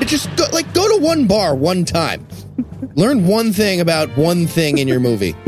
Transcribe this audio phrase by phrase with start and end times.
[0.00, 2.26] Just go, like go to one bar one time.
[2.94, 5.34] Learn one thing about one thing in your movie.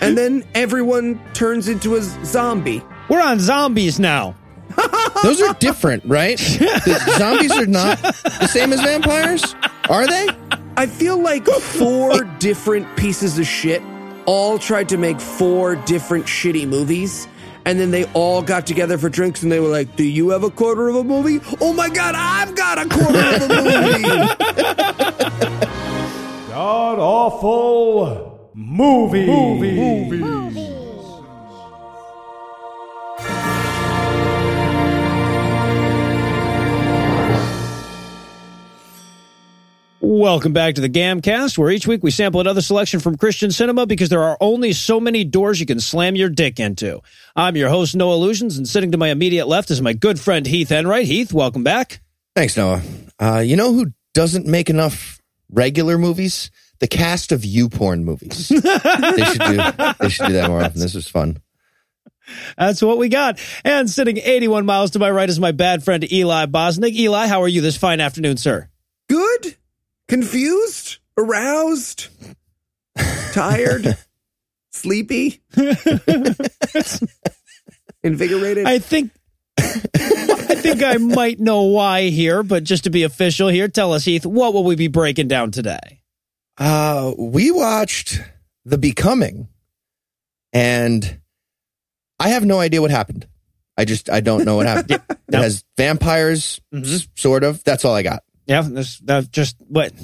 [0.00, 2.82] and then everyone turns into a zombie.
[3.08, 4.34] We're on zombies now.
[5.22, 6.38] Those are different, right?
[6.84, 9.54] The zombies are not the same as vampires,
[9.88, 10.28] are they?
[10.76, 13.82] I feel like four different pieces of shit
[14.26, 17.28] all tried to make four different shitty movies.
[17.64, 20.42] And then they all got together for drinks and they were like, Do you have
[20.42, 21.40] a quarter of a movie?
[21.60, 24.02] Oh my God, I've got a quarter of a movie.
[26.48, 29.26] God awful movie.
[29.26, 30.18] movie.
[40.22, 43.86] Welcome back to the Gamcast, where each week we sample another selection from Christian cinema
[43.86, 47.00] because there are only so many doors you can slam your dick into.
[47.34, 50.46] I'm your host, Noah Lugeons, and sitting to my immediate left is my good friend
[50.46, 51.06] Heath Enright.
[51.06, 52.02] Heath, welcome back.
[52.36, 52.82] Thanks, Noah.
[53.18, 55.20] Uh, you know who doesn't make enough
[55.50, 56.52] regular movies?
[56.78, 58.48] The cast of you porn movies.
[58.48, 59.56] they should do.
[59.98, 60.80] They should do that more often.
[60.80, 61.42] This was fun.
[62.56, 63.40] That's what we got.
[63.64, 66.94] And sitting 81 miles to my right is my bad friend Eli Bosnick.
[66.94, 68.68] Eli, how are you this fine afternoon, sir?
[69.08, 69.56] Good
[70.12, 72.08] confused, aroused,
[73.32, 73.96] tired,
[74.70, 75.40] sleepy,
[78.02, 78.66] invigorated.
[78.66, 79.10] I think
[79.56, 84.04] I think I might know why here, but just to be official here, tell us,
[84.04, 86.02] Heath, what will we be breaking down today?
[86.58, 88.20] Uh, we watched
[88.66, 89.48] The Becoming,
[90.52, 91.20] and
[92.20, 93.26] I have no idea what happened.
[93.78, 95.00] I just I don't know what happened.
[95.32, 97.10] It has vampires, mm-hmm.
[97.14, 97.64] sort of.
[97.64, 98.22] That's all I got.
[98.52, 99.94] Yeah, that's, that's just what.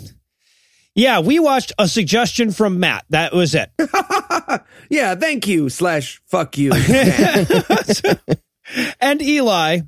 [0.94, 3.04] Yeah, we watched a suggestion from Matt.
[3.10, 3.70] That was it.
[4.88, 6.72] yeah, thank you, slash, fuck you.
[9.02, 9.80] and Eli,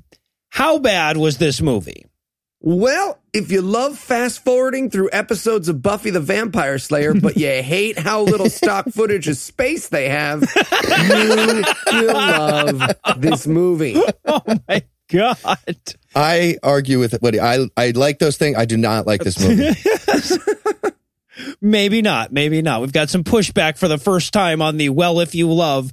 [0.49, 2.05] how bad was this movie?
[2.59, 7.47] Well, if you love fast forwarding through episodes of Buffy the Vampire Slayer, but you
[7.63, 10.41] hate how little stock footage of space they have,
[11.09, 11.63] you
[11.97, 13.99] will love this movie.
[14.23, 15.95] Oh my God.
[16.15, 17.39] I argue with it.
[17.39, 18.57] I I like those things.
[18.57, 19.71] I do not like this movie.
[21.61, 22.31] maybe not.
[22.31, 22.81] Maybe not.
[22.81, 25.91] We've got some pushback for the first time on the well, if you love.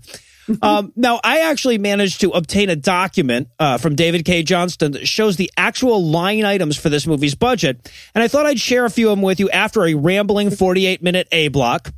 [0.63, 4.43] um, now, I actually managed to obtain a document uh, from David K.
[4.43, 8.59] Johnston that shows the actual line items for this movie's budget, and I thought I'd
[8.59, 11.93] share a few of them with you after a rambling 48 minute A block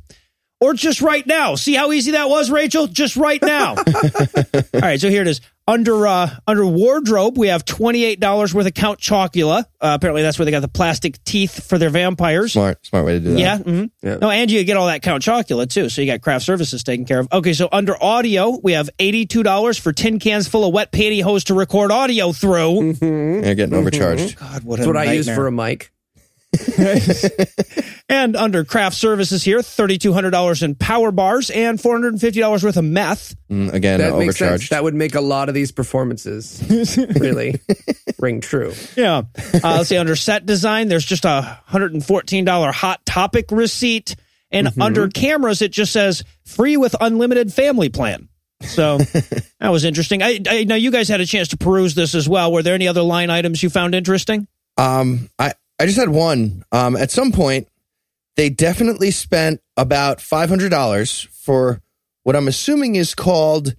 [0.61, 1.55] or just right now.
[1.55, 2.87] See how easy that was, Rachel?
[2.87, 3.71] Just right now.
[3.75, 5.41] All right, so here it is.
[5.67, 9.61] Under uh, under wardrobe, we have twenty eight dollars worth of Count Chocula.
[9.79, 12.53] Uh, apparently, that's where they got the plastic teeth for their vampires.
[12.53, 13.39] Smart, smart way to do that.
[13.39, 13.57] Yeah.
[13.57, 14.07] Mm-hmm.
[14.07, 14.15] yeah.
[14.17, 15.87] No, and you get all that Count Chocula too.
[15.87, 17.27] So you got craft services taken care of.
[17.31, 20.91] Okay, so under audio, we have eighty two dollars for tin cans full of wet
[20.91, 22.93] pantyhose to record audio through.
[22.93, 23.45] Mm-hmm.
[23.45, 24.37] You're getting overcharged.
[24.37, 24.53] Mm-hmm.
[24.53, 25.13] God, what that's what nightmare.
[25.13, 25.91] I use for a mic.
[28.09, 33.35] and under craft services here, $3,200 in power bars and $450 worth of meth.
[33.49, 34.71] Mm, again, that overcharged.
[34.71, 36.61] That would make a lot of these performances
[37.19, 37.59] really
[38.19, 38.73] ring true.
[38.97, 39.23] Yeah.
[39.53, 44.15] Uh, let's see, under set design, there's just a $114 hot topic receipt.
[44.51, 44.81] And mm-hmm.
[44.81, 48.27] under cameras, it just says free with unlimited family plan.
[48.61, 48.97] So
[49.59, 50.21] that was interesting.
[50.21, 52.51] I, I know you guys had a chance to peruse this as well.
[52.51, 54.47] Were there any other line items you found interesting?
[54.77, 56.63] Um, I, I just had one.
[56.71, 57.67] Um, at some point,
[58.35, 61.81] they definitely spent about five hundred dollars for
[62.21, 63.73] what I'm assuming is called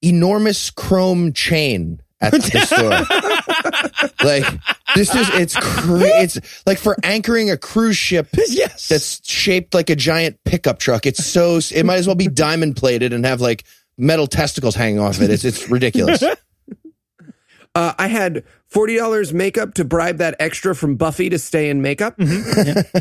[0.00, 4.24] enormous chrome chain at the store.
[4.26, 4.44] like
[4.94, 8.88] this is it's cra- it's like for anchoring a cruise ship yes.
[8.88, 11.04] that's shaped like a giant pickup truck.
[11.04, 13.64] It's so it might as well be diamond plated and have like
[13.98, 15.28] metal testicles hanging off it.
[15.28, 16.24] It's it's ridiculous.
[17.76, 21.82] Uh, I had forty dollars makeup to bribe that extra from Buffy to stay in
[21.82, 22.16] makeup.
[22.16, 23.00] Mm-hmm.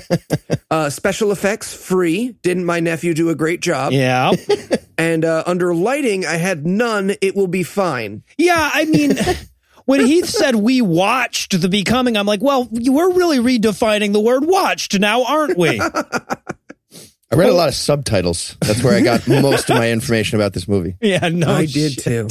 [0.50, 0.58] Yeah.
[0.70, 2.34] uh, special effects free.
[2.42, 3.94] Didn't my nephew do a great job?
[3.94, 4.34] Yeah.
[4.98, 7.14] and uh, under lighting, I had none.
[7.22, 8.24] It will be fine.
[8.38, 9.16] Yeah, I mean.
[9.86, 14.44] when Heath said we watched The Becoming, I'm like, well, we're really redefining the word
[14.44, 15.80] watched now, aren't we?
[15.80, 18.58] I read a lot of subtitles.
[18.62, 20.98] That's where I got most of my information about this movie.
[21.00, 22.28] Yeah, no, I did too.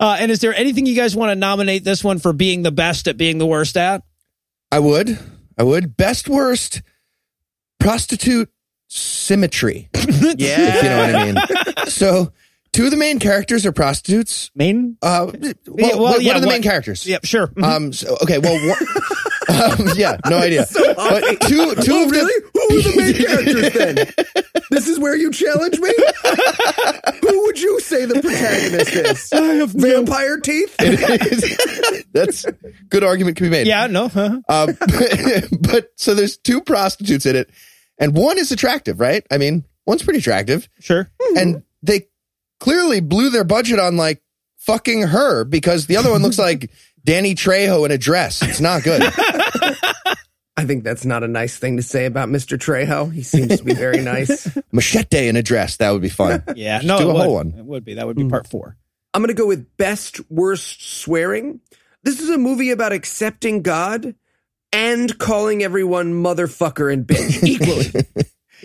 [0.00, 2.72] Uh, and is there anything you guys want to nominate this one for being the
[2.72, 4.02] best at being the worst at?
[4.72, 5.18] I would.
[5.58, 5.96] I would.
[5.96, 6.80] Best worst
[7.78, 8.50] prostitute
[8.88, 9.88] symmetry.
[9.94, 10.00] Yeah.
[10.38, 11.86] If you know what I mean.
[11.88, 12.32] So
[12.72, 14.50] two of the main characters are prostitutes.
[14.54, 14.96] Main?
[15.02, 17.06] Uh, well, Yeah, well, yeah, are the what- main characters?
[17.06, 17.48] Yep, sure.
[17.48, 17.62] Mhm.
[17.64, 17.92] Um.
[17.92, 18.38] So, okay.
[18.38, 18.54] Well.
[18.68, 18.78] One,
[19.50, 20.16] um, yeah.
[20.28, 20.66] No idea.
[20.72, 21.74] but two.
[21.76, 22.40] Two Oh, of really?
[22.40, 22.50] them.
[22.54, 24.54] Who are the main characters then?
[24.70, 25.92] This is where you challenge me?
[27.22, 29.72] Who would you say the protagonist is?
[29.74, 30.76] Vampire teeth?
[32.12, 32.46] That's
[32.88, 33.66] good argument can be made.
[33.66, 34.08] yeah, no.
[34.08, 34.76] huh Um,
[35.60, 37.50] but so there's two prostitutes in it,
[37.98, 39.24] and one is attractive, right?
[39.30, 41.08] I mean, one's pretty attractive, Sure.
[41.36, 42.08] and they
[42.60, 44.22] clearly blew their budget on like
[44.58, 46.70] fucking her because the other one looks like
[47.04, 48.42] Danny Trejo in a dress.
[48.42, 49.02] It's not good.
[50.56, 52.58] I think that's not a nice thing to say about Mr.
[52.58, 53.10] Trejo.
[53.10, 54.46] He seems to be very nice.
[54.72, 55.78] Machete in a dress.
[55.78, 56.44] That would be fun.
[56.54, 56.98] Yeah, Just no.
[56.98, 57.22] do a would.
[57.22, 57.54] whole one.
[57.56, 57.94] It would be.
[57.94, 58.50] That would be part mm.
[58.50, 58.76] four.
[59.14, 61.60] I'm going to go with best worst swearing.
[62.02, 64.14] This is a movie about accepting God
[64.72, 68.06] and calling everyone motherfucker and bitch equally.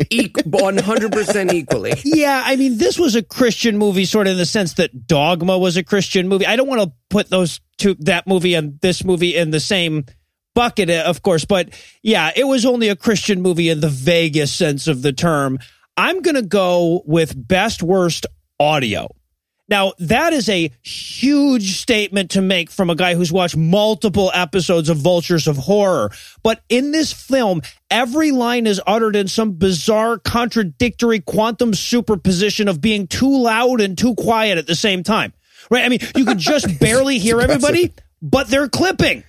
[0.10, 1.94] E- 100% equally.
[2.04, 5.58] Yeah, I mean, this was a Christian movie, sort of in the sense that Dogma
[5.58, 6.46] was a Christian movie.
[6.46, 10.06] I don't want to put those two, that movie and this movie in the same
[10.54, 11.70] bucket, uh, of course, but
[12.02, 15.60] yeah, it was only a Christian movie in the vaguest sense of the term.
[15.98, 18.26] I'm going to go with best worst
[18.60, 19.08] audio.
[19.68, 24.90] Now, that is a huge statement to make from a guy who's watched multiple episodes
[24.90, 26.12] of Vultures of Horror.
[26.44, 32.80] But in this film, every line is uttered in some bizarre, contradictory quantum superposition of
[32.80, 35.34] being too loud and too quiet at the same time.
[35.72, 35.84] Right?
[35.84, 39.24] I mean, you could just barely hear everybody, but they're clipping.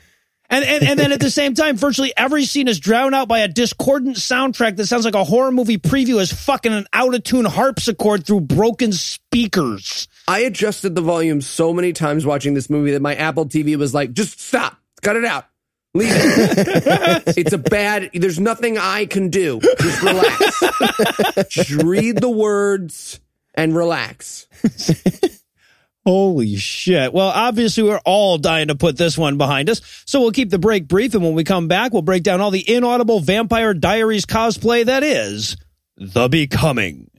[0.48, 3.40] And, and and then at the same time, virtually every scene is drowned out by
[3.40, 7.24] a discordant soundtrack that sounds like a horror movie preview is fucking an out of
[7.24, 10.08] tune harpsichord through broken speakers.
[10.28, 13.94] I adjusted the volume so many times watching this movie that my Apple TV was
[13.94, 15.46] like, just stop, cut it out.
[15.94, 17.22] Leave it.
[17.38, 19.60] it's a bad, there's nothing I can do.
[19.60, 21.48] Just relax.
[21.48, 23.18] just read the words
[23.54, 24.46] and relax.
[26.06, 27.12] Holy shit.
[27.12, 29.80] Well, obviously, we're all dying to put this one behind us.
[30.06, 31.14] So we'll keep the break brief.
[31.14, 35.02] And when we come back, we'll break down all the inaudible Vampire Diaries cosplay that
[35.02, 35.56] is
[35.96, 37.10] The Becoming.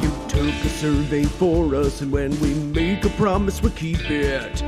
[0.00, 4.62] You took a survey for us, and when we make a promise, we keep it.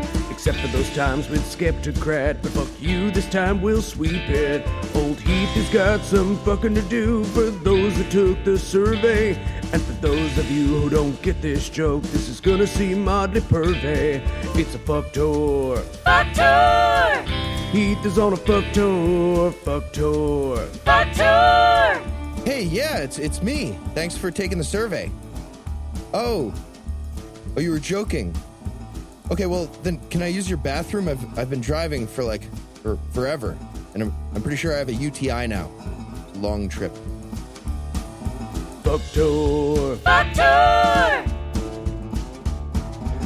[0.46, 4.62] Except for those times with Skeptocrat, but fuck you, this time we'll sweep it.
[4.94, 9.36] Old Heath has got some fucking to do for those that took the survey.
[9.72, 13.40] And for those of you who don't get this joke, this is gonna seem oddly
[13.40, 14.20] pervy.
[14.54, 15.78] It's a fuck tour.
[15.78, 17.22] Fuck tour!
[17.72, 20.58] Heath is on a fuck tour, fuck tour.
[20.58, 22.02] Fuck tour!
[22.44, 23.78] Hey, yeah, it's it's me.
[23.94, 25.10] Thanks for taking the survey.
[26.12, 26.52] Oh,
[27.56, 28.36] oh, you were joking.
[29.30, 31.08] Okay, well then, can I use your bathroom?
[31.08, 32.42] I've I've been driving for like
[32.82, 33.56] for forever,
[33.94, 35.70] and I'm I'm pretty sure I have a UTI now.
[36.36, 36.92] Long trip.
[38.82, 39.96] Fuck tour.
[39.96, 41.24] Fuck tour!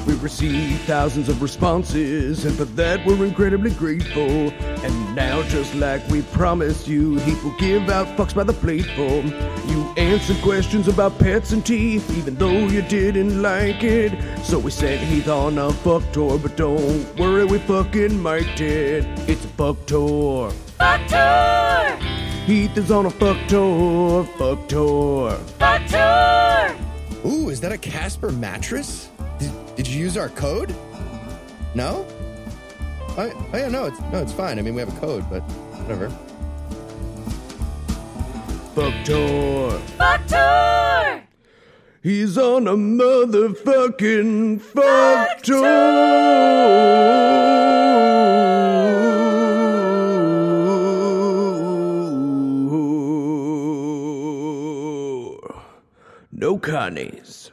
[0.08, 4.50] We've received thousands of responses, and for that we're incredibly grateful.
[4.82, 9.22] And now, just like we promised you, Heath will give out fucks by the plateful.
[9.70, 14.18] You answered questions about pets and teeth, even though you didn't like it.
[14.44, 19.04] So we sent Heath on a fuck tour, but don't worry, we fucking mic'd it.
[19.28, 20.50] It's a fuck tour.
[20.78, 21.96] Fuck tour!
[22.46, 25.32] Heath is on a fuck tour, fuck tour.
[25.58, 26.76] Fuck tour!
[27.26, 29.10] Ooh, is that a Casper mattress?
[29.78, 30.74] Did, did you use our code?
[31.76, 32.04] No?
[33.16, 34.58] I, oh yeah, no, it's no, it's fine.
[34.58, 35.42] I mean, we have a code, but
[35.82, 36.10] whatever.
[38.74, 39.78] Fuck tour.
[39.96, 41.22] Fuck tour!
[42.02, 45.62] He's on a motherfucking fuck tour.
[56.32, 57.52] No carnies.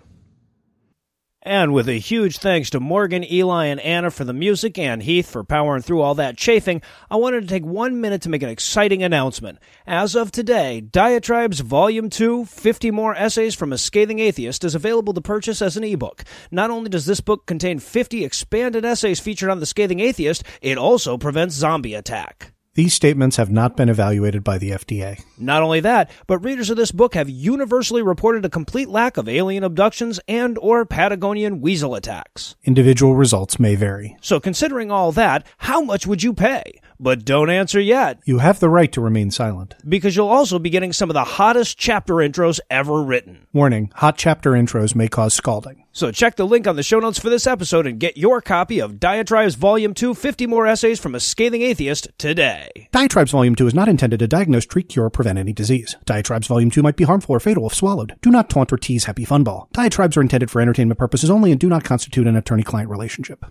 [1.47, 5.29] And with a huge thanks to Morgan, Eli, and Anna for the music and Heath
[5.29, 8.49] for powering through all that chafing, I wanted to take one minute to make an
[8.49, 9.59] exciting announcement.
[9.85, 15.13] As of today, Diatribes Volume 2 50 More Essays from a Scathing Atheist is available
[15.13, 16.23] to purchase as an ebook.
[16.49, 20.79] Not only does this book contain 50 expanded essays featured on the Scathing Atheist, it
[20.79, 22.54] also prevents zombie attack.
[22.75, 25.23] These statements have not been evaluated by the FDA.
[25.37, 29.29] Not only that, but readers of this book have universally reported a complete lack of
[29.29, 32.57] alien abductions and or Patagonian weasel attacks.
[32.65, 34.17] Individual results may vary.
[34.19, 36.81] So considering all that, how much would you pay?
[36.99, 39.75] But don't answer yet, You have the right to remain silent.
[39.87, 43.44] because you'll also be getting some of the hottest chapter intros ever written.
[43.55, 45.85] Warning, hot chapter intros may cause scalding.
[45.93, 48.81] So check the link on the show notes for this episode and get your copy
[48.81, 52.89] of Diatribes Volume 2 50 More Essays from a Scathing Atheist today.
[52.91, 55.95] Diatribes Volume 2 is not intended to diagnose, treat, cure, or prevent any disease.
[56.03, 58.17] Diatribes Volume 2 might be harmful or fatal if swallowed.
[58.21, 59.69] Do not taunt or tease Happy Fun Ball.
[59.71, 63.45] Diatribes are intended for entertainment purposes only and do not constitute an attorney client relationship.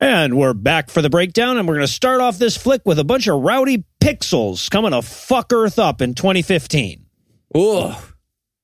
[0.00, 2.98] And we're back for the breakdown, and we're going to start off this flick with
[2.98, 7.06] a bunch of rowdy pixels coming to fuck Earth up in 2015.
[7.54, 8.13] Ugh.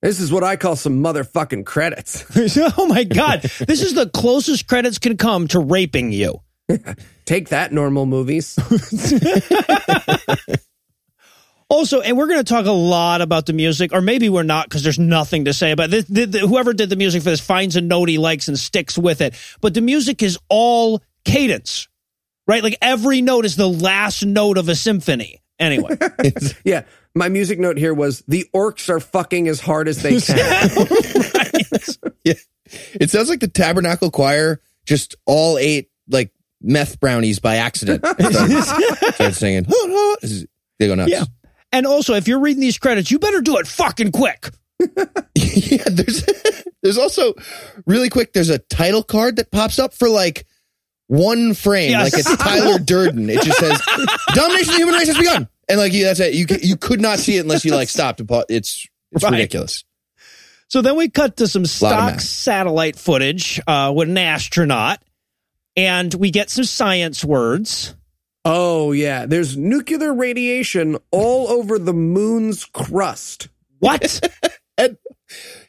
[0.02, 2.24] This is what I call some motherfucking credits.
[2.78, 3.42] oh my God.
[3.42, 6.40] This is the closest credits can come to raping you.
[7.26, 8.58] Take that, normal movies.
[11.70, 14.68] Also, and we're going to talk a lot about the music, or maybe we're not
[14.68, 16.04] because there's nothing to say about this.
[16.06, 18.98] The, the, whoever did the music for this finds a note he likes and sticks
[18.98, 19.34] with it.
[19.60, 21.86] But the music is all cadence,
[22.48, 22.64] right?
[22.64, 25.40] Like every note is the last note of a symphony.
[25.60, 25.96] Anyway,
[26.64, 26.82] yeah.
[27.14, 30.70] My music note here was the orcs are fucking as hard as they can.
[32.22, 32.34] Yeah.
[33.00, 38.04] It sounds like the Tabernacle Choir just all ate like meth brownies by accident.
[38.04, 38.62] Started,
[39.14, 39.66] started singing.
[40.78, 41.10] They go nuts.
[41.10, 41.24] Yeah.
[41.72, 44.50] and also if you're reading these credits, you better do it fucking quick.
[45.34, 46.24] yeah, there's
[46.82, 47.34] there's also
[47.86, 48.32] really quick.
[48.34, 50.46] There's a title card that pops up for like
[51.10, 52.12] one frame, Yes.
[52.12, 53.28] like it's Tyler Durden.
[53.28, 53.80] It just says
[54.34, 56.34] "Domination of the Human Race has begun," and like yeah, that's it.
[56.34, 59.32] You you could not see it unless you like stopped It's it's Right.
[59.32, 59.84] ridiculous.
[60.68, 65.02] So then we cut to some stock satellite footage uh, with an astronaut,
[65.76, 67.96] and we get some science words.
[68.44, 69.26] oh, yeah.
[69.26, 73.48] There's nuclear radiation all over the moon's crust.
[73.80, 74.20] What?
[74.78, 74.96] And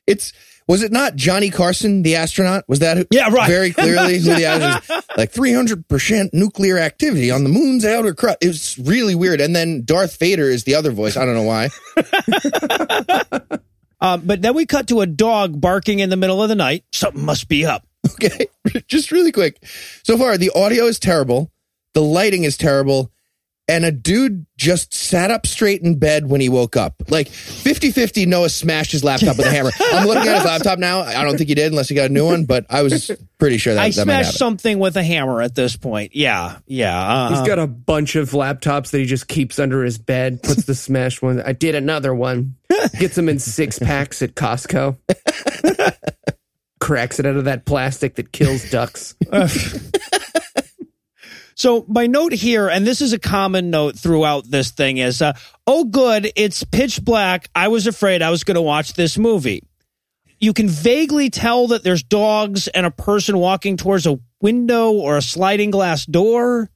[0.08, 0.32] it's
[0.72, 2.64] was it not Johnny Carson, the astronaut?
[2.70, 3.50] Was that who, Yeah, right.
[3.50, 8.16] Very clearly who the astronaut like three hundred percent nuclear activity on the moon's outer
[8.16, 8.38] crust.
[8.40, 9.42] It was really weird.
[9.42, 11.18] And then Darth Vader is the other voice.
[11.18, 11.72] I don't know why.
[14.02, 16.86] um, but then we cut to a dog barking in the middle of the night.
[16.94, 17.86] Something must be up.
[18.14, 18.48] Okay,
[18.88, 19.62] just really quick.
[20.04, 21.52] So far, the audio is terrible,
[21.94, 23.12] the lighting is terrible,
[23.72, 27.02] and a dude just sat up straight in bed when he woke up.
[27.08, 29.72] Like 50 50, Noah smashed his laptop with a hammer.
[29.80, 31.02] I'm looking at his laptop now.
[31.02, 33.58] I don't think he did unless he got a new one, but I was pretty
[33.58, 34.38] sure that, I that might smashed happen.
[34.38, 36.14] something with a hammer at this point.
[36.14, 37.00] Yeah, yeah.
[37.02, 40.66] Uh, He's got a bunch of laptops that he just keeps under his bed, puts
[40.66, 41.42] the smashed one.
[41.42, 42.56] I did another one.
[43.00, 44.98] Gets them in six packs at Costco.
[46.82, 49.16] Cracks it out of that plastic that kills ducks.
[51.62, 55.34] So my note here, and this is a common note throughout this thing, is uh,
[55.68, 57.52] oh good, it's pitch black.
[57.54, 59.62] I was afraid I was going to watch this movie.
[60.40, 65.18] You can vaguely tell that there's dogs and a person walking towards a window or
[65.18, 66.72] a sliding glass door.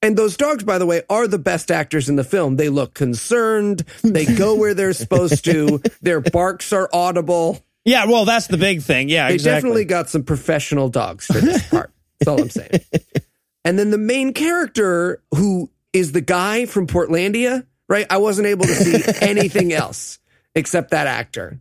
[0.00, 2.56] And those dogs, by the way, are the best actors in the film.
[2.56, 3.84] They look concerned.
[4.02, 5.82] They go where they're supposed to.
[6.00, 7.62] Their barks are audible.
[7.84, 9.10] Yeah, well, that's the big thing.
[9.10, 9.68] Yeah, They exactly.
[9.68, 11.92] definitely got some professional dogs for this part.
[12.20, 12.70] That's all I'm saying.
[13.64, 18.06] And then the main character, who is the guy from Portlandia, right?
[18.10, 20.18] I wasn't able to see anything else
[20.54, 21.60] except that actor.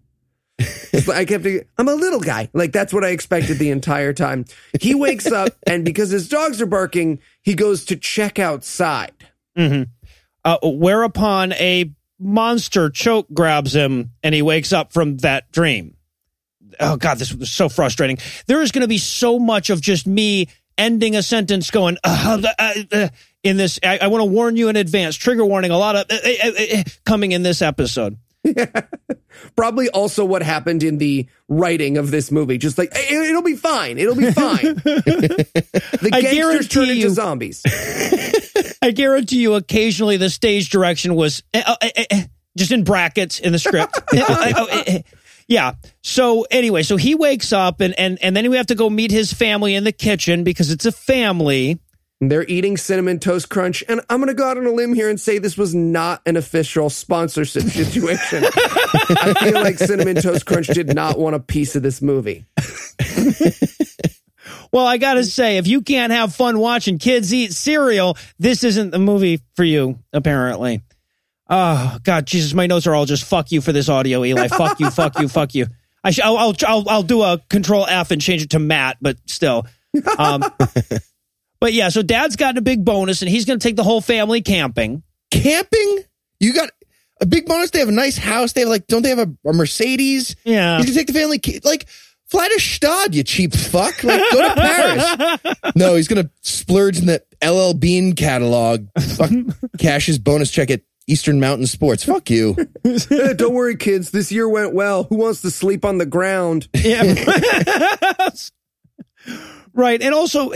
[0.59, 2.49] I kept, thinking, I'm a little guy.
[2.53, 4.45] Like that's what I expected the entire time.
[4.79, 9.13] He wakes up and because his dogs are barking, he goes to check outside.
[9.55, 9.83] hmm
[10.43, 15.95] Uh, whereupon a monster choke grabs him and he wakes up from that dream.
[16.79, 18.17] Oh God, this was so frustrating.
[18.47, 20.47] There is going to be so much of just me
[20.79, 23.07] ending a sentence going uh, uh, uh,
[23.43, 23.79] in this.
[23.83, 25.15] I, I want to warn you in advance.
[25.15, 25.69] Trigger warning.
[25.69, 28.17] A lot of uh, uh, uh, uh, coming in this episode.
[29.55, 32.57] Probably also what happened in the writing of this movie.
[32.57, 33.97] Just like "It- it'll be fine.
[33.97, 34.57] It'll be fine.
[34.75, 37.61] the gangsters turn into zombies.
[38.81, 42.23] I guarantee you, occasionally the stage direction was eh, uh, eh, eh,
[42.57, 43.99] just in brackets in the script.
[45.49, 45.73] Yeah.
[46.03, 49.11] So anyway, so he wakes up and and and then we have to go meet
[49.11, 51.79] his family in the kitchen because it's a family.
[52.21, 55.09] They're eating cinnamon toast crunch, and I'm going to go out on a limb here
[55.09, 58.43] and say this was not an official sponsorship situation.
[58.45, 62.45] I feel like cinnamon toast crunch did not want a piece of this movie.
[64.71, 68.63] Well, I got to say, if you can't have fun watching kids eat cereal, this
[68.63, 70.83] isn't the movie for you, apparently.
[71.49, 74.47] Oh, God, Jesus, my notes are all just fuck you for this audio, Eli.
[74.49, 75.65] fuck you, fuck you, fuck you.
[76.03, 78.97] I sh- I'll, I'll, I'll, I'll do a control F and change it to Matt,
[79.01, 79.65] but still.
[80.17, 80.43] Um,
[81.59, 84.01] But yeah, so dad's gotten a big bonus and he's going to take the whole
[84.01, 85.03] family camping.
[85.29, 86.03] Camping?
[86.39, 86.69] You got
[87.19, 87.71] a big bonus.
[87.71, 88.53] They have a nice house.
[88.53, 90.35] They have like, don't they have a, a Mercedes?
[90.45, 90.79] Yeah.
[90.79, 91.85] You can take the family, ca- like,
[92.27, 94.03] fly to Stad, you cheap fuck.
[94.05, 95.55] Like, go to Paris.
[95.75, 99.31] no, he's going to splurge in the LL Bean catalog, fuck,
[99.77, 102.03] cash his bonus check at Eastern Mountain Sports.
[102.03, 102.55] Fuck you.
[102.83, 104.11] Don't worry, kids.
[104.11, 105.03] This year went well.
[105.05, 106.69] Who wants to sleep on the ground?
[106.73, 107.15] Yeah.
[109.73, 110.01] right.
[110.01, 110.51] And also,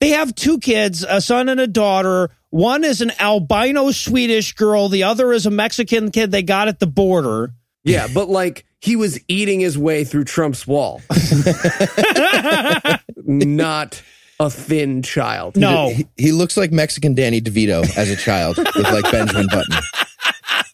[0.00, 2.30] they have two kids, a son and a daughter.
[2.50, 6.80] One is an albino Swedish girl, the other is a Mexican kid they got at
[6.80, 7.52] the border.
[7.84, 11.02] Yeah, but like he was eating his way through Trump's wall.
[13.16, 14.02] Not
[14.40, 15.56] a thin child.
[15.56, 15.90] No.
[15.90, 19.76] He, he looks like Mexican Danny DeVito as a child with like Benjamin Button.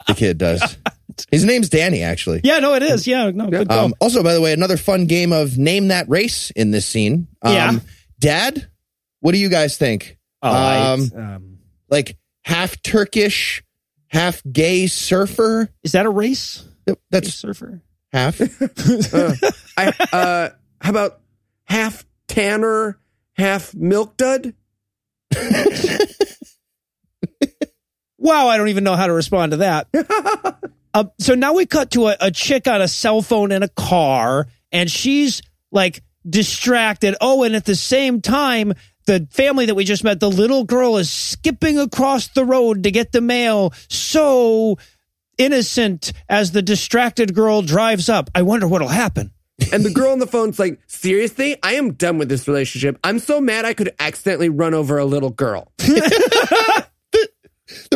[0.07, 0.77] The kid does.
[1.31, 2.41] His name's Danny, actually.
[2.45, 3.07] Yeah, no, it is.
[3.07, 3.87] Yeah, no, good call.
[3.87, 7.29] Um, also, by the way, another fun game of name that race in this scene.
[7.43, 7.79] Um, Yeah.
[8.19, 8.69] Dad,
[9.21, 10.19] what do you guys think?
[10.43, 13.63] Oh, I- um, um, like half Turkish,
[14.09, 15.69] half gay surfer.
[15.83, 16.65] is that a race?
[16.87, 17.81] Yep, A That's surfer.
[18.13, 18.41] half.
[19.15, 19.35] Uh,
[19.77, 20.49] I, uh,
[20.81, 21.21] how about
[21.65, 22.99] half Tanner,
[23.37, 24.55] half Milk Dud?
[28.25, 29.87] Wow, I don't even know how to respond to that.
[30.95, 33.69] uh, so now we cut to a, a chick on a cell phone in a
[33.69, 37.17] car, and she's like distracted.
[37.21, 38.73] Oh, and at the same time,
[39.05, 42.91] the family that we just met, the little girl is skipping across the road to
[42.91, 43.75] get the mail.
[43.91, 44.79] So
[45.37, 48.31] innocent as the distracted girl drives up.
[48.35, 49.33] I wonder what'll happen.
[49.73, 51.57] And the girl on the phone's like, seriously?
[51.63, 52.99] I am done with this relationship.
[53.05, 55.73] I'm so mad I could accidentally run over a little girl.
[55.79, 56.89] the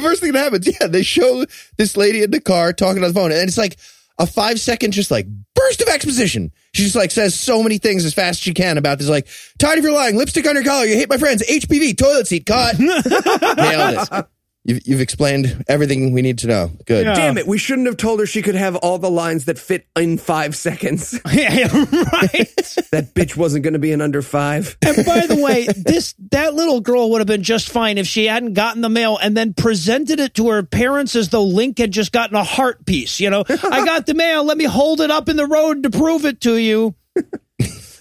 [0.00, 1.44] first thing that happens, yeah, they show
[1.76, 3.76] this lady in the car talking on the phone, and it's like
[4.18, 6.52] a five second, just like burst of exposition.
[6.74, 9.26] She just like says so many things as fast as she can about this, like
[9.58, 12.46] tired of your lying, lipstick on your collar, you hate my friends, HPV, toilet seat,
[12.46, 12.78] cut.
[12.78, 14.26] Nailed it.
[14.68, 16.70] You've, you've explained everything we need to know.
[16.84, 17.06] Good.
[17.06, 17.14] Yeah.
[17.14, 19.88] Damn it, we shouldn't have told her she could have all the lines that fit
[19.96, 21.18] in five seconds.
[21.32, 21.68] yeah,
[22.12, 22.54] right.
[22.90, 24.76] That bitch wasn't going to be in under five.
[24.82, 28.26] And by the way, this that little girl would have been just fine if she
[28.26, 31.90] hadn't gotten the mail and then presented it to her parents as though Link had
[31.90, 33.20] just gotten a heart piece.
[33.20, 34.44] You know, I got the mail.
[34.44, 36.94] Let me hold it up in the road to prove it to you.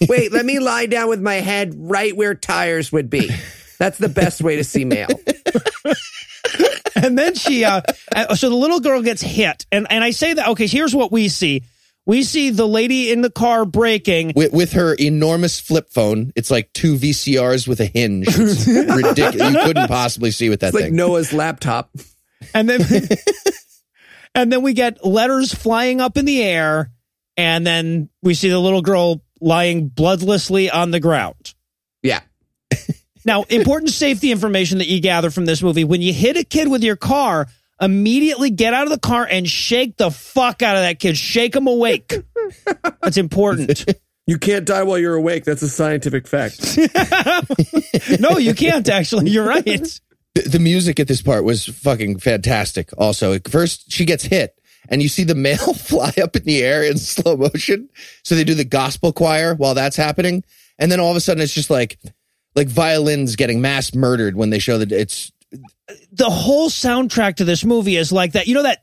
[0.08, 3.30] Wait, let me lie down with my head right where tires would be.
[3.78, 5.08] That's the best way to see mail.
[7.08, 7.80] And then she, uh,
[8.14, 10.66] uh, so the little girl gets hit, and and I say that okay.
[10.66, 11.62] Here's what we see:
[12.06, 16.50] we see the lady in the car breaking With, with her enormous flip phone, it's
[16.50, 18.26] like two VCRs with a hinge.
[18.28, 19.52] It's ridiculous.
[19.54, 20.96] You couldn't possibly see with that It's like thing.
[20.96, 21.90] Noah's laptop.
[22.54, 22.80] and then
[24.34, 26.90] and then we get letters flying up in the air
[27.36, 31.54] and then we see the little girl lying bloodlessly on the ground
[32.02, 32.20] Yeah.
[33.24, 36.68] Now important safety information that you gather from this movie when you hit a kid
[36.68, 37.46] with your car
[37.80, 41.54] immediately get out of the car and shake the fuck out of that kid shake
[41.54, 42.14] him awake
[43.02, 43.84] that's important
[44.26, 45.44] You can't die while you're awake.
[45.44, 46.76] That's a scientific fact.
[48.20, 49.64] no you can't actually you're right
[50.34, 52.90] the, the music at this part was fucking fantastic.
[52.96, 54.54] Also, At first she gets hit,
[54.88, 57.88] and you see the mail fly up in the air in slow motion.
[58.22, 60.44] So they do the gospel choir while that's happening,
[60.78, 61.98] and then all of a sudden it's just like
[62.58, 65.32] like violins getting mass murdered when they show that it's
[66.12, 68.46] the whole soundtrack to this movie is like that.
[68.46, 68.82] You know that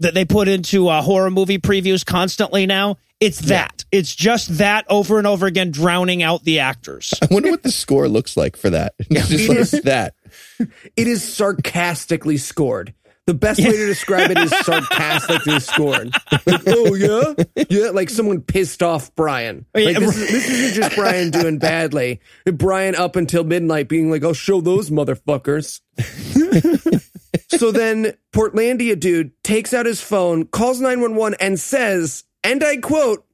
[0.00, 2.98] that they put into uh, horror movie previews constantly now.
[3.20, 3.84] It's that.
[3.92, 7.14] It's just that over and over again, drowning out the actors.
[7.22, 8.94] I wonder what the score looks like for that.
[9.10, 10.14] It's just like that.
[10.96, 12.94] It is sarcastically scored.
[13.26, 16.12] The best way to describe it is sarcastically scored.
[16.44, 17.34] Like, oh yeah,
[17.70, 19.64] yeah, like someone pissed off Brian.
[19.76, 22.20] Oh, Like, this, is, this isn't just Brian doing badly.
[22.46, 25.80] Brian up until midnight being like, "I'll show those motherfuckers."
[27.48, 32.64] so then Portlandia dude takes out his phone, calls nine one one, and says, and
[32.64, 33.24] I quote,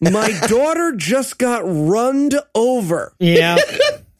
[0.00, 3.56] "My daughter just got runned over," Yeah,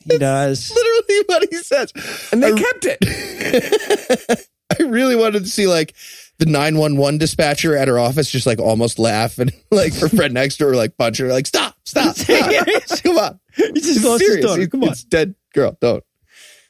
[0.08, 0.70] he does.
[0.70, 1.92] Literally what he says.
[2.32, 4.48] and they I- kept it.
[4.80, 5.94] I really wanted to see like
[6.38, 10.56] the 911 dispatcher at her office just like almost laugh and like her friend next
[10.58, 12.50] to her like punch her like stop stop, stop.
[13.02, 14.68] come on He just Serious.
[14.68, 14.90] Come on.
[14.90, 16.04] it's dead girl don't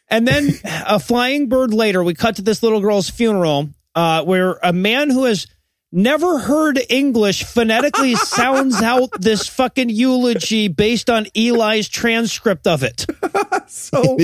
[0.09, 4.59] And then a flying bird later, we cut to this little girl's funeral, uh, where
[4.63, 5.47] a man who has
[5.93, 13.07] never heard English phonetically sounds out this fucking eulogy based on Eli's transcript of it.
[13.69, 14.17] So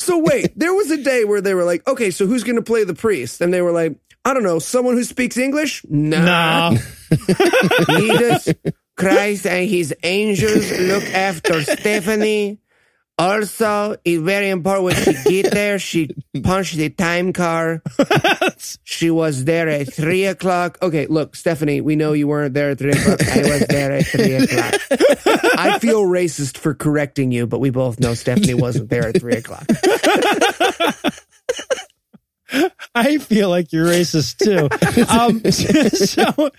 [0.00, 2.62] So wait, there was a day where they were like, okay, so who's going to
[2.62, 3.40] play the priest?
[3.40, 5.84] And they were like, I don't know, someone who speaks English?
[5.88, 6.70] Nah.
[6.70, 6.78] Nah.
[7.96, 8.54] Jesus
[8.96, 12.58] Christ and his angels look after Stephanie.
[13.20, 16.08] Also, it's very important when she get there, she
[16.42, 17.82] punched the time car.
[18.84, 20.78] she was there at three o'clock.
[20.80, 23.20] Okay, look, Stephanie, we know you weren't there at three o'clock.
[23.28, 24.74] I was there at three o'clock.
[25.58, 29.34] I feel racist for correcting you, but we both know Stephanie wasn't there at three
[29.34, 29.66] o'clock.
[32.94, 34.66] I feel like you're racist too.
[35.12, 36.50] Um, so,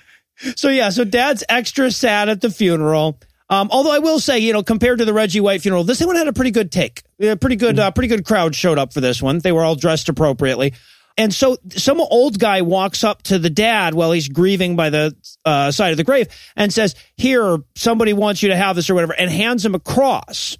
[0.55, 3.19] so yeah, so dad's extra sad at the funeral.
[3.51, 6.15] Um, although I will say, you know, compared to the Reggie White funeral, this one
[6.15, 7.03] had a pretty good take.
[7.19, 9.39] A pretty good, uh, pretty good crowd showed up for this one.
[9.39, 10.73] They were all dressed appropriately.
[11.17, 15.13] And so some old guy walks up to the dad while he's grieving by the
[15.43, 18.95] uh, side of the grave and says, here, somebody wants you to have this or
[18.95, 20.57] whatever, and hands him a cross.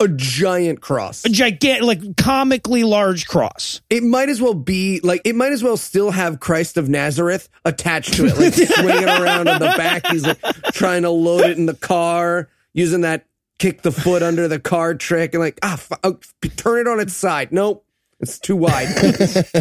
[0.00, 1.24] A giant cross.
[1.24, 3.82] A gigantic, like comically large cross.
[3.90, 7.48] It might as well be like it might as well still have Christ of Nazareth
[7.64, 10.06] attached to it, like swinging around in the back.
[10.06, 10.40] He's like
[10.72, 13.26] trying to load it in the car, using that
[13.58, 16.18] kick the foot under the car trick, and like ah, f- oh,
[16.56, 17.52] turn it on its side.
[17.52, 17.84] Nope,
[18.20, 18.88] it's too wide.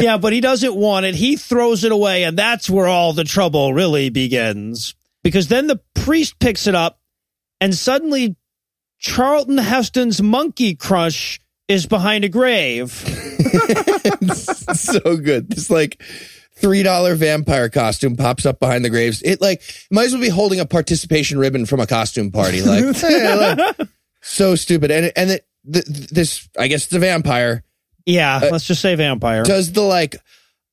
[0.00, 1.14] Yeah, but he doesn't want it.
[1.14, 4.94] He throws it away, and that's where all the trouble really begins.
[5.24, 7.00] Because then the priest picks it up,
[7.60, 8.36] and suddenly
[8.98, 12.90] Charlton Heston's monkey crush is behind a grave.
[14.34, 15.50] so good.
[15.50, 16.02] This like
[16.56, 19.22] three dollar vampire costume pops up behind the graves.
[19.22, 22.62] It like might as well be holding a participation ribbon from a costume party.
[22.62, 23.88] Like, hey, look.
[24.22, 24.90] so stupid.
[24.90, 27.62] And and it, th this I guess it's a vampire
[28.06, 29.42] Yeah, uh, let's just say vampire.
[29.44, 30.16] does the like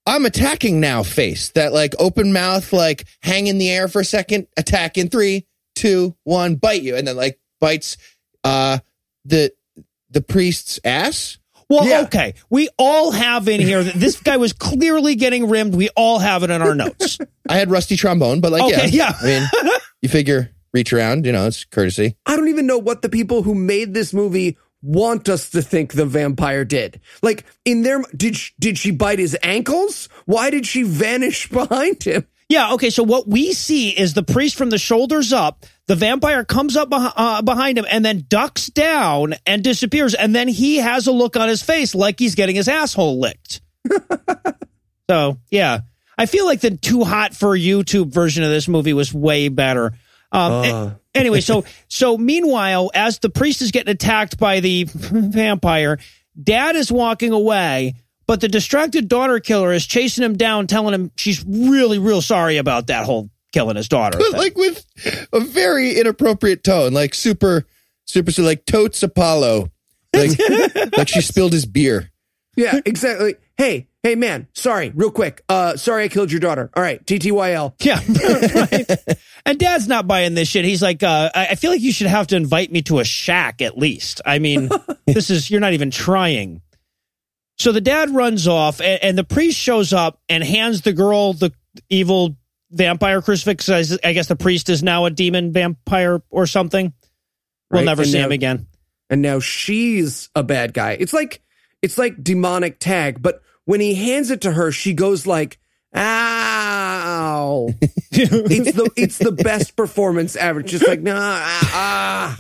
[0.08, 4.06] I'm attacking now face that like open mouth like hang in the air for a
[4.06, 7.98] second attack in three two one bite you and then like bites
[8.46, 8.78] uh
[9.26, 9.52] the
[10.12, 11.38] the priest's ass.
[11.68, 12.02] Well, Yeah.
[12.04, 12.36] okay.
[12.50, 15.74] We all have in here that this guy was clearly getting rimmed.
[15.74, 17.18] We all have it in our notes.
[17.50, 19.48] I had rusty trombone, but like Okay, yeah, yeah.
[19.52, 19.72] I mean,
[20.04, 22.16] you figure reach around, you know, it's courtesy.
[22.26, 25.94] I don't even know what the people who made this movie want us to think
[25.94, 27.02] the vampire did.
[27.24, 30.08] Like in their did sh- did she bite his ankles?
[30.26, 32.28] Why did she vanish behind him?
[32.48, 32.92] Yeah, okay.
[32.92, 35.66] So what we see is the priest from the shoulders up.
[35.88, 40.16] The vampire comes up beh- uh, behind him and then ducks down and disappears.
[40.16, 43.62] And then he has a look on his face like he's getting his asshole licked.
[45.10, 45.82] so, yeah.
[46.18, 49.94] I feel like the too hot for YouTube version of this movie was way better.
[50.32, 56.00] Um, a- anyway, so so meanwhile, as the priest is getting attacked by the vampire,
[56.42, 57.96] dad is walking away,
[58.28, 62.58] but the distracted daughter killer is chasing him down, telling him she's really, real sorry
[62.58, 64.18] about that whole killing his daughter.
[64.18, 64.86] But like with
[65.32, 67.66] a very inappropriate tone, like super,
[68.04, 69.72] super, so like totes Apollo,
[70.14, 70.38] like
[70.98, 72.12] like she spilled his beer.
[72.58, 73.36] Yeah, exactly.
[73.58, 75.42] Hey, hey man, sorry, real quick.
[75.48, 76.70] Uh sorry I killed your daughter.
[76.76, 77.74] All right, TTYL.
[77.80, 78.02] Yeah,
[78.62, 79.18] right.
[79.48, 80.66] And Dad's not buying this shit.
[80.66, 83.04] He's like, uh, I, I feel like you should have to invite me to a
[83.04, 84.20] shack at least.
[84.26, 84.72] I mean,
[85.06, 86.64] this is you're not even trying.
[87.60, 91.34] So the dad runs off, and, and the priest shows up and hands the girl
[91.34, 91.54] the
[91.92, 92.38] evil
[92.76, 93.70] vampire crucifix.
[93.70, 96.94] I I guess the priest is now a demon vampire or something.
[97.72, 98.68] We'll Right, never and see now- him again.
[99.10, 100.92] and now she's a bad guy.
[101.00, 101.42] It's like
[101.82, 105.58] it's like demonic tag, but when he hands it to her, she goes like,
[105.96, 107.70] "Ow!"
[108.12, 110.62] it's the it's the best performance ever.
[110.62, 112.40] Just like, nah, ah, ah,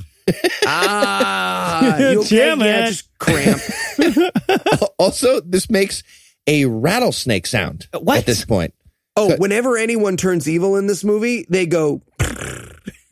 [0.68, 1.98] ah.
[2.12, 2.36] You okay?
[2.38, 3.62] Damn Yeah, just cramp.
[4.98, 6.04] Also, this makes
[6.48, 8.20] a rattlesnake sound What?
[8.20, 8.74] at this point.
[9.18, 12.02] Oh, whenever anyone turns evil in this movie, they go.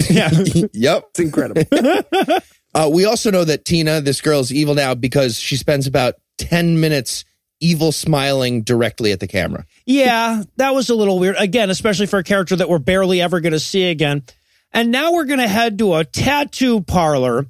[0.09, 0.29] Yeah,
[0.73, 1.03] Yep.
[1.11, 1.63] It's incredible.
[2.75, 6.79] Uh, we also know that Tina, this girl's evil now because she spends about 10
[6.79, 7.23] minutes
[7.59, 9.63] evil smiling directly at the camera.
[9.85, 11.35] yeah, that was a little weird.
[11.37, 14.23] Again, especially for a character that we're barely ever going to see again.
[14.71, 17.45] And now we're going to head to a tattoo parlor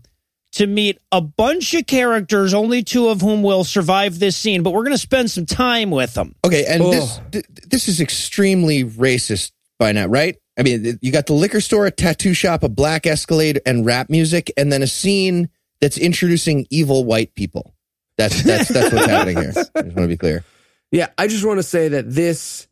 [0.54, 4.72] to meet a bunch of characters, only two of whom will survive this scene, but
[4.72, 6.36] we're going to spend some time with them.
[6.46, 6.92] Okay, and Oh.
[6.92, 10.38] this th- this is extremely racist by now, right?
[10.58, 14.10] I mean, you got the liquor store, a tattoo shop, a black Escalade, and rap
[14.10, 15.50] music, and then a scene
[15.82, 17.74] that's introducing evil white people.
[18.20, 19.50] That's that's that's what's happening here.
[19.50, 20.44] I just want to be clear.
[20.92, 22.68] Yeah, I just want to say that this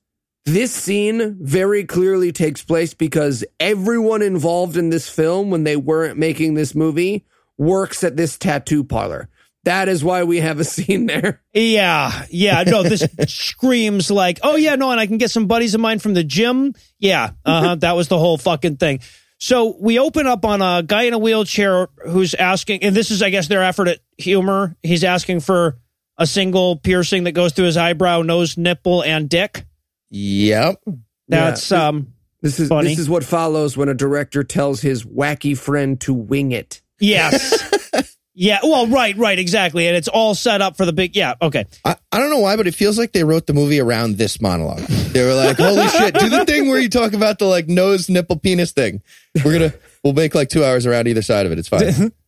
[0.46, 6.20] this scene very clearly takes place because everyone involved in this film when they weren't
[6.20, 7.26] making this movie
[7.62, 9.30] works at this tattoo parlor.
[9.63, 11.41] That is why we have a scene there.
[11.54, 15.76] Yeah, yeah, no, this screams like, oh yeah, no, and I can get some buddies
[15.76, 16.74] of mine from the gym.
[16.97, 17.76] Yeah, uh huh.
[17.76, 19.02] that was the whole fucking thing.
[19.38, 23.21] So we open up on a guy in a wheelchair who's asking, and this is,
[23.24, 24.76] I guess, their effort at humor.
[24.84, 25.78] He's asking for
[26.17, 29.65] a single piercing that goes through his eyebrow, nose, nipple, and dick.
[30.12, 30.84] Yep.
[31.28, 31.88] That's Yeah.
[31.88, 32.89] um, This is Funny.
[32.89, 36.82] this is what follows when a director tells his wacky friend to wing it.
[37.02, 38.18] Yes.
[38.34, 38.60] yeah.
[38.64, 39.88] Well, right, right, exactly.
[39.88, 41.16] And it's all set up for the big.
[41.16, 41.34] Yeah.
[41.42, 41.66] Okay.
[41.84, 44.40] I, I don't know why, but it feels like they wrote the movie around this
[44.40, 44.80] monologue.
[44.80, 48.10] They were like, "Holy shit, do the thing where you talk about the like nose,
[48.10, 49.02] nipple, penis thing."
[49.44, 51.60] We're gonna we'll make like two hours around either side of it.
[51.60, 52.14] It's fine.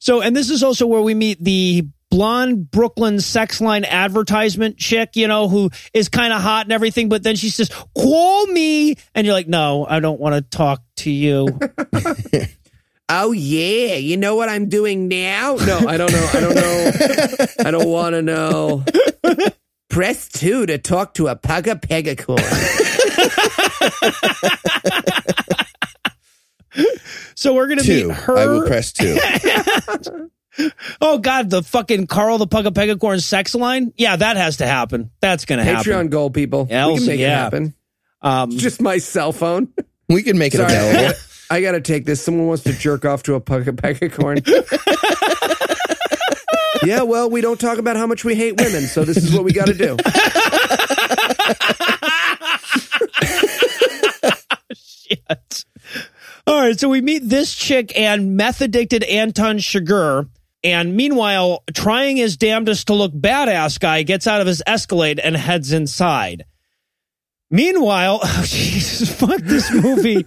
[0.00, 5.16] So, and this is also where we meet the blonde Brooklyn sex line advertisement chick,
[5.16, 8.96] you know, who is kind of hot and everything, but then she says, call me.
[9.14, 11.58] And you're like, no, I don't want to talk to you.
[13.08, 15.56] Oh yeah, you know what I'm doing now?
[15.56, 16.30] No, I don't know.
[16.32, 16.90] I don't know.
[17.66, 18.84] I don't want to know.
[19.90, 22.40] Press two to talk to a pugga pegacorn.
[27.34, 28.08] so we're going to two.
[28.08, 28.36] meet her.
[28.36, 29.18] I will press two.
[31.00, 33.92] oh, God, the fucking Carl the Pugga Pegacorn sex line.
[33.96, 35.10] Yeah, that has to happen.
[35.20, 35.92] That's going to happen.
[35.92, 36.66] Patreon goal, people.
[36.70, 37.26] Yeah, we can make yeah.
[37.26, 37.74] it happen.
[38.22, 39.72] Um, Just my cell phone.
[40.08, 41.14] We can make it Sorry, available.
[41.54, 42.20] I gotta take this.
[42.20, 43.76] Someone wants to jerk off to a peck of
[44.12, 44.38] corn.
[46.82, 49.44] yeah, well, we don't talk about how much we hate women, so this is what
[49.44, 49.96] we got to do.
[54.74, 55.64] Shit.
[56.48, 60.28] All right, so we meet this chick and meth addicted Anton Chigurh.
[60.64, 65.36] And meanwhile, trying his damnedest to look badass guy gets out of his Escalade and
[65.36, 66.46] heads inside.
[67.54, 70.26] Meanwhile, oh, Jesus, fuck this movie.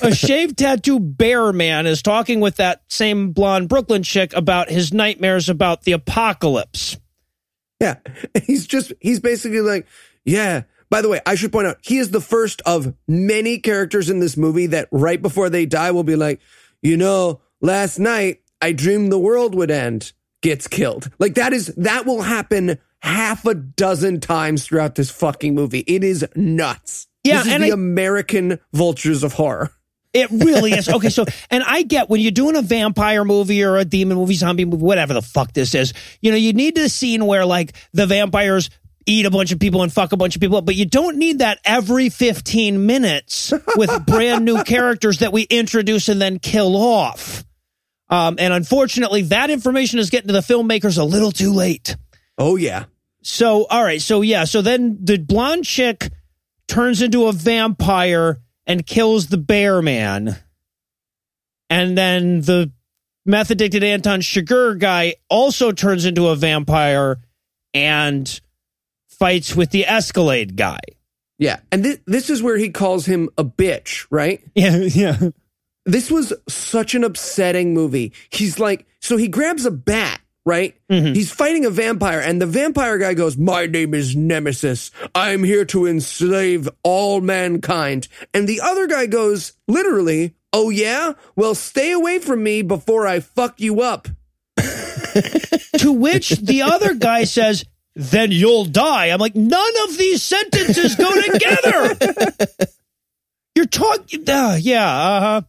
[0.00, 4.92] a shaved tattoo bear man is talking with that same blonde Brooklyn chick about his
[4.92, 6.96] nightmares about the apocalypse.
[7.80, 7.96] Yeah.
[8.44, 9.88] He's just, he's basically like,
[10.24, 10.62] yeah.
[10.88, 14.20] By the way, I should point out, he is the first of many characters in
[14.20, 16.40] this movie that right before they die will be like,
[16.80, 21.10] you know, last night I dreamed the world would end, gets killed.
[21.18, 25.80] Like that is, that will happen half a dozen times throughout this fucking movie.
[25.80, 27.06] It is nuts.
[27.24, 29.70] Yeah, This is and the I- American vultures of horror.
[30.14, 30.88] It really is.
[30.92, 34.34] Okay, so, and I get when you're doing a vampire movie or a demon movie,
[34.34, 37.72] zombie movie, whatever the fuck this is, you know, you need the scene where like
[37.92, 38.68] the vampires
[39.06, 41.16] eat a bunch of people and fuck a bunch of people up, but you don't
[41.16, 46.76] need that every 15 minutes with brand new characters that we introduce and then kill
[46.76, 47.42] off.
[48.10, 51.96] Um, and unfortunately, that information is getting to the filmmakers a little too late.
[52.36, 52.84] Oh yeah.
[53.22, 54.00] So, all right.
[54.02, 54.44] So, yeah.
[54.44, 56.10] So then the blonde chick
[56.68, 60.36] turns into a vampire and kills the bear man.
[61.70, 62.70] And then the
[63.24, 67.20] meth addicted Anton Chigurh guy also turns into a vampire
[67.74, 68.40] and
[69.08, 70.80] fights with the Escalade guy.
[71.38, 71.60] Yeah.
[71.70, 74.40] And thi- this is where he calls him a bitch, right?
[74.54, 74.76] Yeah.
[74.76, 75.18] Yeah.
[75.86, 78.12] this was such an upsetting movie.
[78.30, 80.76] He's like, so he grabs a bat, right?
[80.88, 84.90] He's fighting a vampire, and the vampire guy goes, My name is Nemesis.
[85.14, 88.08] I'm here to enslave all mankind.
[88.34, 91.14] And the other guy goes, literally, Oh, yeah?
[91.34, 94.08] Well, stay away from me before I fuck you up.
[95.78, 99.06] to which the other guy says, then you'll die.
[99.06, 101.96] I'm like, none of these sentences go together.
[103.54, 105.42] You're talking, uh, yeah, uh huh.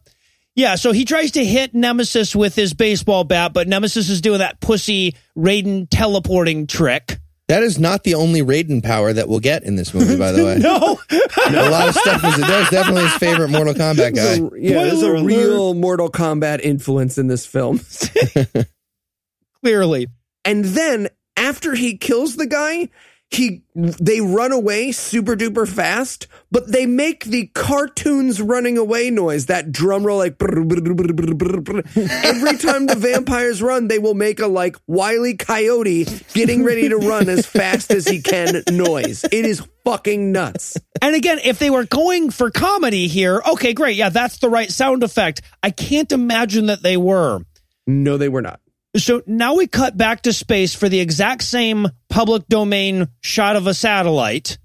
[0.56, 4.38] Yeah, so he tries to hit Nemesis with his baseball bat, but Nemesis is doing
[4.38, 7.18] that pussy Raiden teleporting trick.
[7.48, 10.44] That is not the only Raiden power that we'll get in this movie, by the
[10.44, 10.56] way.
[10.60, 10.98] No,
[11.46, 14.36] A lot of stuff was that was definitely his favorite Mortal Kombat guy.
[14.36, 15.24] So, yeah, there's a alert.
[15.24, 17.80] real Mortal Kombat influence in this film.
[19.62, 20.06] clearly.
[20.44, 22.88] And then after he kills the guy,
[23.34, 29.46] he they run away super duper fast, but they make the cartoons running away noise,
[29.46, 34.40] that drum roll like brr, brr, brr, every time the vampires run, they will make
[34.40, 39.24] a like wily coyote getting ready to run as fast as he can noise.
[39.24, 40.76] It is fucking nuts.
[41.02, 43.96] And again, if they were going for comedy here, okay, great.
[43.96, 45.42] Yeah, that's the right sound effect.
[45.62, 47.40] I can't imagine that they were.
[47.86, 48.60] No, they were not.
[48.96, 53.66] So now we cut back to space for the exact same public domain shot of
[53.66, 54.58] a satellite,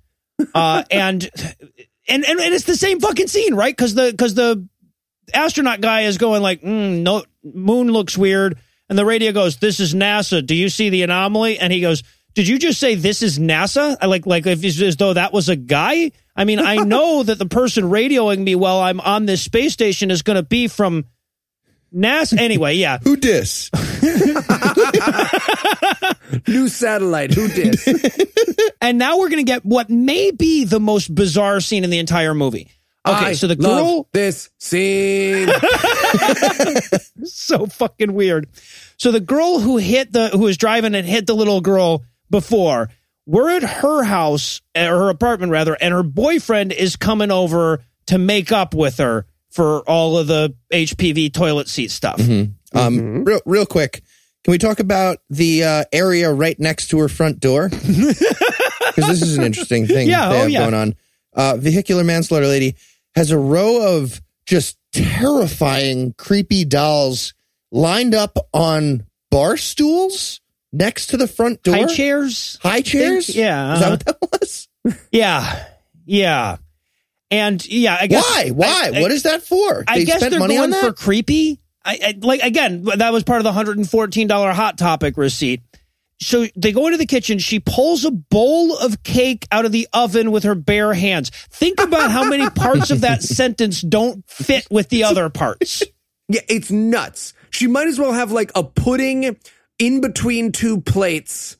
[0.53, 1.29] uh, and,
[2.07, 3.75] and and and it's the same fucking scene, right?
[3.75, 4.67] Because the because the
[5.33, 9.79] astronaut guy is going like, mm, "No, moon looks weird," and the radio goes, "This
[9.79, 10.45] is NASA.
[10.45, 12.03] Do you see the anomaly?" And he goes,
[12.35, 15.49] "Did you just say this is NASA?" I like like if as though that was
[15.49, 16.11] a guy.
[16.35, 20.11] I mean, I know that the person radioing me while I'm on this space station
[20.11, 21.05] is going to be from
[21.93, 22.37] NASA.
[22.37, 22.99] Anyway, yeah.
[23.03, 23.71] Who dis?
[26.47, 27.33] New satellite.
[27.33, 27.79] Who did?
[28.81, 31.99] And now we're going to get what may be the most bizarre scene in the
[31.99, 32.71] entire movie.
[33.05, 35.49] Okay, I so the girl this scene.
[37.25, 38.47] so fucking weird.
[38.97, 42.89] So the girl who hit the who was driving and hit the little girl before,
[43.25, 48.17] we're at her house, or her apartment rather, and her boyfriend is coming over to
[48.17, 52.17] make up with her for all of the HPV toilet seat stuff.
[52.17, 52.51] Mm-hmm.
[52.73, 54.03] Um, real, real quick,
[54.43, 57.69] can we talk about the uh, area right next to her front door?
[58.95, 60.59] Because this is an interesting thing Yeah, they oh, have yeah.
[60.61, 60.95] going on.
[61.33, 62.75] Uh, vehicular manslaughter lady
[63.15, 67.33] has a row of just terrifying, creepy dolls
[67.71, 70.41] lined up on bar stools
[70.73, 71.75] next to the front door.
[71.75, 72.57] High chairs.
[72.61, 73.29] High chairs?
[73.33, 74.67] yeah, Is that what that was?
[75.11, 75.65] Yeah.
[76.05, 76.57] Yeah.
[77.31, 78.49] And yeah, I guess Why?
[78.49, 78.89] Why?
[78.91, 79.83] I- I- what is that for?
[79.87, 81.59] I They guess spent they're money going on for creepy.
[81.85, 82.83] I, I like again.
[82.83, 85.61] That was part of the hundred and fourteen dollar hot topic receipt.
[86.21, 87.39] So they go into the kitchen.
[87.39, 91.29] She pulls a bowl of cake out of the oven with her bare hands.
[91.29, 95.81] Think about how many parts of that sentence don't fit with the other parts.
[96.27, 97.33] Yeah, it's nuts.
[97.51, 99.37] She might as well have like a pudding
[99.79, 101.55] in between two plates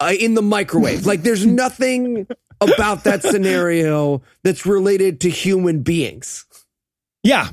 [0.00, 1.06] uh, in the microwave.
[1.06, 2.26] like, there's nothing
[2.60, 6.46] about that scenario that's related to human beings.
[7.22, 7.48] Yeah.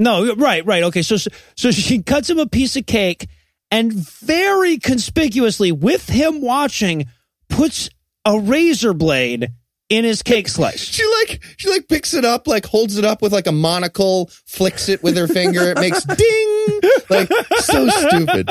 [0.00, 0.82] No, right, right.
[0.84, 1.02] Okay.
[1.02, 1.16] So,
[1.54, 3.28] so she cuts him a piece of cake
[3.70, 7.06] and very conspicuously, with him watching,
[7.48, 7.90] puts
[8.24, 9.50] a razor blade
[9.88, 10.80] in his cake slice.
[10.80, 14.30] She like she like picks it up, like holds it up with like a monocle,
[14.46, 15.62] flicks it with her finger.
[15.70, 18.50] It makes ding, like so stupid.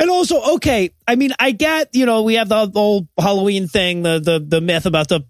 [0.00, 4.02] And also, okay, I mean, I get, you know, we have the whole Halloween thing,
[4.02, 5.26] the the the myth about the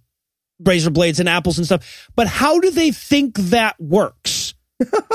[0.64, 4.37] razor blades and apples and stuff, but how do they think that works?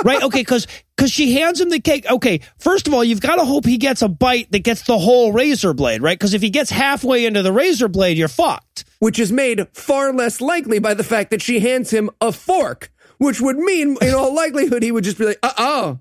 [0.04, 0.22] Right?
[0.24, 2.06] Okay, because because she hands him the cake.
[2.10, 4.98] Okay, first of all, you've got to hope he gets a bite that gets the
[4.98, 6.18] whole razor blade, right?
[6.18, 8.86] Because if he gets halfway into the razor blade, you're fucked.
[9.00, 12.92] which is made far less likely by the fact that she hands him a fork,
[13.18, 16.00] which would mean, in all likelihood, he would just be like, uh oh,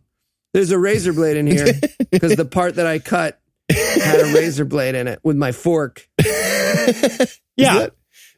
[0.52, 1.66] there's a razor blade in here
[2.10, 6.06] because the part that I cut had a razor blade in it with my fork.
[7.56, 7.90] Yeah, Is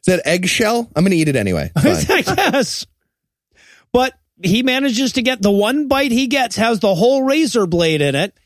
[0.07, 0.89] that eggshell?
[0.95, 1.71] I'm gonna eat it anyway.
[1.75, 2.85] I guess.
[3.91, 8.01] But he manages to get the one bite he gets has the whole razor blade
[8.01, 8.37] in it.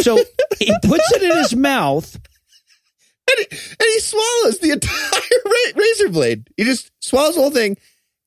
[0.00, 0.16] So
[0.58, 2.14] he puts it in his mouth.
[2.14, 6.48] and, he, and he swallows the entire ra- razor blade.
[6.56, 7.76] He just swallows the whole thing,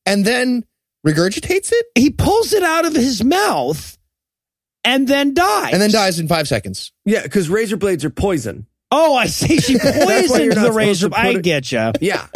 [0.06, 0.63] and then
[1.06, 3.98] regurgitates it, He pulls it out of his mouth
[4.86, 5.74] and then dies.
[5.74, 6.92] and then dies in five seconds.
[7.06, 8.66] Yeah, because razor blades are poison.
[8.95, 9.58] Oh, I see.
[9.58, 11.10] She poisoned the razor.
[11.12, 11.91] I it- get you.
[11.99, 12.27] Yeah.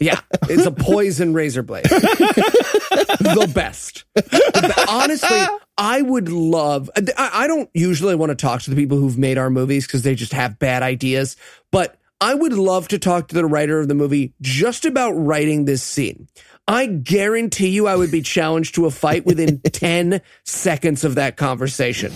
[0.00, 0.20] Yeah.
[0.48, 1.84] It's a poison razor blade.
[1.84, 4.04] the best.
[4.14, 5.38] The Honestly,
[5.76, 9.36] I would love, I, I don't usually want to talk to the people who've made
[9.36, 11.36] our movies because they just have bad ideas,
[11.72, 15.64] but I would love to talk to the writer of the movie just about writing
[15.64, 16.28] this scene.
[16.68, 21.36] I guarantee you I would be challenged to a fight within 10 seconds of that
[21.36, 22.12] conversation.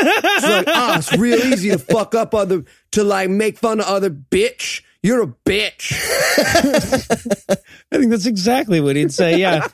[0.00, 3.86] It's like, ah, it's real easy to fuck up other, to like make fun of
[3.86, 4.82] other bitch.
[5.02, 5.92] You're a bitch.
[7.92, 9.38] I think that's exactly what he'd say.
[9.38, 9.68] Yeah.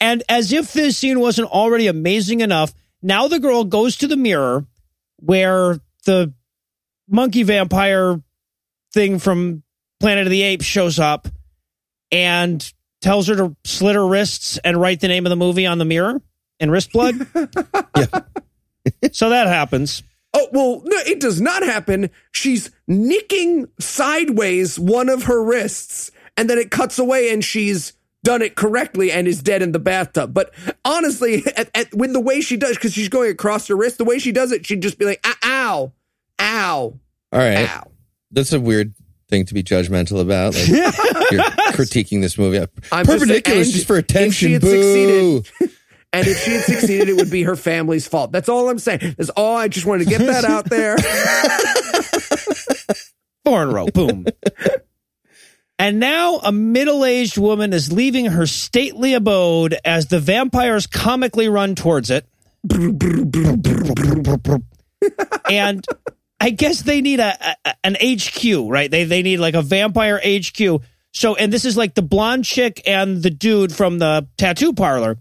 [0.00, 4.16] and as if this scene wasn't already amazing enough, now the girl goes to the
[4.16, 4.66] mirror
[5.16, 6.32] where the
[7.08, 8.20] monkey vampire
[8.92, 9.62] thing from
[9.98, 11.28] Planet of the Apes shows up
[12.12, 15.78] and tells her to slit her wrists and write the name of the movie on
[15.78, 16.20] the mirror
[16.58, 17.26] in wrist blood.
[17.96, 18.06] Yeah.
[19.12, 20.02] So that happens.
[20.32, 22.08] Oh, well, no, it does not happen.
[22.30, 28.42] She's nicking sideways one of her wrists, and then it cuts away, and she's done
[28.42, 30.32] it correctly and is dead in the bathtub.
[30.34, 30.52] But
[30.84, 34.04] honestly, at, at, with the way she does, because she's going across her wrist, the
[34.04, 35.92] way she does it, she'd just be like, "Ah, ow,
[36.38, 36.98] ow,
[37.32, 37.90] All right, ow.
[38.30, 38.94] that's a weird
[39.28, 40.54] thing to be judgmental about.
[40.54, 40.68] Like,
[41.30, 42.58] you're critiquing this movie.
[42.92, 44.52] I'm just saying- is just for if she attention.
[44.52, 45.42] had Boo.
[46.12, 48.32] And if she had succeeded, it would be her family's fault.
[48.32, 49.14] That's all I'm saying.
[49.16, 49.56] That's all.
[49.56, 50.96] I just wanted to get that out there.
[53.44, 54.26] Foreign row, boom.
[55.78, 61.48] and now a middle aged woman is leaving her stately abode as the vampires comically
[61.48, 62.26] run towards it.
[65.50, 65.84] and
[66.40, 68.90] I guess they need a, a an HQ, right?
[68.90, 70.82] They they need like a vampire HQ.
[71.12, 75.18] So, and this is like the blonde chick and the dude from the tattoo parlor.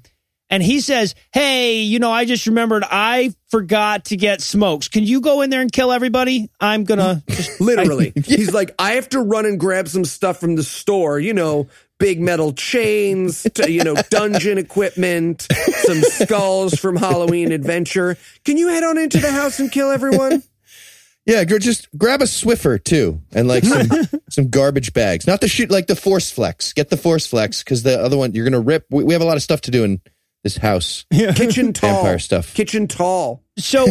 [0.50, 4.88] And he says, Hey, you know, I just remembered I forgot to get smokes.
[4.88, 6.50] Can you go in there and kill everybody?
[6.60, 8.14] I'm gonna just Literally.
[8.26, 11.68] He's like, I have to run and grab some stuff from the store, you know,
[12.00, 18.18] big metal chains, to, you know, dungeon equipment, some skulls from Halloween Adventure.
[18.46, 20.44] Can you head on into the house and kill everyone?
[21.26, 23.88] Yeah, just grab a Swiffer too, and like some
[24.32, 25.28] some garbage bags.
[25.28, 26.74] Not the shoot like the Force Flex.
[26.74, 28.88] Get the Force Flex because the other one you're gonna rip.
[28.90, 30.02] We, we have a lot of stuff to do in
[30.44, 31.06] this house.
[31.14, 31.92] Kitchen tall.
[31.96, 32.54] Vampire stuff.
[32.54, 33.44] Kitchen tall.
[33.58, 33.88] So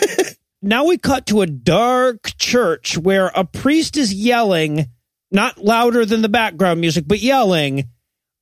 [0.62, 4.86] now we cut to a dark church where a priest is yelling,
[5.30, 7.88] not louder than the background music, but yelling.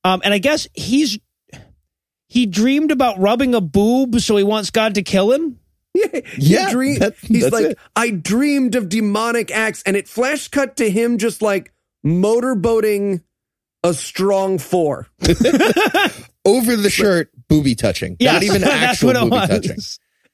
[0.03, 1.19] Um, and I guess he's
[2.29, 5.59] he dreamed about rubbing a boob, so he wants God to kill him.
[5.93, 6.03] He
[6.37, 7.77] Yeah, dream- that- he's like, it.
[7.95, 11.73] I dreamed of demonic acts, and it flash cut to him just like
[12.05, 13.21] motorboating
[13.83, 15.07] a strong four.
[16.45, 18.11] Over the shirt, booby touching.
[18.19, 18.73] Not Yes, even that's
[19.03, 19.49] actual what it booby was.
[19.49, 19.77] touching.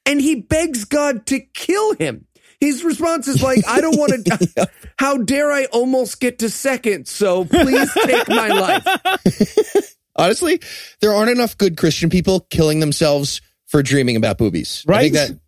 [0.06, 2.26] and he begs God to kill him.
[2.60, 4.70] His response is like, I don't want to.
[4.98, 7.06] How dare I almost get to second?
[7.08, 8.86] So please take my life.
[10.16, 10.60] Honestly,
[11.00, 14.84] there aren't enough good Christian people killing themselves for dreaming about boobies.
[14.88, 15.28] I think Right?
[15.28, 15.38] that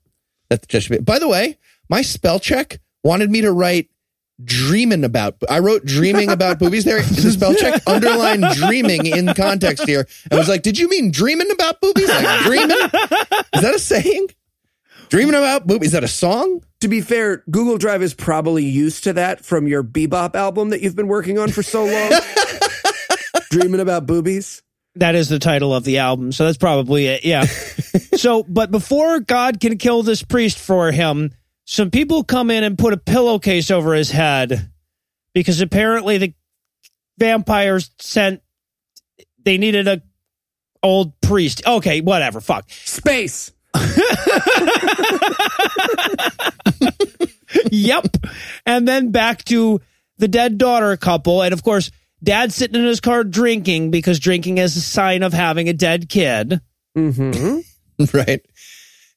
[0.50, 1.02] that just should be.
[1.02, 1.58] By the way,
[1.88, 3.88] my spell check wanted me to write
[4.44, 5.36] dreaming about.
[5.48, 7.00] I wrote dreaming about boobies there.
[7.02, 10.06] The spell check Underline dreaming in context here.
[10.30, 12.08] I was like, did you mean dreaming about boobies?
[12.08, 12.70] Like dreaming?
[12.70, 14.28] Is that a saying?
[15.08, 15.88] Dreaming about boobies?
[15.88, 16.62] Is that a song?
[16.80, 20.82] To be fair, Google Drive is probably used to that from your Bebop album that
[20.82, 22.12] you've been working on for so long.
[23.50, 24.62] Dreaming about boobies.
[24.96, 26.32] That is the title of the album.
[26.32, 27.24] So that's probably it.
[27.24, 27.44] Yeah.
[28.16, 31.32] so, but before God can kill this priest for him,
[31.66, 34.70] some people come in and put a pillowcase over his head
[35.34, 36.32] because apparently the
[37.18, 38.40] vampires sent,
[39.44, 40.00] they needed a
[40.82, 41.66] old priest.
[41.66, 42.40] Okay, whatever.
[42.40, 42.70] Fuck.
[42.70, 43.52] Space.
[47.70, 48.06] yep.
[48.64, 49.80] And then back to
[50.18, 51.42] the dead daughter couple.
[51.42, 51.90] And of course,
[52.22, 56.08] dad's sitting in his car drinking because drinking is a sign of having a dead
[56.08, 56.60] kid.
[56.96, 58.14] Mm-hmm.
[58.16, 58.40] right?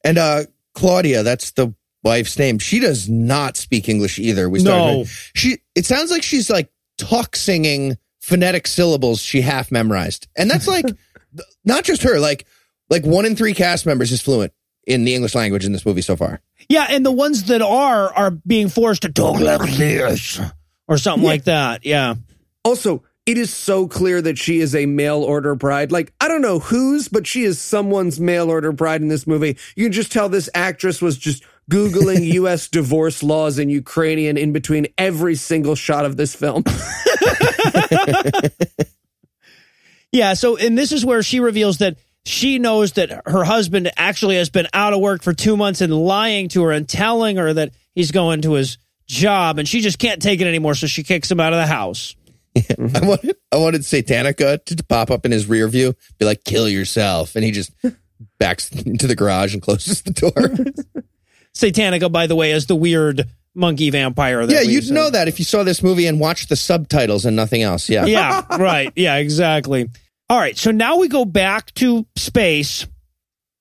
[0.04, 1.74] And uh Claudia, that's the
[2.04, 2.60] wife's name.
[2.60, 4.50] She does not speak English either.
[4.50, 4.98] We started.
[5.00, 5.06] No.
[5.36, 5.60] She.
[5.76, 10.86] It sounds like she's like talk singing phonetic syllables she half memorized, and that's like
[11.66, 12.20] not just her.
[12.20, 12.46] Like
[12.90, 14.54] like one in three cast members is fluent
[14.86, 16.42] in the English language in this movie so far.
[16.68, 20.40] Yeah, and the ones that are are being forced to talk like this
[20.88, 21.86] or something like that.
[21.86, 22.16] Yeah.
[22.66, 25.92] Also, it is so clear that she is a mail order bride.
[25.92, 29.58] Like, I don't know whose, but she is someone's mail order bride in this movie.
[29.76, 32.68] You can just tell this actress was just Googling U.S.
[32.68, 36.64] divorce laws in Ukrainian in between every single shot of this film.
[40.12, 44.36] Yeah, so and this is where she reveals that she knows that her husband actually
[44.36, 47.54] has been out of work for 2 months and lying to her and telling her
[47.54, 51.04] that he's going to his job and she just can't take it anymore so she
[51.04, 52.16] kicks him out of the house.
[52.56, 56.44] I wanted I wanted Satanica to, to pop up in his rear view, be like,
[56.44, 57.72] "Kill yourself," and he just
[58.40, 61.04] backs into the garage and closes the door.
[61.60, 64.94] Satanica by the way is the weird monkey vampire that yeah, you'd said.
[64.94, 67.90] know that if you saw this movie and watched the subtitles and nothing else.
[67.90, 68.92] Yeah, yeah, right.
[68.96, 69.90] Yeah, exactly.
[70.30, 70.58] All right.
[70.58, 72.86] So now we go back to space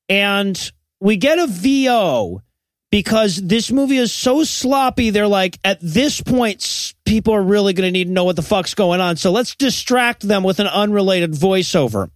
[0.09, 2.43] and we get a VO
[2.91, 5.11] because this movie is so sloppy.
[5.11, 8.43] They're like, at this point, people are really going to need to know what the
[8.43, 9.17] fuck's going on.
[9.17, 12.11] So let's distract them with an unrelated voiceover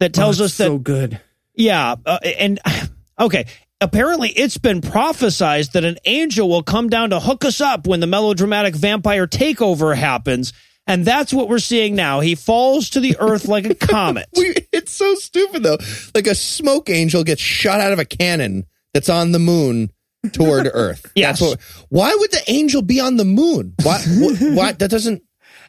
[0.00, 1.20] that tells Oh, us that so good.
[1.54, 2.60] yeah, uh, and
[3.20, 3.46] okay.
[3.82, 7.98] Apparently, it's been prophesized that an angel will come down to hook us up when
[7.98, 10.52] the melodramatic vampire takeover happens,
[10.86, 12.20] and that's what we're seeing now.
[12.20, 14.28] He falls to the earth like a comet.
[14.36, 15.78] We, it's so stupid though.
[16.14, 19.90] Like a smoke angel gets shot out of a cannon that's on the moon
[20.32, 21.10] toward Earth.
[21.16, 21.40] Yes.
[21.40, 23.74] That's what, why would the angel be on the moon?
[23.82, 23.98] Why?
[23.98, 25.22] wh- why that doesn't?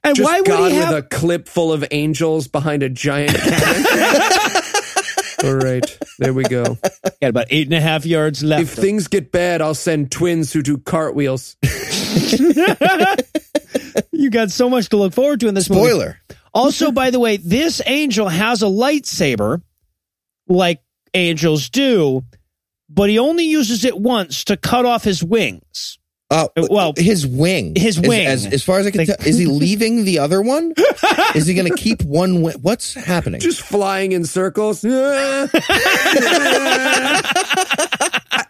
[0.04, 0.96] And Just why would God he with have?
[0.96, 4.64] a clip full of angels behind a giant cannon.
[5.44, 6.64] All right, there we go.
[7.22, 8.62] Got about eight and a half yards left.
[8.64, 11.58] If things get bad, I'll send twins who do cartwheels.
[14.12, 16.14] you got so much to look forward to in this movie.
[16.54, 19.62] Also, by the way, this angel has a lightsaber,
[20.48, 20.82] like
[21.14, 22.24] angels do,
[22.90, 25.98] but he only uses it once to cut off his wings.
[26.34, 27.76] Uh, Well, his wing.
[27.76, 28.26] his As- wing.
[28.28, 30.74] As, as far as I can They- tell, is he leaving the other one?
[31.36, 32.42] is he going to keep one?
[32.42, 32.56] Wing?
[32.62, 33.40] What's happening?
[33.40, 34.84] Just flying in circles.
[34.86, 35.50] I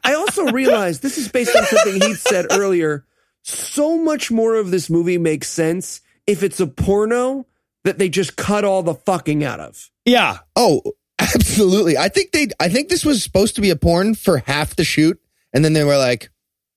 [0.06, 3.06] I also realized this is based on something Heath said earlier.
[3.44, 7.46] So much more of this movie makes sense if it's a porno
[7.84, 9.90] that they just cut all the fucking out of.
[10.06, 10.82] Yeah, oh,
[11.20, 11.98] absolutely.
[11.98, 12.48] I think they.
[12.60, 15.20] I think this was supposed to be a porn for half the shoot,
[15.54, 16.30] and then they were like,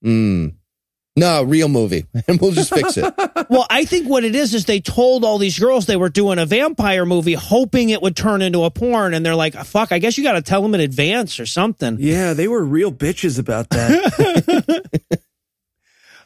[0.02, 0.48] "Hmm,
[1.16, 3.12] no, real movie, and we'll just fix it."
[3.48, 6.40] Well, I think what it is is they told all these girls they were doing
[6.40, 10.00] a vampire movie, hoping it would turn into a porn, and they're like, "Fuck, I
[10.00, 13.38] guess you got to tell them in advance or something." Yeah, they were real bitches
[13.38, 14.82] about that.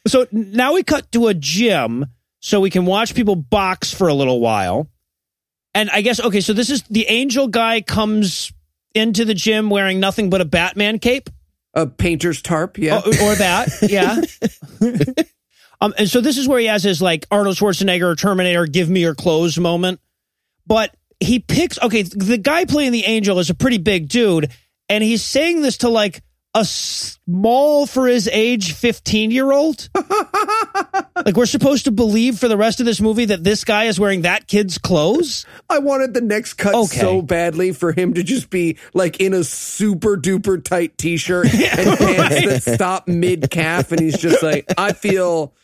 [0.06, 2.06] So now we cut to a gym
[2.40, 4.88] so we can watch people box for a little while.
[5.74, 8.52] And I guess okay, so this is the angel guy comes
[8.94, 11.30] into the gym wearing nothing but a Batman cape.
[11.74, 12.98] A painter's tarp, yeah.
[12.98, 14.20] or, or that, yeah.
[15.80, 19.00] um, and so this is where he has his like Arnold Schwarzenegger Terminator, give me
[19.00, 20.00] your clothes moment.
[20.66, 24.50] But he picks okay, the guy playing the angel is a pretty big dude,
[24.88, 26.22] and he's saying this to like
[26.54, 29.88] a small for his age 15 year old?
[31.24, 34.00] like we're supposed to believe for the rest of this movie that this guy is
[34.00, 35.46] wearing that kid's clothes?
[35.68, 36.98] I wanted the next cut Okay.
[36.98, 41.46] so badly for him to just be like in a super duper tight t shirt
[41.54, 43.92] and pants that stop mid calf.
[43.92, 45.54] And he's just like, I feel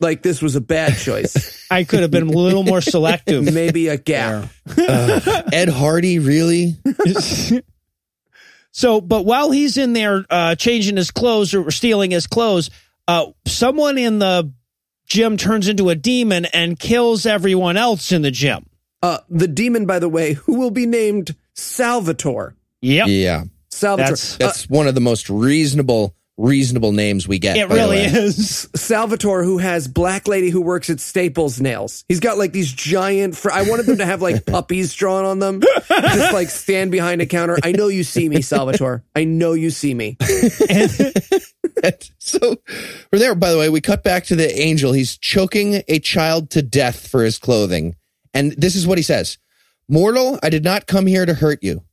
[0.00, 1.66] like this was a bad choice.
[1.70, 3.44] I could have been a little more selective.
[3.54, 4.48] Maybe a gap.
[4.76, 6.76] Uh, Ed Hardy, really?
[8.76, 12.70] So, but while he's in there uh, changing his clothes or stealing his clothes,
[13.06, 14.52] uh, someone in the
[15.06, 18.66] gym turns into a demon and kills everyone else in the gym.
[19.00, 22.56] Uh, the demon, by the way, who will be named Salvatore.
[22.80, 23.06] Yep.
[23.08, 23.44] Yeah.
[23.70, 24.06] Salvatore.
[24.06, 27.56] That's- Uh, That's one of the most reasonable, reasonable names we get.
[27.56, 28.04] It by the really way.
[28.06, 28.68] is.
[28.74, 32.04] Salvatore, who has black lady who works at Staples nails.
[32.08, 33.36] He's got like these giant.
[33.36, 37.20] Fr- I wanted them to have like puppies drawn on them, just like stand behind
[37.20, 37.58] a counter.
[37.62, 39.04] I know you see me, Salvatore.
[39.14, 40.16] I know you see me.
[42.18, 42.56] so
[43.12, 43.34] we're there.
[43.34, 44.92] By the way, we cut back to the angel.
[44.92, 47.96] He's choking a child to death for his clothing.
[48.32, 49.38] And this is what he says
[49.88, 51.84] Mortal, I did not come here to hurt you.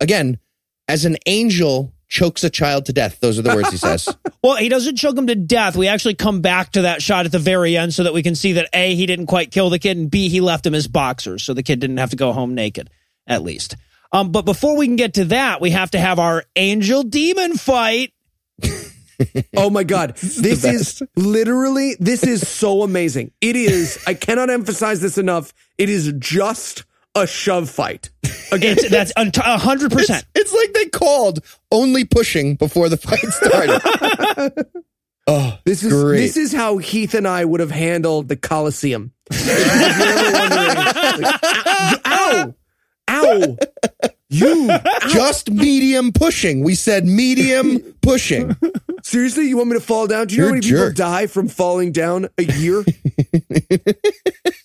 [0.00, 0.38] Again,
[0.86, 3.20] as an angel chokes a child to death.
[3.20, 4.08] Those are the words he says.
[4.40, 5.74] Well, he doesn't choke him to death.
[5.74, 8.36] We actually come back to that shot at the very end so that we can
[8.36, 10.86] see that A, he didn't quite kill the kid, and B, he left him as
[10.86, 12.88] boxers, so the kid didn't have to go home naked,
[13.26, 13.74] at least.
[14.12, 17.56] Um, but before we can get to that, we have to have our angel demon
[17.56, 18.12] fight.
[19.56, 23.32] Oh my god, this is literally this is so amazing.
[23.40, 23.98] It is.
[24.06, 25.52] I cannot emphasize this enough.
[25.76, 26.84] It is just
[27.20, 28.10] a shove fight.
[28.52, 30.24] Again, It's, that's a hundred percent.
[30.34, 31.40] It's like they called
[31.70, 34.66] only pushing before the fight started.
[35.26, 36.18] oh, This is Great.
[36.20, 39.12] this is how Heath and I would have handled the Coliseum.
[39.30, 41.40] If you're ever wondering, like,
[42.06, 42.54] ow,
[43.10, 43.56] ow,
[44.28, 44.68] you
[45.08, 46.62] just medium pushing.
[46.62, 48.56] We said medium pushing.
[49.02, 49.48] seriously?
[49.48, 50.26] You want me to fall down?
[50.26, 52.84] Do you know You're how a many people die from falling down a year?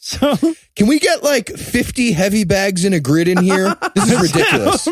[0.05, 0.35] So
[0.75, 3.73] Can we get like 50 heavy bags in a grid in here?
[3.95, 4.87] This is ridiculous.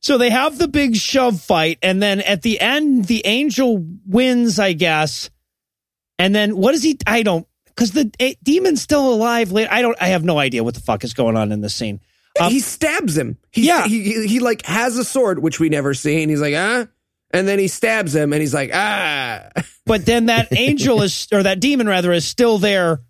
[0.00, 4.58] So they have the big shove fight, and then at the end, the angel wins,
[4.58, 5.30] I guess.
[6.18, 6.98] And then what is he?
[7.06, 9.52] I don't because the eh, demon's still alive.
[9.52, 9.96] Later, I don't.
[10.00, 12.00] I have no idea what the fuck is going on in this scene.
[12.40, 13.38] Um, he stabs him.
[13.52, 13.86] He, Yeah.
[13.86, 16.86] he, he he like has a sword, which we never see, and he's like ah,
[17.32, 19.48] and then he stabs him, and he's like ah.
[19.86, 23.00] But then that angel is, or that demon rather, is still there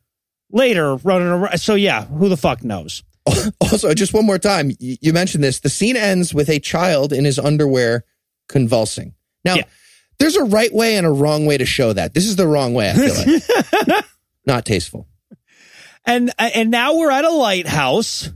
[0.51, 1.59] later running around.
[1.59, 3.03] So yeah, who the fuck knows?
[3.61, 5.61] Also, just one more time, you mentioned this.
[5.61, 8.05] The scene ends with a child in his underwear
[8.49, 9.15] convulsing.
[9.45, 9.63] Now, Yeah.
[10.19, 12.15] there's a right way and a wrong way to show that.
[12.15, 14.05] This is the wrong way, I feel like.
[14.47, 15.07] Not tasteful.
[16.05, 18.31] And and now we're at a lighthouse.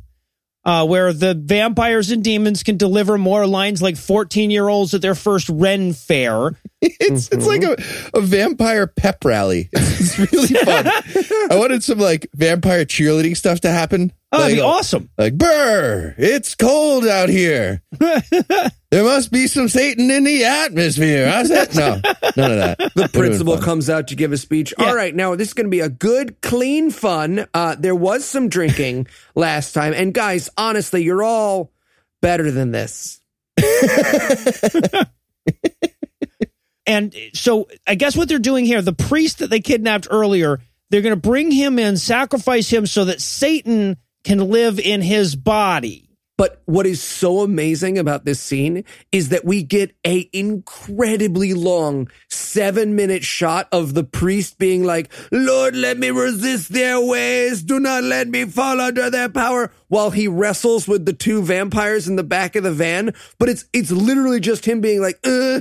[0.65, 5.03] Uh, where the vampires and demons can deliver more lines like 14 year olds at
[5.03, 6.53] their first Ren fair.
[6.87, 7.77] It's it's like a,
[8.13, 9.71] a vampire pep rally.
[9.73, 10.87] It's, it's really fun.
[11.51, 14.13] I wanted some like vampire cheerleading stuff to happen.
[14.35, 15.11] Oh, that'd like, be awesome.
[15.17, 17.83] Like, brr, it's cold out here.
[17.99, 21.31] there must be some Satan in the atmosphere.
[21.31, 21.75] How's that?
[21.75, 22.01] No,
[22.37, 22.79] none of that.
[22.95, 24.75] The principal comes out to give a speech.
[24.79, 24.87] Yeah.
[24.87, 27.47] All right, now this is going to be a good, clean fun.
[27.55, 31.73] Uh, there was some drinking last time, and guys, honestly, you're all
[32.21, 33.21] better than this.
[36.87, 40.61] And so I guess what they're doing here, the priest that they kidnapped earlier,
[40.91, 45.37] they're going to bring him in, sacrifice him so that Satan can live in his
[45.37, 46.05] body.
[46.37, 52.09] But what is so amazing about this scene is that we get a incredibly long
[52.29, 57.63] seven minute shot of the priest being like, Lord, let me resist their ways.
[57.63, 62.09] Do not let me fall under their power while he wrestles with the two vampires
[62.09, 63.15] in the back of the van.
[63.39, 65.61] But it's, it's literally just him being like, uh,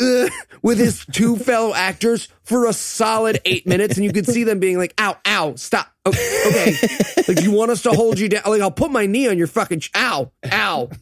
[0.00, 0.28] uh,
[0.62, 4.58] with his two fellow actors for a solid eight minutes, and you could see them
[4.58, 6.88] being like, "Ow, ow, stop." Okay, okay.
[7.28, 8.42] like you want us to hold you down?
[8.46, 9.80] Like I'll put my knee on your fucking.
[9.80, 10.88] Ch- ow, ow.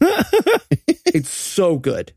[1.05, 2.13] it's so good.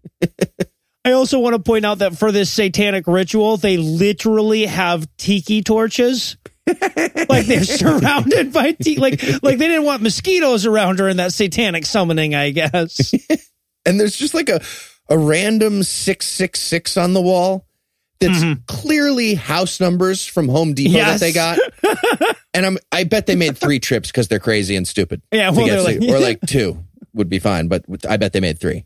[1.05, 5.63] I also want to point out that for this satanic ritual, they literally have tiki
[5.63, 6.37] torches.
[6.67, 9.01] like they're surrounded by tiki.
[9.01, 13.15] Like, like they didn't want mosquitoes around during that satanic summoning, I guess.
[13.87, 14.61] And there's just like a,
[15.09, 17.67] a random 666 on the wall
[18.21, 18.63] that's mm-hmm.
[18.67, 21.21] clearly house numbers from Home Depot Yes.
[21.21, 21.59] that they got.
[22.55, 25.23] and I'm, I bet they made three trips because they're crazy and stupid.
[25.33, 26.83] Yeah, well, like- or like two
[27.15, 28.85] would be fine, but I bet they made three.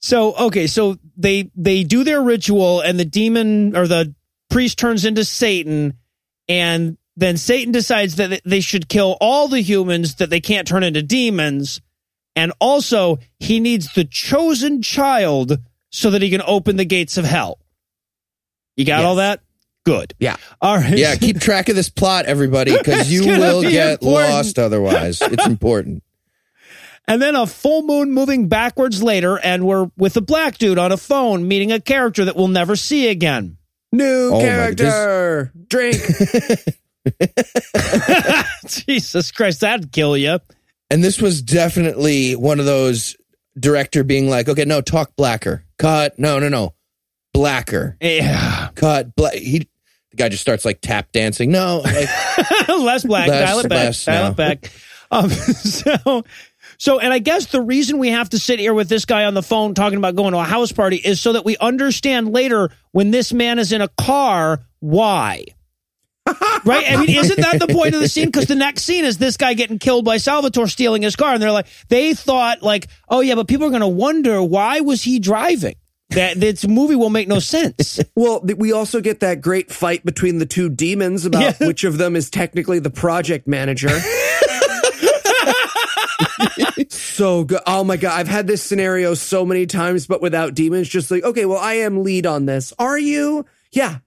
[0.00, 4.14] So okay, so they they do their ritual, and the demon or the
[4.50, 5.94] priest turns into Satan,
[6.46, 10.82] and then Satan decides that they should kill all the humans that they can't turn
[10.82, 11.80] into demons,
[12.36, 15.58] And also, he needs the chosen child
[15.90, 17.58] so that he can open the gates of hell.
[18.76, 19.04] You got Yes.
[19.06, 19.40] all that?
[19.84, 20.14] Good.
[20.18, 20.36] Yeah.
[20.60, 20.96] All right.
[20.98, 24.32] Yeah, keep track of this plot, everybody, because you will be get important.
[24.32, 25.20] lost otherwise.
[25.22, 26.02] It's important.
[27.06, 30.90] And then a full moon moving backwards later, and we're with a black dude on
[30.90, 33.58] a phone meeting a character that we'll never see again.
[33.92, 35.52] New Oh my- character.
[35.68, 35.96] Drink.
[38.66, 40.38] Jesus Christ, that'd kill you.
[40.90, 43.16] And this was definitely one of those
[43.58, 45.64] director being like, okay, no, talk blacker.
[45.78, 46.18] Cut.
[46.18, 46.74] No, no, no.
[47.32, 47.96] Blacker.
[48.00, 48.68] Yeah.
[48.74, 49.14] Cut.
[49.16, 49.34] Black.
[49.34, 49.68] He,
[50.10, 51.50] the guy just starts like tap dancing.
[51.50, 52.08] No, like,
[52.68, 53.28] less black.
[53.28, 53.84] Less- dial it back.
[53.84, 54.30] less dial now.
[54.30, 54.70] it back.
[55.10, 56.24] Um, so,
[56.78, 59.34] so, and I guess the reason we have to sit here with this guy on
[59.34, 62.70] the phone talking about going to a house party is so that we understand later
[62.92, 65.44] when this man is in a car why.
[66.26, 66.90] Right?
[66.90, 68.26] I mean, isn't that the point of the scene?
[68.26, 71.42] Because the next scene is this guy getting killed by Salvatore stealing his car, and
[71.42, 75.02] they're like, they thought like, oh yeah, but people are going to wonder why was
[75.02, 75.74] he driving.
[76.10, 77.98] That this movie will make no sense.
[78.16, 81.66] Well, we also get that great fight between the two demons about Yeah.
[81.66, 83.88] which of them is technically the project manager.
[86.88, 87.60] so good.
[87.66, 88.18] Oh my God.
[88.18, 90.88] I've had this scenario so many times, but without demons.
[90.88, 92.72] Just like, okay, well, I am lead on this.
[92.78, 93.46] Are you?
[93.72, 93.98] Yeah.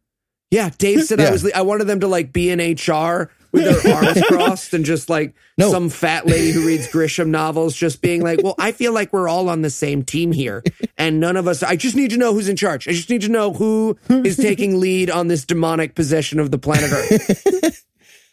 [0.52, 0.70] Yeah.
[0.78, 4.22] Dave said I was, I wanted them to like be in HR with their arms
[4.28, 5.72] crossed and just like No.
[5.72, 9.28] some fat lady who reads Grisham novels just being like, well, I feel like we're
[9.28, 10.64] all on the same team here.
[10.98, 12.88] And none of us, I just need to know who's in charge.
[12.88, 16.58] I just need to know who is taking lead on this demonic possession of the
[16.58, 17.86] planet Earth.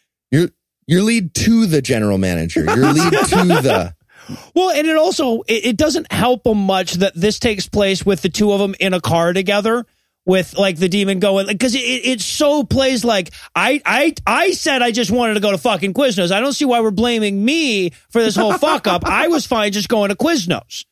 [0.31, 0.49] you're,
[0.87, 2.63] you're lead to the general manager.
[2.63, 3.95] You're lead to the.
[4.55, 8.23] Well, and it also it, it doesn't help them much that this takes place with
[8.23, 9.85] the two of them in a car together
[10.25, 14.51] with like the demon going because it, it, it so plays like I I I
[14.51, 16.31] said I just wanted to go to fucking Quiznos.
[16.31, 19.03] I don't see why we're blaming me for this whole fuck up.
[19.07, 20.85] I was fine just going to Quiznos.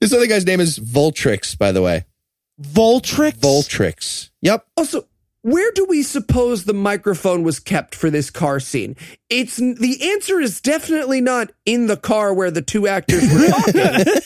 [0.00, 2.04] This other guy's name is Voltrix, by the way.
[2.60, 3.38] Voltrix.
[3.38, 4.30] Voltrix.
[4.40, 4.66] Yep.
[4.76, 5.06] Also,
[5.42, 8.96] where do we suppose the microphone was kept for this car scene?
[9.28, 14.22] It's the answer is definitely not in the car where the two actors were talking.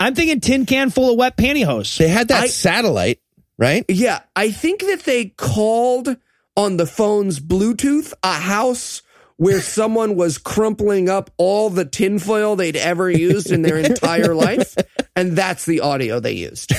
[0.00, 1.96] I'm thinking tin can full of wet pantyhose.
[1.96, 3.20] They had that I- satellite,
[3.58, 3.84] right?
[3.88, 6.16] yeah, I think that they called
[6.56, 9.02] on the phone's Bluetooth a house
[9.36, 14.74] where someone was crumpling up all the tinfoil they'd ever used in their entire life,
[15.14, 16.72] and that's the audio they used.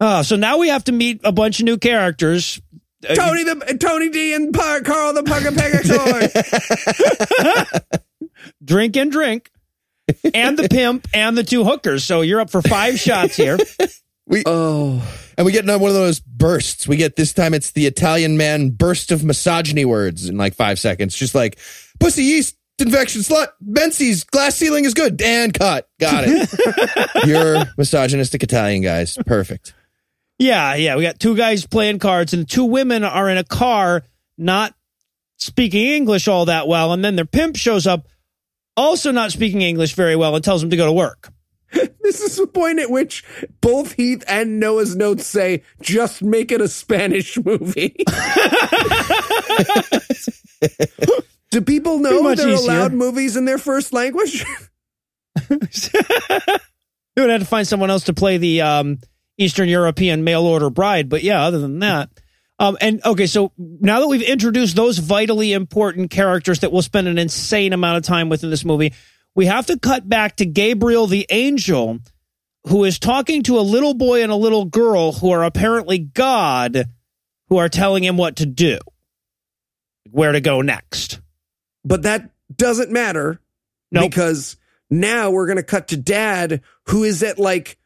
[0.00, 2.60] Oh, so now we have to meet a bunch of new characters.
[3.08, 6.30] Uh, Tony the Tony D and Pa- Carl the Pugga Pegasaur.
[8.64, 9.50] drink and drink,
[10.34, 12.04] and the pimp and the two hookers.
[12.04, 13.58] So you're up for five shots here.
[14.46, 15.02] oh.
[15.38, 16.88] And we get another one of those bursts.
[16.88, 20.78] We get this time it's the Italian man burst of misogyny words in like five
[20.78, 21.14] seconds.
[21.14, 21.58] Just like
[22.00, 23.48] pussy yeast infection slut.
[23.60, 25.20] Bensie's glass ceiling is good.
[25.20, 25.88] And cut.
[26.00, 27.26] Got it.
[27.26, 29.18] You're misogynistic Italian guys.
[29.26, 29.74] Perfect.
[30.38, 30.96] Yeah, yeah.
[30.96, 34.02] We got two guys playing cards, and two women are in a car
[34.36, 34.74] not
[35.38, 36.92] speaking English all that well.
[36.92, 38.06] And then their pimp shows up,
[38.76, 41.32] also not speaking English very well, and tells them to go to work.
[42.06, 43.24] This is the point at which
[43.60, 47.96] both Heath and Noah's notes say, just make it a Spanish movie.
[51.50, 52.72] Do people know they're easier.
[52.72, 54.44] allowed movies in their first language?
[57.16, 58.98] We would have to find someone else to play the um,
[59.38, 61.08] Eastern European mail order bride.
[61.08, 62.10] But yeah, other than that.
[62.58, 67.06] Um, and okay, so now that we've introduced those vitally important characters that we'll spend
[67.06, 68.94] an insane amount of time with in this movie,
[69.34, 71.98] we have to cut back to Gabriel the angel,
[72.68, 76.86] who is talking to a little boy and a little girl who are apparently God,
[77.50, 78.78] who are telling him what to do,
[80.10, 81.20] where to go next.
[81.84, 83.40] but that doesn't matter
[83.92, 84.08] Nope.
[84.10, 84.56] because
[84.88, 87.76] now we're going to cut to dad who is at like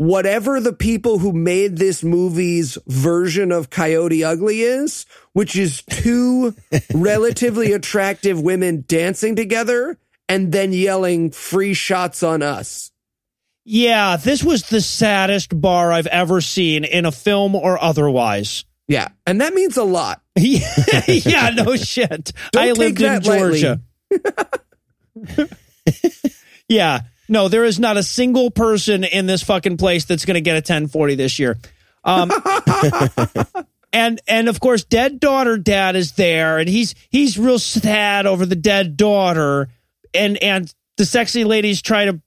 [0.00, 6.54] whatever the people who made this movie's version of Coyote Ugly is, which is two
[6.94, 12.92] relatively attractive women dancing together and then yelling free shots on us.
[13.66, 18.64] Yeah, this was the saddest bar I've ever seen in a film or otherwise.
[18.88, 19.08] Yeah.
[19.26, 20.22] And that means a lot.
[20.34, 22.32] yeah, no shit.
[22.52, 23.60] Don't I take lived in that lightly.
[23.60, 23.80] Georgia.
[26.70, 27.00] yeah.
[27.30, 30.54] No, there is not a single person in this fucking place that's going to get
[30.54, 31.56] a 1040 this year.
[32.02, 32.32] Um,
[33.92, 38.44] and and of course, dead daughter dad is there, and he's he's real sad over
[38.44, 39.68] the dead daughter,
[40.12, 42.20] and and the sexy ladies try to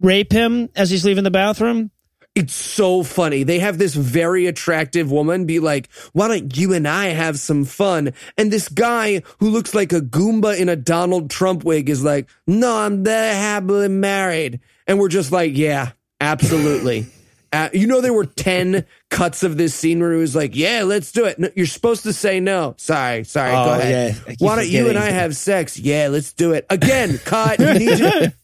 [0.00, 1.90] rape him as he's leaving the bathroom.
[2.34, 3.42] It's so funny.
[3.42, 7.66] They have this very attractive woman be like, why don't you and I have some
[7.66, 8.14] fun?
[8.38, 12.30] And this guy who looks like a Goomba in a Donald Trump wig is like,
[12.46, 14.60] no, I'm happily married.
[14.86, 17.06] And we're just like, yeah, absolutely.
[17.54, 20.84] Uh, you know, there were 10 cuts of this scene where he was like, yeah,
[20.84, 21.38] let's do it.
[21.38, 22.74] No, you're supposed to say no.
[22.78, 24.16] Sorry, sorry, Oh, go ahead.
[24.26, 25.78] yeah, Why don't you and I have sex?
[25.78, 26.64] Yeah, let's do it.
[26.70, 27.58] Again, cut.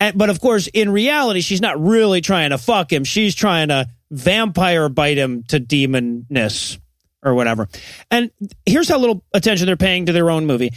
[0.00, 3.04] And, but of course, in reality, she's not really trying to fuck him.
[3.04, 6.78] She's trying to vampire bite him to demonness
[7.22, 7.68] or whatever.
[8.10, 8.30] And
[8.64, 10.72] here's how little attention they're paying to their own movie.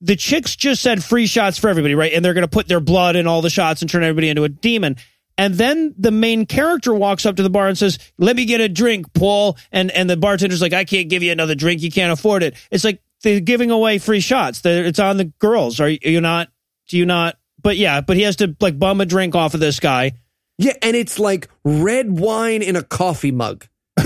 [0.00, 2.12] The chicks just said free shots for everybody, right?
[2.12, 4.44] And they're going to put their blood in all the shots and turn everybody into
[4.44, 4.96] a demon.
[5.36, 8.60] And then the main character walks up to the bar and says, "Let me get
[8.60, 11.82] a drink, Paul." And and the bartender's like, "I can't give you another drink.
[11.82, 14.60] You can't afford it." It's like they're giving away free shots.
[14.60, 15.80] They're, it's on the girls.
[15.80, 16.50] Are you, are you not?
[16.88, 17.36] Do you not?
[17.64, 20.12] But yeah, but he has to like bum a drink off of this guy.
[20.58, 23.66] yeah, and it's like red wine in a coffee mug.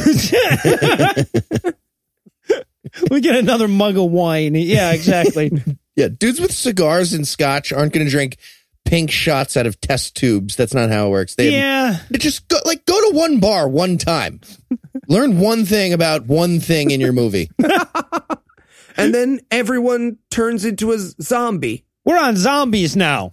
[3.11, 4.55] We get another mug of wine.
[4.55, 5.51] Yeah, exactly.
[5.97, 8.37] Yeah, dudes with cigars and scotch aren't going to drink
[8.85, 10.55] pink shots out of test tubes.
[10.55, 11.35] That's not how it works.
[11.35, 11.99] They yeah.
[12.09, 14.41] They just go like go to one bar one time.
[15.09, 17.51] Learn one thing about one thing in your movie.
[18.97, 21.85] And then everyone turns into a zombie.
[22.05, 23.33] We're on zombies now.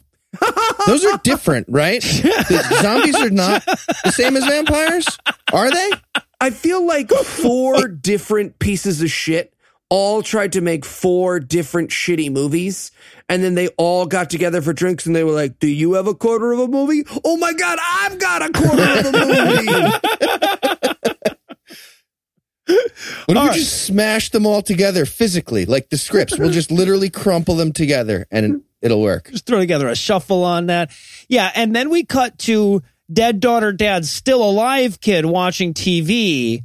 [0.88, 2.02] Those are different, right?
[2.46, 3.66] The zombies are not
[4.04, 5.08] the same as vampires,
[5.52, 5.92] are they?
[6.40, 9.54] I feel like four different pieces of shit
[9.90, 12.92] all tried to make four different shitty movies.
[13.30, 16.08] And then they all got together for drinks and they were like, Do you have
[16.08, 17.04] a quarter of a movie?
[17.24, 20.76] Oh my God, I've got a quarter of a movie.
[23.26, 26.38] What if we just smash them all together physically, like the scripts?
[26.38, 29.30] We'll just literally crumple them together and it'll work.
[29.32, 30.92] Just throw together a shuffle on that.
[31.28, 36.64] Yeah, and then we cut to dead daughter, dad's still alive kid watching TV.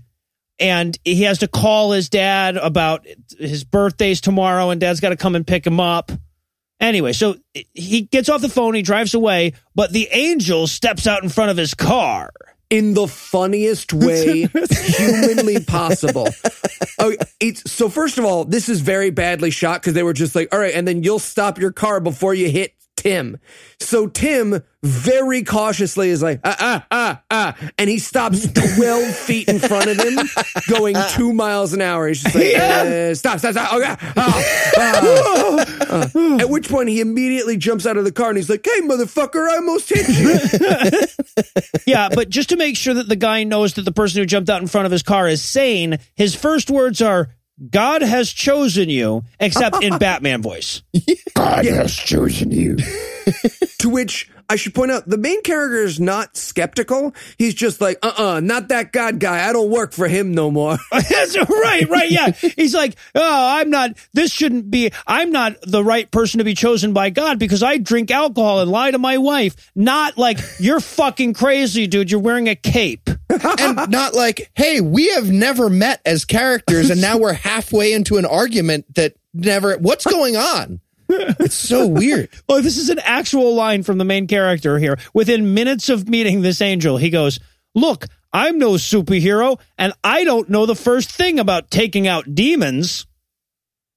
[0.59, 3.07] And he has to call his dad about
[3.39, 6.13] his birthday's tomorrow, and dad's got to come and pick him up.
[6.79, 7.37] Anyway, so
[7.75, 11.51] he gets off the phone, he drives away, but the angel steps out in front
[11.51, 12.31] of his car.
[12.71, 16.29] In the funniest way humanly possible.
[16.99, 20.35] Oh, it's so first of all, this is very badly shot because they were just
[20.35, 23.39] like, all right, and then you'll stop your car before you hit Tim.
[23.81, 29.49] So Tim very cautiously is like, ah, ah, ah, ah, and he stops 12 feet
[29.49, 30.19] in front of him,
[30.69, 32.09] going two miles an hour.
[32.09, 33.73] He's just like, uh, stop, stop, stop.
[33.73, 33.97] Oh, yeah.
[34.17, 34.45] Ah,
[34.77, 36.39] ah.
[36.41, 39.49] At which point he immediately jumps out of the car and he's like, hey, motherfucker,
[39.51, 41.07] I almost hit you.
[41.87, 44.49] Yeah, but just to make sure that the guy knows that the person who jumped
[44.49, 47.31] out in front of his car is sane, his first words are,
[47.69, 50.83] God has chosen you, except in Batman voice.
[51.35, 52.77] God has chosen you.
[53.81, 57.15] To which I should point out the main character is not skeptical.
[57.39, 59.49] He's just like, uh uh not that God guy.
[59.49, 60.77] I don't work for him no more.
[60.93, 62.11] That's right, right.
[62.11, 62.33] Yeah.
[62.33, 66.55] He's like, oh, I'm not, this shouldn't be, I'm not the right person to be
[66.55, 69.71] chosen by God because I drink alcohol and lie to my wife.
[69.75, 72.11] Not like, you're fucking crazy, dude.
[72.11, 73.09] You're wearing a cape.
[73.31, 78.17] And not like, hey, we have never met as characters, and now we're halfway into
[78.17, 79.77] an argument that never.
[79.79, 80.81] What's going on?
[81.09, 82.29] It's so weird.
[82.49, 84.99] Oh, this is an actual line from the main character here.
[85.15, 87.39] Within minutes of meeting this angel, he goes,
[87.75, 93.07] Look, I'm no superhero, and I don't know the first thing about taking out demons.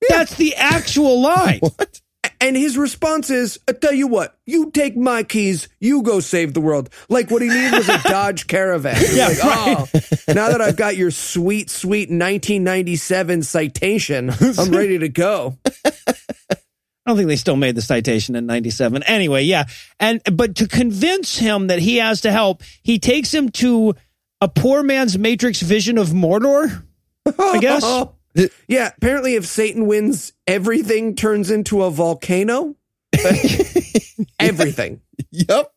[0.09, 1.61] That's the actual line.
[2.43, 6.53] And his response is, I tell you what, you take my keys, you go save
[6.53, 6.89] the world.
[7.07, 9.01] Like what he needed was a Dodge Caravan.
[9.13, 9.87] Yeah, like, oh,
[10.27, 14.29] now that I've got your sweet, sweet 1997 citation,
[14.59, 15.57] I'm ready to go.
[15.65, 19.03] I don't think they still made the citation in 97.
[19.03, 19.63] Anyway, yeah.
[20.01, 23.95] And but to convince him that he has to help, he takes him to
[24.41, 26.83] a poor man's matrix vision of Mordor,
[27.39, 27.85] I guess.
[28.67, 32.75] Yeah, apparently if Satan wins, everything turns into a volcano.
[34.39, 35.01] everything.
[35.31, 35.71] Yep.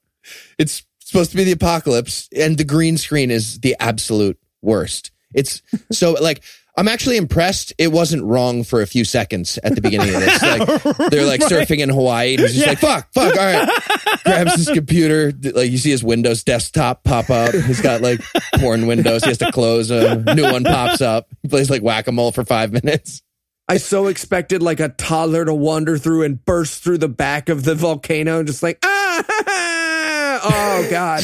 [0.59, 5.11] It's supposed to be the apocalypse, and the green screen is the absolute worst.
[5.35, 6.43] It's so like
[6.79, 7.72] I'm actually impressed.
[7.79, 10.43] It wasn't wrong for a few seconds at the beginning of this.
[10.43, 10.66] Like
[11.11, 13.68] they're like surfing in Hawaii, and he's just like, "Fuck, fuck." All right,
[14.24, 15.33] grabs his computer.
[15.55, 17.55] Like you see his Windows desktop pop up.
[17.55, 18.20] He's got like
[18.57, 19.22] porn windows.
[19.22, 20.24] He has to close them.
[20.37, 21.29] New one pops up.
[21.43, 23.22] He plays like whack a mole for five minutes.
[23.68, 27.64] I so expected like a toddler to wander through and burst through the back of
[27.64, 29.24] the volcano and just like, ah,
[30.45, 31.22] oh God.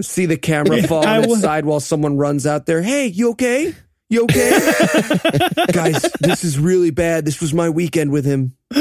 [0.00, 2.80] See the camera fall I on its side while someone runs out there.
[2.82, 3.74] Hey, you okay?
[4.10, 4.50] You okay?
[5.72, 7.26] Guys, this is really bad.
[7.26, 8.56] This was my weekend with him.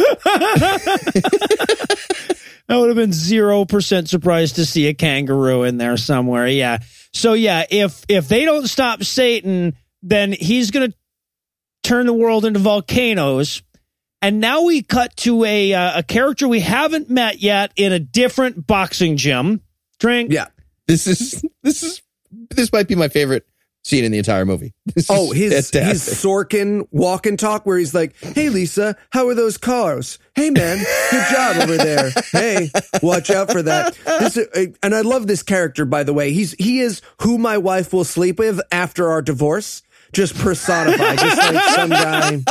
[2.69, 6.47] I would have been zero percent surprised to see a kangaroo in there somewhere.
[6.47, 6.79] Yeah.
[7.13, 10.93] So yeah, if if they don't stop Satan, then he's gonna
[11.83, 13.61] turn the world into volcanoes.
[14.21, 17.99] And now we cut to a uh, a character we haven't met yet in a
[17.99, 19.61] different boxing gym.
[19.99, 20.31] Drink.
[20.31, 20.47] Yeah.
[20.87, 22.01] This is this is
[22.49, 23.45] this might be my favorite
[23.87, 24.73] scene in the entire movie.
[24.95, 26.13] This Oh, his his fantastic.
[26.15, 30.17] Sorkin walk and talk where he's like, "Hey Lisa, how are those cars?
[30.35, 30.77] Hey man,
[31.11, 32.11] good job over there.
[32.31, 32.69] Hey,
[33.01, 36.31] watch out for that." This uh, and I love this character by the way.
[36.31, 39.83] He's he is who my wife will sleep with after our divorce,
[40.13, 42.43] just personified, just like some guy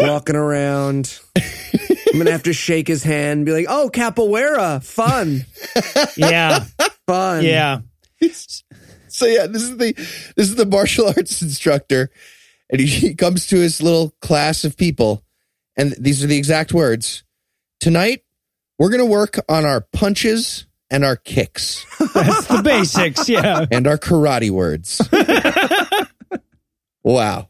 [0.00, 1.18] walking around.
[1.36, 5.46] I'm gonna have to shake his hand, and be like, "Oh, capoeira, fun,
[6.16, 6.64] Yeah.
[7.06, 7.80] fun." Yeah.
[9.14, 9.92] So yeah, this is the
[10.36, 12.10] this is the martial arts instructor,
[12.68, 15.22] and he, he comes to his little class of people,
[15.76, 17.22] and these are the exact words.
[17.78, 18.24] Tonight,
[18.76, 23.28] we're gonna work on our punches and our kicks That's the basics.
[23.28, 23.66] Yeah.
[23.70, 25.00] and our karate words.
[27.04, 27.48] wow.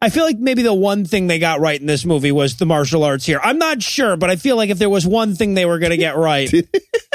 [0.00, 2.66] I feel like maybe the one thing they got right in this movie was the
[2.66, 3.40] martial arts here.
[3.42, 5.90] I'm not sure, but I feel like if there was one thing they were going
[5.90, 6.68] to get right, it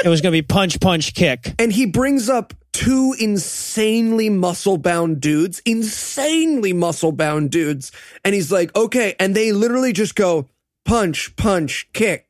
[0.04, 1.54] was going to be punch, punch, kick.
[1.60, 7.92] And he brings up two insanely muscle bound dudes, insanely muscle bound dudes.
[8.24, 9.14] And he's like, okay.
[9.20, 10.48] And they literally just go
[10.84, 12.28] punch, punch, kick,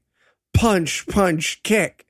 [0.55, 2.07] punch, punch, kick,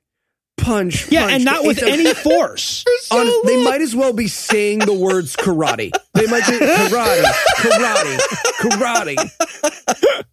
[0.57, 1.11] punch.
[1.11, 1.67] Yeah, punch, and not kick.
[1.67, 2.83] with It's a- any force.
[3.11, 5.91] Honest- they might as well be saying the words karate.
[6.13, 7.23] They might say karate,
[7.59, 8.17] karate,
[8.59, 10.23] karate.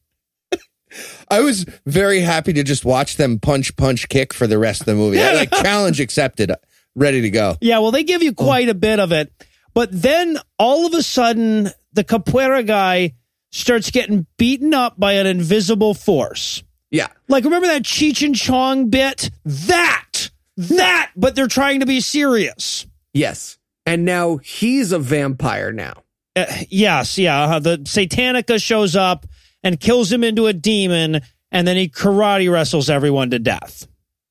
[1.31, 4.87] I was very happy to just watch them punch, punch, kick for the rest of
[4.87, 5.23] the movie.
[5.23, 6.51] I, like challenge accepted,
[6.95, 7.57] ready to go.
[7.61, 9.33] Yeah, well, they give you quite a bit of it.
[9.75, 13.15] But then all of a sudden, the capoeira guy
[13.51, 16.63] starts getting beaten up by an invisible force.
[16.91, 17.09] Yeah.
[17.29, 19.31] Like, remember that Cheech and Chong bit?
[19.45, 20.31] That!
[20.57, 21.13] That!
[21.17, 22.87] But they're trying to be serious.
[23.13, 23.59] Yes.
[23.87, 26.03] And now he's a vampire now.
[26.37, 27.43] Uh, yes, yeah.
[27.45, 29.27] uh, The Satanica shows up
[29.63, 31.21] and kills him into a demon,
[31.53, 33.87] and then he karate wrestles everyone to death.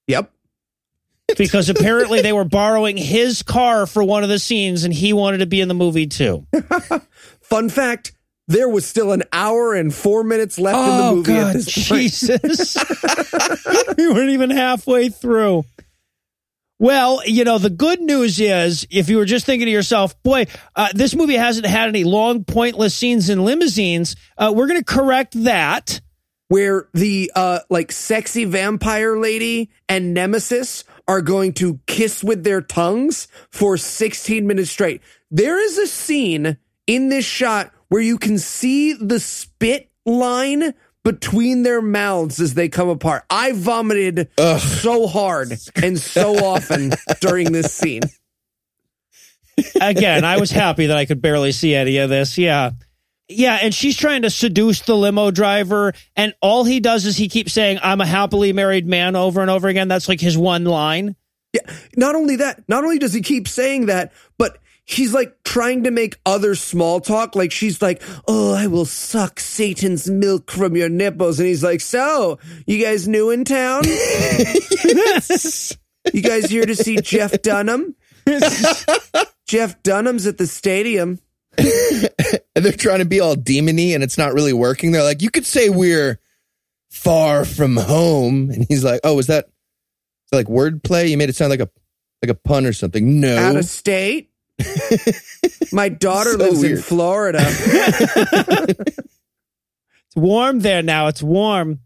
[0.07, 0.32] Yep.
[1.38, 5.40] Because apparently they were borrowing his car for one of the scenes, and he wanted
[5.40, 6.46] to be in the movie too.
[7.42, 8.14] Fun fact
[8.48, 11.92] there was still an hour and four minutes left in the movie at this point.
[11.92, 12.76] Oh, Jesus.
[13.98, 15.66] we weren't even halfway through.
[16.80, 20.48] Well, you know, the good news is if you were just thinking to yourself, boy,
[20.76, 24.86] uh, this movie hasn't had any long, pointless scenes in limousines, uh, we're going to
[24.86, 26.02] correct that.
[26.48, 32.62] where the uh like sexy vampire lady and nemesis are going to kiss with their
[32.62, 35.01] tongues for 16 minutes straight.
[35.32, 41.64] There is a scene in this shot where you can see the spit line between
[41.64, 43.24] their mouths as they come apart.
[43.28, 46.91] I vomited so hard and so often
[47.22, 48.03] during this scene.
[49.82, 52.38] Again, I was happy that I could barely see any of this.
[52.38, 52.72] Yeah.
[53.30, 57.30] Yeah, and she's trying to seduce the limo driver, and all he does is he
[57.30, 59.88] keeps saying, I'm a happily married man over and over again.
[59.88, 61.16] That's like his one line.
[61.54, 61.62] Yeah.
[61.96, 65.92] Not only that, not only does he keep saying that, but he's like trying to
[65.92, 67.36] make other small talk.
[67.36, 71.40] Like she's like, Oh, I will suck Satan's milk from your nipples.
[71.40, 73.84] And he's like, So, you guys new in town?
[73.86, 73.94] you
[76.22, 77.96] guys here to see Jeff Dunham?
[79.48, 81.20] Jeff Dunham's at the stadium.
[82.56, 84.91] And they're trying to be all demony and it's not really working.
[84.91, 86.20] They're like, you could say we're
[86.89, 88.50] far from home.
[88.50, 89.52] And he's like, oh, is that, is
[90.32, 91.10] that like wordplay?
[91.10, 91.70] You made it sound like a
[92.22, 93.22] like a pun or something.
[93.22, 93.38] No.
[93.38, 94.30] Out of state.
[95.72, 96.78] My daughter So lives in.
[96.78, 97.39] Florida.
[100.08, 101.06] It's warm there now.
[101.08, 101.80] It's warm.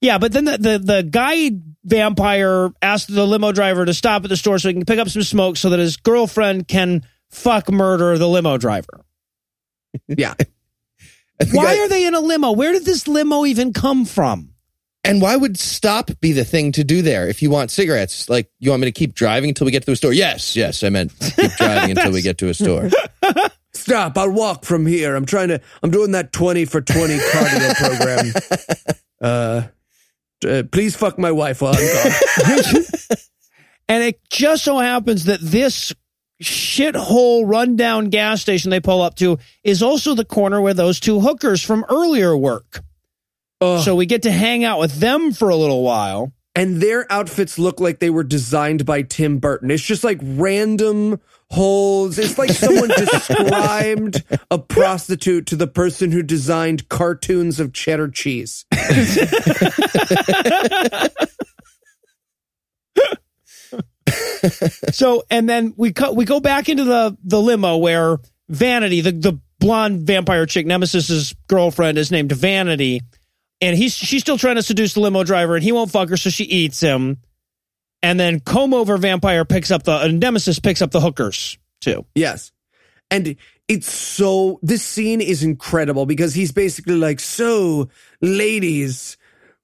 [0.00, 1.52] Yeah, but then the, the, the guy
[1.84, 5.08] vampire asked the limo driver to stop at the store so he can pick up
[5.08, 9.04] some smoke so that his girlfriend can fuck murder the limo driver.
[10.06, 10.34] Yeah.
[11.52, 12.52] Why guy- are they in a limo?
[12.52, 14.52] Where did this limo even come from?
[15.04, 18.28] and why would stop be the thing to do there if you want cigarettes?
[18.28, 20.12] Like, you want me to keep driving until we get to a store?
[20.12, 22.88] Yes, yes, I meant keep driving until we get to a store.
[23.74, 24.16] Stop.
[24.16, 25.16] I'll walk from here.
[25.16, 28.32] I'm trying to, I'm doing that 20 for 20 cardio program.
[29.20, 29.62] Uh,
[30.46, 33.16] uh, please fuck my wife while I'm gone.
[33.88, 35.92] And it just so happens that this
[36.42, 41.20] shithole rundown gas station they pull up to is also the corner where those two
[41.20, 42.82] hookers from earlier work.
[43.60, 43.82] Ugh.
[43.84, 46.32] So we get to hang out with them for a little while.
[46.54, 49.70] and their outfits look like they were designed by Tim Burton.
[49.70, 51.20] It's just like random
[51.50, 52.18] holes.
[52.18, 58.66] It's like someone described a prostitute to the person who designed cartoons of cheddar cheese.
[64.90, 69.12] so and then we cut we go back into the the limo where Vanity, the
[69.12, 73.00] the blonde vampire chick, Nemesis's girlfriend, is named Vanity,
[73.60, 76.16] and he's she's still trying to seduce the limo driver, and he won't fuck her,
[76.16, 77.18] so she eats him.
[78.02, 82.04] And then comb over vampire picks up the uh, Nemesis picks up the hookers too.
[82.14, 82.52] Yes.
[83.10, 83.36] And
[83.68, 87.90] it's so, this scene is incredible because he's basically like, so,
[88.22, 89.18] ladies,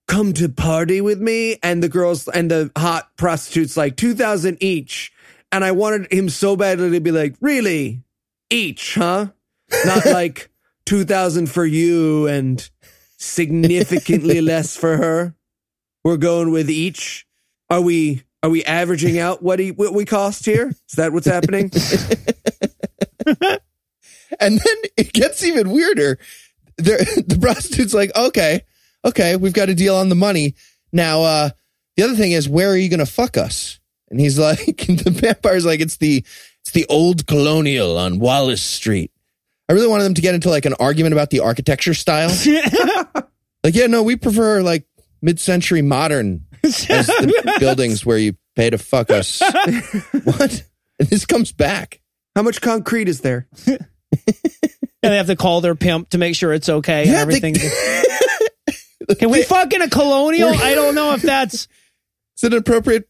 [0.08, 1.58] come to party with me.
[1.62, 5.12] And the girls and the hot prostitutes like 2000 each.
[5.52, 8.02] And I wanted him so badly to be like, really?
[8.50, 9.28] Each, huh?
[9.84, 10.50] Not like
[10.86, 12.68] 2000 for you and
[13.16, 15.34] significantly less for her.
[16.02, 17.26] We're going with each.
[17.70, 20.68] Are we, are we averaging out what he, what we cost here?
[20.68, 21.70] Is that what's happening?
[24.40, 26.18] And then it gets even weirder.
[26.76, 28.62] The prostitute's like, okay,
[29.08, 30.54] okay, we've got a deal on the money.
[30.92, 31.50] Now, uh,
[31.96, 33.78] the other thing is, where are you going to fuck us?
[34.10, 36.24] And he's like, the vampire's like, it's the,
[36.62, 39.10] it's the old colonial on Wallace Street.
[39.68, 42.30] I really wanted them to get into like an argument about the architecture style.
[43.64, 44.86] like, yeah, no, we prefer like
[45.20, 49.40] mid-century modern as the buildings where you pay to fuck us.
[50.24, 50.62] what?
[50.98, 52.00] And this comes back.
[52.34, 53.46] How much concrete is there?
[53.66, 57.20] And they have to call their pimp to make sure it's okay and Yeah, they-
[57.22, 57.54] everything.
[59.18, 60.50] Can we fuck in a colonial?
[60.50, 61.54] I don't know if that's
[62.36, 63.08] Is it an appropriate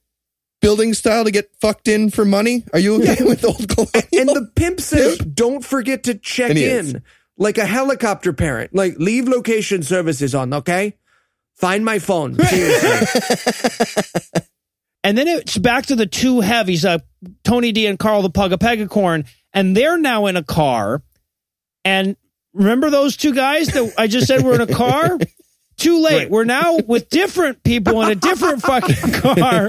[0.61, 2.65] building style to get fucked in for money?
[2.73, 4.03] Are you okay with old colonial?
[4.13, 6.95] And the pimp says, don't forget to check And is.
[6.95, 7.03] in
[7.37, 8.75] like a helicopter parent.
[8.75, 10.97] Like, leave location services on, okay?
[11.55, 12.37] Find my phone.
[15.05, 16.99] And then it's back to the two heavies, uh,
[17.45, 21.03] Tony D and Carl the Pug of Pegacorn, and they're now in a car.
[21.85, 22.17] And
[22.53, 25.19] remember those two guys that I just said were in a car?
[25.79, 26.29] Too late.
[26.29, 29.69] We're now with different people in a different fucking car.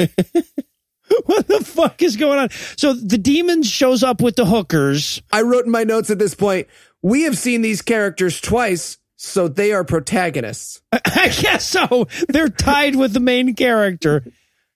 [1.26, 2.50] what the fuck is going on?
[2.78, 5.22] So the demon shows up with the hookers.
[5.32, 6.68] I wrote in my notes at this point,
[7.02, 10.82] we have seen these characters twice, so they are protagonists.
[10.92, 12.08] I guess so.
[12.28, 14.24] They're tied with the main character.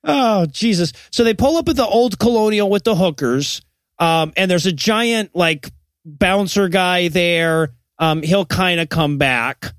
[0.04, 0.94] Oh, Jesus.
[1.12, 3.62] So they pull up at the old colonial with the hookers.
[4.00, 5.72] Um, and there's a giant, like,
[6.06, 7.74] bouncer guy there.
[7.98, 9.74] Um, he'll kind of come back.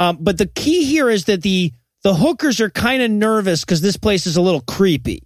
[0.00, 1.72] Um, but the key here is that the
[2.02, 5.22] the hookers are kind of nervous because this place is a little creepy.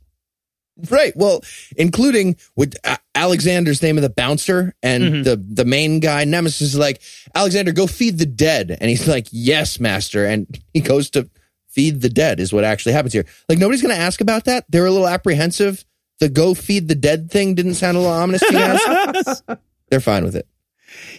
[0.90, 1.12] Right.
[1.16, 1.42] Well,
[1.76, 6.76] including with uh, Alexander's name of the bouncer and the the main guy Nemesis is
[6.76, 7.00] like,
[7.34, 11.30] Alexander, go feed the dead, and he's like, yes, master, and he goes to
[11.68, 13.26] feed the dead is what actually happens here.
[13.48, 14.64] Like nobody's going to ask about that.
[14.68, 15.84] They're a little apprehensive.
[16.20, 19.42] The go feed the dead thing didn't sound a little ominous to you guys.
[19.90, 20.46] They're fine with it.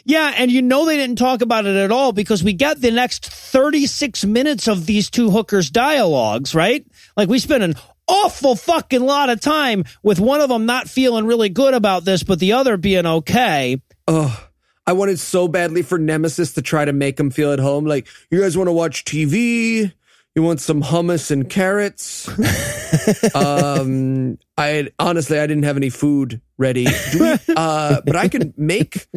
[0.03, 2.91] Yeah, and you know they didn't talk about it at all because we got the
[2.91, 6.85] next 36 minutes of these two hookers' dialogues, right?
[7.17, 7.75] Like we spent an
[8.07, 12.23] awful fucking lot of time with one of them not feeling really good about this,
[12.23, 13.81] but the other being okay.
[14.07, 14.39] Ugh.
[14.87, 17.85] I wanted so badly for Nemesis to try to make him feel at home.
[17.85, 19.91] Like, you guys want to watch TV?
[20.35, 22.27] You want some hummus and carrots?
[23.35, 26.85] um, I honestly, I didn't have any food ready.
[27.11, 29.07] Do we, uh, but I can make.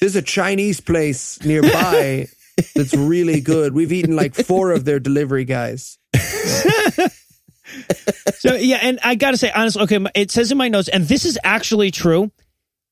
[0.00, 2.26] There's a Chinese place nearby
[2.74, 3.72] that's really good.
[3.72, 5.98] We've eaten like four of their delivery guys.
[8.38, 11.04] So yeah, and I got to say honestly, okay, it says in my notes, and
[11.04, 12.30] this is actually true.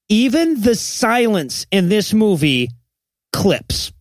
[0.09, 2.71] Even the silence in this movie
[3.33, 3.93] clips.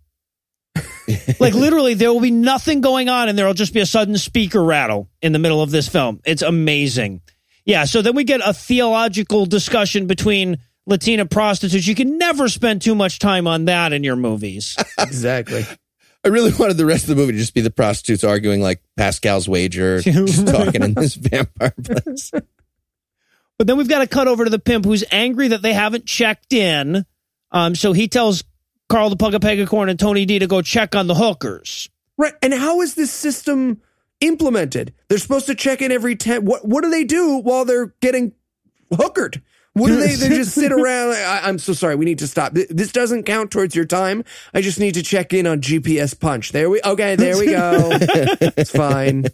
[1.40, 4.18] like literally, there will be nothing going on, and there will just be a sudden
[4.18, 6.22] speaker rattle in the middle of this film.
[6.26, 7.22] It's amazing.
[7.66, 7.86] Yeah.
[7.86, 11.88] So then we get a theological discussion between Latina prostitutes.
[11.88, 14.76] You can never spend too much time on that in your movies.
[14.98, 15.66] Exactly.
[16.24, 18.82] I really wanted the rest of the movie to just be the prostitutes arguing like
[18.98, 22.32] Pascal's wager, just talking in this vampire place.
[23.58, 26.06] But then we've got to cut over to the pimp who's angry that they haven't
[26.06, 27.06] checked in.
[27.52, 28.44] Um, so he tells
[28.90, 31.90] Carl the Pug of Pegacorn and Tony D to go check on the hookers.
[32.18, 32.34] Right.
[32.42, 33.82] And how is this system
[34.22, 34.94] implemented?
[35.10, 36.46] They're supposed to check in every 10.
[36.46, 38.34] What, what do they do while they're getting
[38.92, 39.42] hookered?
[39.74, 41.16] What do they, they just sit around?
[41.16, 41.96] I, I'm so sorry.
[41.96, 42.54] We need to stop.
[42.54, 44.24] This doesn't count towards your time.
[44.54, 46.54] I just need to check in on GPS punch.
[46.54, 47.90] There we, okay, there we go.
[48.02, 49.26] it's fine.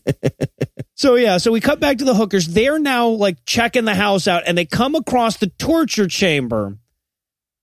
[0.95, 2.47] So yeah, so we cut back to the hookers.
[2.47, 6.77] They're now like checking the house out and they come across the torture chamber.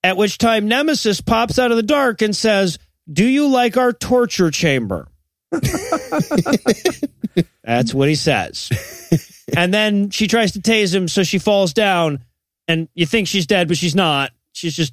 [0.05, 2.78] At which time Nemesis pops out of the dark and says,
[3.11, 5.09] Do you like our torture chamber?
[7.64, 8.70] That's what he says.
[9.57, 12.24] And then she tries to tase him, so she falls down,
[12.66, 14.32] and you think she's dead, but she's not.
[14.53, 14.92] She's just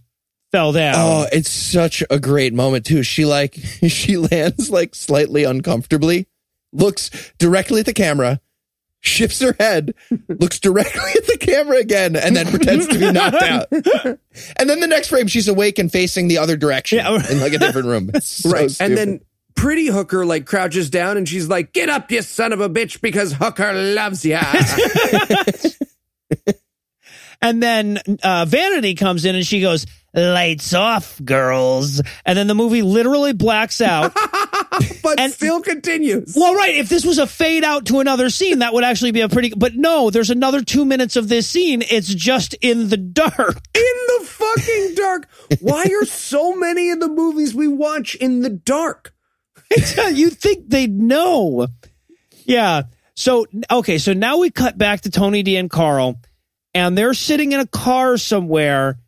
[0.52, 0.96] fell down.
[0.98, 3.04] Oh, it's such a great moment too.
[3.04, 3.56] She like
[3.88, 6.28] she lands like slightly uncomfortably,
[6.72, 8.40] looks directly at the camera,
[9.06, 9.94] shifts her head,
[10.28, 13.68] looks directly at the camera again, and then pretends to be knocked out.
[14.58, 17.22] And then the next frame, she's awake and facing the other direction Yeah.
[17.32, 18.10] in like a different room.
[18.14, 18.70] It's so right.
[18.70, 18.86] stupid.
[18.92, 19.22] And then
[19.56, 23.00] pretty hooker like crouches down and she's like, "Get up, you son of a bitch,
[23.02, 24.42] because hooker loves ya."
[27.42, 32.56] And then uh, Vanity comes in and she goes, "Lights off, girls." And then the
[32.56, 34.14] movie literally blacks out.
[35.04, 36.34] but And- still continues.
[36.36, 36.76] well, right.
[36.76, 39.54] If this was a fade out to another scene, that would actually be a pretty.
[39.56, 41.82] But no, there's another two minutes of this scene.
[41.82, 43.32] It's just in the dark.
[43.76, 45.28] in the fucking dark.
[45.62, 49.14] Why are so many of the movies we watch in the dark?
[50.14, 51.68] you think they'd know?
[52.46, 52.84] Yeah.
[53.16, 53.98] So okay.
[53.98, 56.20] So now we cut back to Tony D and Carl,
[56.76, 59.00] and they're sitting in a car somewhere.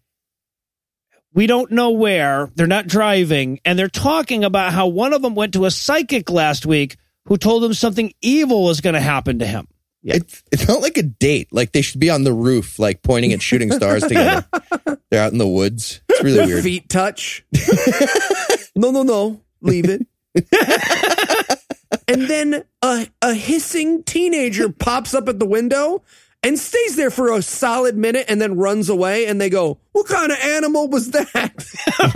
[1.34, 2.50] We don't know where.
[2.56, 6.32] They're not driving, and they're talking about how one of them went to a psychic
[6.32, 6.96] last week
[7.26, 9.68] who told him something evil was going to happen to him.
[10.02, 11.50] It, it felt like a date.
[11.52, 14.46] Like they should be on the roof, like pointing at shooting stars together.
[15.12, 16.02] They're out in the woods.
[16.10, 16.64] It's really weird.
[16.64, 17.46] Feet touch.
[18.76, 19.42] no, no, no.
[19.62, 20.08] Leave it.
[22.08, 26.04] and then a, a hissing teenager pops up at the window
[26.48, 29.26] and stays there for a solid minute and then runs away.
[29.26, 31.66] And they go, What kind of animal was that?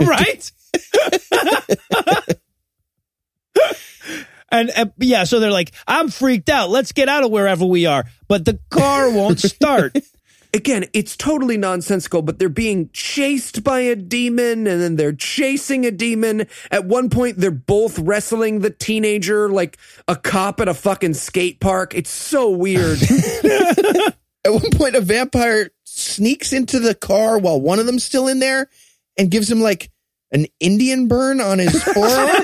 [0.00, 0.50] right?
[4.50, 6.70] and uh, yeah, so they're like, I'm freaked out.
[6.70, 8.04] Let's get out of wherever we are.
[8.26, 9.96] But the car won't start.
[10.54, 15.84] Again, it's totally nonsensical, but they're being chased by a demon and then they're chasing
[15.84, 16.46] a demon.
[16.70, 19.76] At one point, they're both wrestling the teenager like
[20.08, 21.94] a cop at a fucking skate park.
[21.94, 22.98] It's so weird.
[24.44, 28.38] At one point, a vampire sneaks into the car while one of them's still in
[28.40, 28.68] there
[29.16, 29.90] and gives him like
[30.32, 32.34] an Indian burn on his forearm.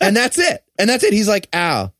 [0.00, 0.64] and that's it.
[0.78, 1.12] And that's it.
[1.12, 1.92] He's like, ow.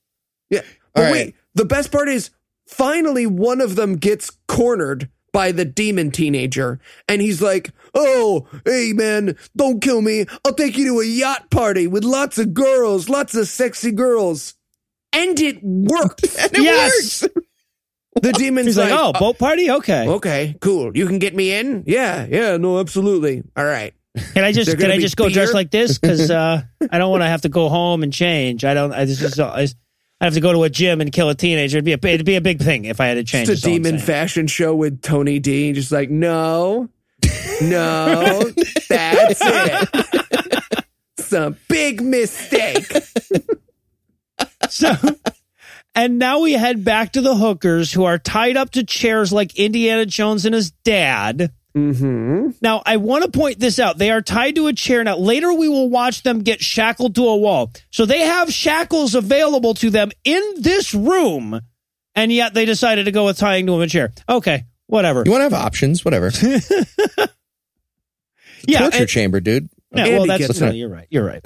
[0.51, 0.62] Yeah.
[0.95, 2.30] But All wait, the best part is
[2.66, 6.80] finally one of them gets cornered by the demon teenager.
[7.09, 10.26] And he's like, Oh, hey man, don't kill me.
[10.45, 14.55] I'll take you to a yacht party with lots of girls, lots of sexy girls.
[15.12, 16.36] And it works.
[16.43, 17.22] And it Yes.
[17.22, 17.34] works.
[18.15, 19.71] The demon's He's like, oh, boat party?
[19.71, 20.09] Okay.
[20.09, 20.97] okay, cool.
[20.97, 21.85] You can get me in?
[21.87, 23.43] Yeah, yeah, no, absolutely.
[23.57, 23.95] All right.
[24.35, 25.35] Can I just can I just go beer?
[25.35, 25.99] dressed like this?
[25.99, 28.65] Because uh, I don't want to have to go home and change.
[28.65, 28.93] I don't.
[28.93, 29.39] I this is.
[29.39, 29.69] I
[30.21, 31.79] I have to go to a gym and kill a teenager.
[31.79, 33.49] It'd be a it'd be a big thing if I had to change.
[33.49, 35.73] It's a is all I'm demon fashion show with Tony D.
[35.73, 36.89] Just like, no,
[37.63, 38.43] no,
[38.89, 40.85] that's it.
[41.19, 42.93] Some big mistake.
[44.69, 44.93] So,
[45.95, 49.57] and now we head back to the hookers who are tied up to chairs like
[49.59, 51.53] Indiana Jones and his dad.
[51.76, 52.51] Mm-hmm.
[52.61, 53.97] Now, I want to point this out.
[53.99, 55.05] They are tied to a chair.
[55.05, 57.72] Now, later we will watch them get shackled to a wall.
[57.91, 61.61] So they have shackles available to them in this room,
[62.14, 64.12] and yet they decided to go with tying to a chair.
[64.28, 65.22] Okay, whatever.
[65.24, 66.05] You want to have options?
[66.05, 66.32] Whatever.
[68.66, 69.68] Yeah, Torture and- chamber, dude.
[69.93, 71.07] Yeah, well, that's no, you're right.
[71.11, 71.41] You're right.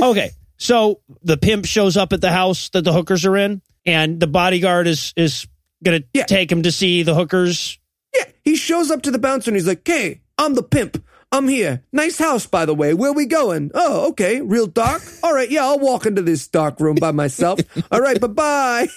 [0.00, 0.30] okay,
[0.62, 4.26] so the pimp shows up at the house that the hookers are in, and the
[4.26, 5.46] bodyguard is is
[5.84, 6.24] gonna Yeah.
[6.26, 7.78] take him to see the hookers.
[8.14, 11.02] Yeah, he shows up to the bouncer and he's like, "Hey, I'm the pimp.
[11.32, 11.82] I'm here.
[11.92, 12.92] Nice house, by the way.
[12.94, 13.70] Where we going?
[13.74, 14.40] Oh, okay.
[14.42, 15.02] Real dark.
[15.22, 15.50] All right.
[15.50, 17.58] Yeah, I'll walk into this dark room by myself.
[17.90, 18.20] All right.
[18.20, 18.88] Bye bye.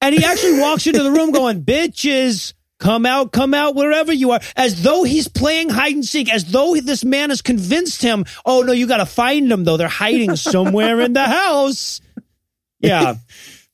[0.00, 4.32] And he actually walks into the room going, "Bitches, come out, come out, wherever you
[4.32, 8.24] are," as though he's playing hide and seek, as though this man has convinced him.
[8.44, 9.76] Oh no, you got to find them though.
[9.76, 12.00] They're hiding somewhere in the house.
[12.84, 13.14] Yeah,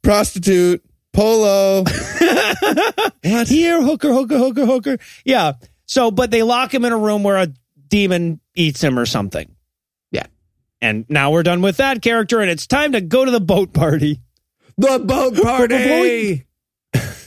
[0.03, 0.85] Prostitute.
[1.15, 1.85] Polo.
[3.23, 4.99] here, hooker, hooker, hooker, hooker.
[5.25, 5.55] Yeah.
[5.87, 7.49] So, but they lock him in a room where a
[7.89, 9.51] demon eats him or something.
[10.11, 10.27] Yeah.
[10.81, 13.73] And now we're done with that character, and it's time to go to the boat
[13.73, 14.21] party.
[14.77, 16.45] The boat party.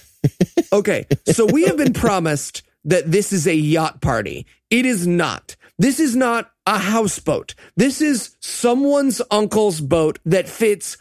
[0.74, 4.46] okay, so we have been promised that this is a yacht party.
[4.70, 5.56] It is not.
[5.78, 7.56] This is not a houseboat.
[7.76, 10.98] This is someone's uncle's boat that fits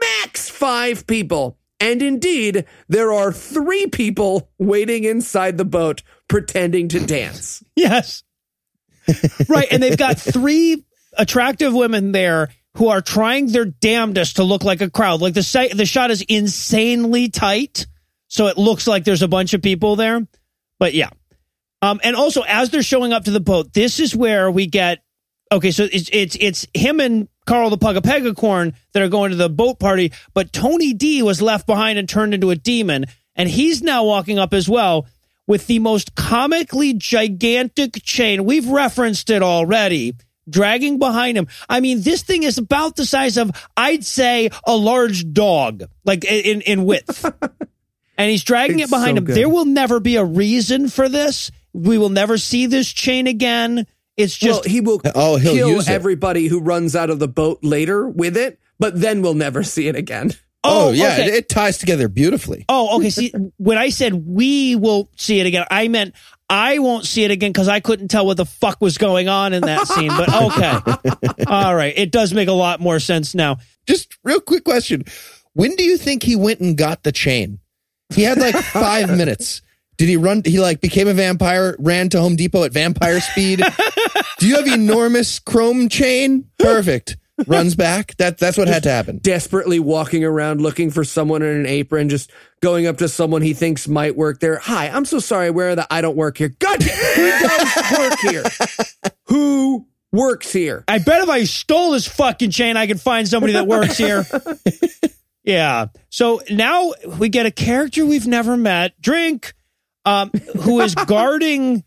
[0.00, 1.58] max five people.
[1.80, 7.62] And indeed, there are three people waiting inside the boat pretending to dance.
[7.76, 8.24] Yes.
[9.48, 9.68] right.
[9.70, 10.84] And they've got three
[11.16, 15.20] attractive women there who are trying their damnedest to look like a crowd.
[15.20, 17.86] Like the the shot is insanely tight.
[18.28, 20.26] So it looks like there's a bunch of people there.
[20.78, 21.10] But yeah.
[21.82, 25.02] Um, and also as they're showing up to the boat, this is where we get,
[25.50, 29.48] okay, so it's, it's, it's him and Carl the Pugapegacorn that are going to the
[29.48, 33.06] boat party, but Tony D was left behind and turned into a demon.
[33.34, 35.06] And he's now walking up as well
[35.46, 38.44] with the most comically gigantic chain.
[38.44, 40.14] We've referenced it already.
[40.50, 41.46] Dragging behind him.
[41.68, 46.24] I mean, this thing is about the size of, I'd say, a large dog, like
[46.24, 47.30] in in width.
[48.18, 49.24] and he's dragging It's it behind so him.
[49.24, 49.36] good.
[49.36, 51.50] There will never be a reason for this.
[51.72, 53.86] We will never see this chain again.
[54.16, 55.92] It's just well, he will Oh, he'll kill use it.
[55.92, 59.88] everybody who runs out of the boat later with it, but then we'll never see
[59.88, 60.32] it again.
[60.64, 61.26] Oh, oh, yeah, okay.
[61.28, 62.64] it, it ties together beautifully.
[62.68, 63.10] Oh, okay.
[63.10, 66.14] See, when I said we will see it again, I meant
[66.50, 69.52] I won't see it again because I couldn't tell what the fuck was going on
[69.52, 70.08] in that scene.
[70.08, 71.44] But okay.
[71.46, 71.94] All right.
[71.96, 73.58] It does make a lot more sense now.
[73.86, 75.04] Just real quick question:
[75.52, 77.60] When do you think he went and got the chain?
[78.14, 79.62] He had like five minutes.
[79.96, 80.42] Did he run?
[80.44, 83.62] He like became a vampire, ran to Home Depot at vampire speed.
[84.38, 86.48] do you have enormous chrome chain?
[86.58, 87.16] Perfect.
[87.46, 88.16] Runs back.
[88.16, 89.18] That that's what had to happen.
[89.18, 92.30] Desperately walking around looking for someone in an apron, just
[92.60, 94.58] going up to someone he thinks might work there.
[94.58, 95.50] Hi, I'm so sorry.
[95.50, 96.48] Where the I don't work here.
[96.48, 98.44] God, who does work here?
[99.26, 100.84] Who works here?
[100.88, 104.24] I bet if I stole this fucking chain, I could find somebody that works here.
[105.48, 105.86] yeah.
[106.10, 109.54] So now we get a character we've never met, Drink,
[110.04, 110.30] um,
[110.60, 111.82] who is guarding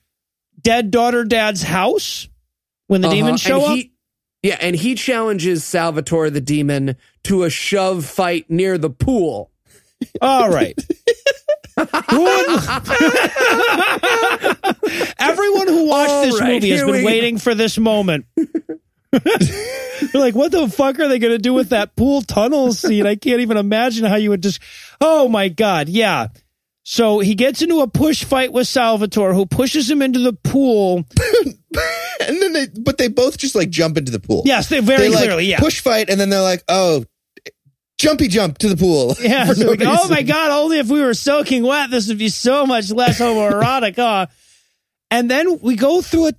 [0.62, 2.28] dead daughter dad's house
[2.88, 3.16] when the Uh-huh.
[3.16, 3.76] demons show And up.
[3.78, 3.92] he-
[4.44, 9.52] Yeah, and he challenges Salvatore the demon to a shove fight near the pool.
[10.22, 10.78] All right.
[15.20, 17.06] Everyone who watched All this right, movie has been we go.
[17.06, 18.26] waiting for this moment.
[19.12, 23.06] They're like, what the fuck are they going to do with that pool tunnel scene?
[23.06, 24.62] I can't even imagine how you would just.
[25.00, 25.90] Oh my God.
[25.90, 26.28] Yeah.
[26.84, 31.06] So he gets into a push fight with Salvatore, who pushes him into the pool.
[32.28, 34.44] And then they, but they both just like jump into the pool.
[34.46, 35.46] Yes, they very They like clearly.
[35.46, 35.60] Yeah.
[35.60, 37.04] push fight, and then they're like, oh,
[37.98, 39.16] jumpy jump to the pool.
[39.22, 39.52] Yeah.
[39.54, 42.30] So no go, oh my God, only if we were soaking wet, this would be
[42.30, 43.96] so much less homoerotic.
[43.98, 44.28] huh?
[45.10, 46.34] And then we go through a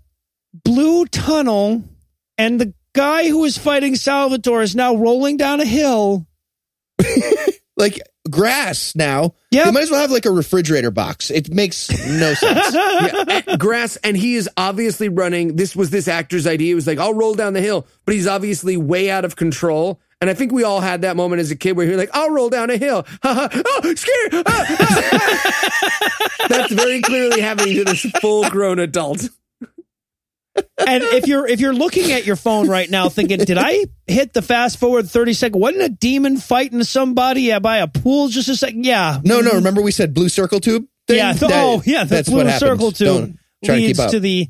[0.65, 1.83] blue tunnel,
[2.39, 6.27] and the guy who is fighting Salvatore is now rolling down a hill.
[7.77, 8.01] like
[8.31, 9.35] grass now.
[9.51, 9.65] Yep.
[9.65, 11.31] They might as well have like a refrigerator box.
[11.31, 12.75] It makes no sense.
[12.75, 15.57] yeah, grass, and he is obviously running.
[15.57, 16.69] This was this actor's idea.
[16.69, 20.01] He was like, "I'll roll down the hill," but he's obviously way out of control.
[20.21, 22.31] And I think we all had that moment as a kid where you're like, "I'll
[22.31, 24.43] roll down a hill." oh, scary!
[24.47, 26.47] Ah, ah.
[26.49, 29.29] That's very clearly happening to this full-grown adult.
[30.55, 34.33] And if you're if you're looking at your phone right now, thinking, "Did I hit
[34.35, 35.61] the fast forward thirty second?
[35.61, 38.85] Wasn't a demon fighting somebody by a pool just a second?
[38.85, 39.53] Yeah, No, no.
[39.53, 40.85] Remember we said blue circle tube?
[41.09, 41.17] Thing?
[41.17, 41.33] yeah.
[41.33, 42.05] th- That- oh, yeah.
[42.05, 44.11] The that's blue circle tube Don't to leads up.
[44.11, 44.49] to the.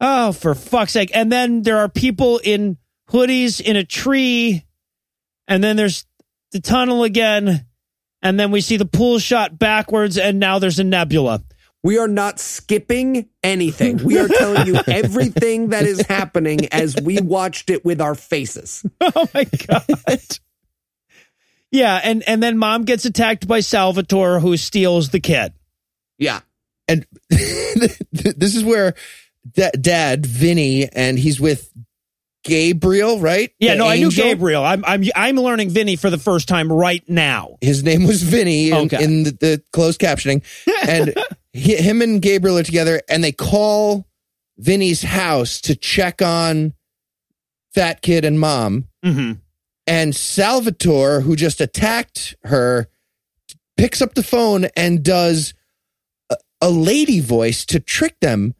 [0.00, 1.10] Oh, for fuck's sake!
[1.14, 2.76] And then there are people in
[3.10, 4.64] hoodies in a tree,
[5.48, 6.06] and then there's
[6.52, 7.66] the tunnel again,
[8.22, 11.42] and then we see the pool shot backwards, and now there's a nebula.
[11.82, 14.04] We are not skipping anything.
[14.04, 18.84] We are telling you everything that is happening as we watched it with our faces.
[19.00, 19.84] Oh my god.
[21.70, 25.52] yeah, and and then mom gets attacked by Salvatore, who steals the kid.
[26.18, 26.40] Yeah.
[26.88, 28.94] and this is where
[29.54, 31.72] da- dad Vinny and he's with
[32.44, 33.52] Gabriel, right?
[33.58, 34.10] Yeah, The no, I knew?
[34.10, 34.64] Gabriel.
[34.64, 37.56] I'm I'm I'm learning Vinny for the first time right now.
[37.60, 39.02] His name was Vinny in, Okay.
[39.02, 40.42] in the, the closed captioning,
[40.86, 41.14] and
[41.52, 44.06] he, him and Gabriel are together, and they call
[44.58, 46.74] Vinny's house to check on
[47.74, 48.86] Fat Kid and Mom.
[49.04, 49.32] Mm-hmm.
[49.86, 52.88] and Salvatore, who just attacked her,
[53.78, 55.54] picks up the phone and does
[56.28, 58.54] a, a lady voice to trick them,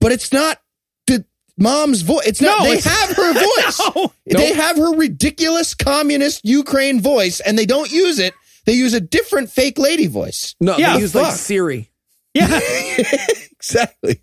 [0.00, 0.58] but it's not
[1.06, 1.26] the
[1.58, 2.26] mom's voice.
[2.26, 2.60] It's not.
[2.60, 3.80] No, they it's- have her voice.
[3.94, 4.12] No.
[4.38, 8.32] They have her ridiculous communist Ukraine voice, and they don't use it.
[8.64, 10.54] They use a different fake lady voice.
[10.60, 11.32] No, Yeah, they use like.
[11.34, 11.89] Siri.
[12.34, 12.60] Yeah,
[13.52, 14.22] Exactly.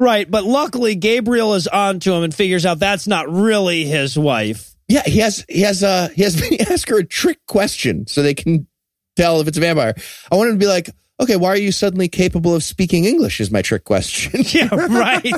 [0.00, 0.30] right.
[0.30, 4.74] But luckily, Gabriel is on to him and figures out that's not really his wife.
[4.88, 8.22] Yeah, he has he has uh he has Vinny ask her a trick question so
[8.22, 8.66] they can
[9.16, 9.94] tell if it's a vampire.
[10.30, 10.90] I wanted to be like,
[11.20, 13.40] okay, why are you suddenly capable of speaking English?
[13.40, 14.42] Is my trick question.
[14.48, 15.32] Yeah, right.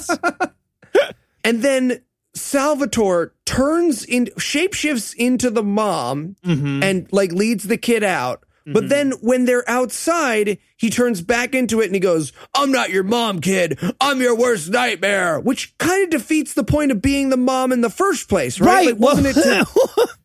[1.44, 2.02] And then
[2.35, 6.82] Salvatore turns in shapeshifts into the mom Mhm.
[6.85, 8.44] and like leads the kid out.
[8.73, 8.89] But mm-hmm.
[8.89, 13.03] then when they're outside, he turns back into it and he goes, I'm not your
[13.03, 13.78] mom, kid.
[14.01, 15.40] I'm your worst nightmare.
[15.40, 18.69] Which kind of defeats the point of being the mom in the first place, right?
[18.69, 18.86] Right.
[18.89, 20.09] Like, wasn't it to-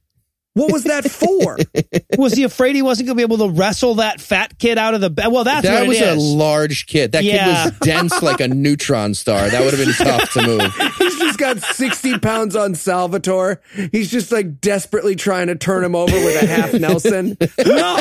[0.53, 1.57] what was that for?
[2.17, 4.93] was he afraid he wasn't going to be able to wrestle that fat kid out
[4.93, 5.27] of the bed?
[5.31, 7.13] Well, that's that what was it a large kid.
[7.13, 7.63] That Yeah.
[7.63, 9.49] kid was dense like a neutron star.
[9.49, 11.02] That would have been tough to move.
[11.43, 13.61] Got 60 pounds on Salvatore.
[13.91, 17.35] He's just like desperately trying to turn him over with a half Nelson.
[17.65, 17.97] No,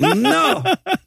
[0.00, 0.64] no.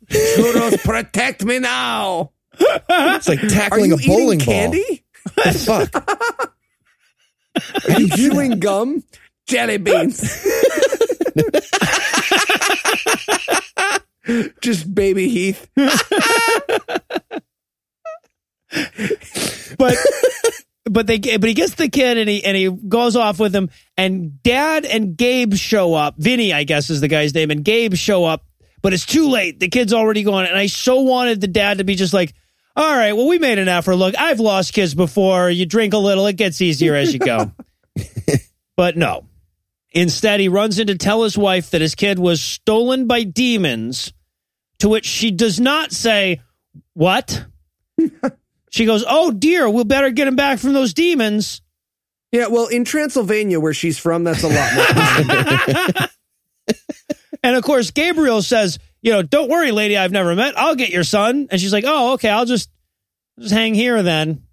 [0.09, 2.31] Churros, protect me now.
[2.57, 5.03] It's like tackling a bowling candy?
[5.35, 5.43] ball.
[5.51, 6.55] The fuck?
[7.89, 9.03] Are you chewing gum?
[9.45, 10.21] Jelly beans.
[14.61, 15.67] just baby Heath.
[19.77, 19.97] but
[20.85, 23.69] but they but he gets the kid and he and he goes off with him
[23.97, 26.15] and dad and Gabe show up.
[26.17, 28.45] Vinny, I guess is the guy's name, and Gabe show up,
[28.81, 29.59] but it's too late.
[29.59, 32.33] The kid's already gone, and I so wanted the dad to be just like,
[32.75, 33.95] "All right, well, we made an effort.
[33.95, 35.49] Look, I've lost kids before.
[35.49, 37.51] You drink a little, it gets easier as you go."
[38.75, 39.25] but no.
[39.93, 44.11] Instead, he runs in to tell his wife that his kid was stolen by demons,
[44.79, 46.41] to which she does not say,
[46.93, 47.45] What?
[48.73, 51.61] she goes, Oh dear, we'll better get him back from those demons.
[52.31, 56.07] Yeah, well, in Transylvania, where she's from, that's a lot more.
[57.45, 60.57] And of course, Gabriel says, You know, don't worry, lady I've never met.
[60.57, 61.47] I'll get your son.
[61.51, 62.69] And she's like, Oh, okay, I'll just,
[63.37, 64.43] just hang here then.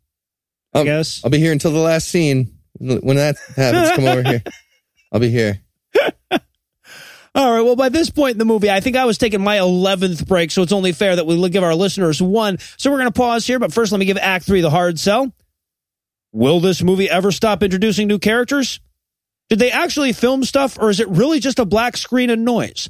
[0.74, 1.20] I Um, guess.
[1.24, 2.58] I'll be here until the last scene.
[2.80, 4.42] When that happens, come over here.
[5.12, 5.60] I'll be here.
[7.34, 7.60] All right.
[7.60, 10.50] Well, by this point in the movie, I think I was taking my 11th break,
[10.50, 12.58] so it's only fair that we give our listeners one.
[12.76, 14.98] So we're going to pause here, but first let me give Act 3 the hard
[14.98, 15.32] sell.
[16.32, 18.80] Will this movie ever stop introducing new characters?
[19.48, 22.88] Did they actually film stuff, or is it really just a black screen and noise?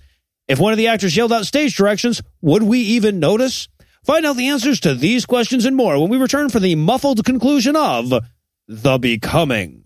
[0.49, 3.69] If one of the actors yelled out stage directions, would we even notice?
[4.05, 7.25] Find out the answers to these questions and more when we return for the muffled
[7.25, 8.13] conclusion of
[8.67, 9.85] The Becoming.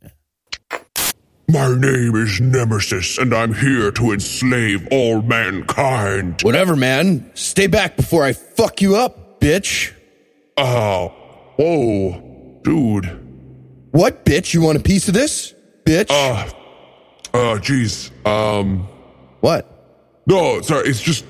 [1.48, 6.40] My name is Nemesis, and I'm here to enslave all mankind.
[6.42, 7.30] Whatever, man.
[7.34, 9.92] Stay back before I fuck you up, bitch.
[10.56, 11.08] Oh,
[11.56, 13.20] whoa, dude.
[13.90, 14.54] What, bitch?
[14.54, 15.54] You want a piece of this?
[15.84, 16.06] Bitch?
[16.10, 16.48] Uh,
[17.36, 18.10] uh, jeez.
[18.26, 18.88] Um,
[19.40, 19.70] what?
[20.26, 20.88] no, sorry.
[20.88, 21.26] It's just,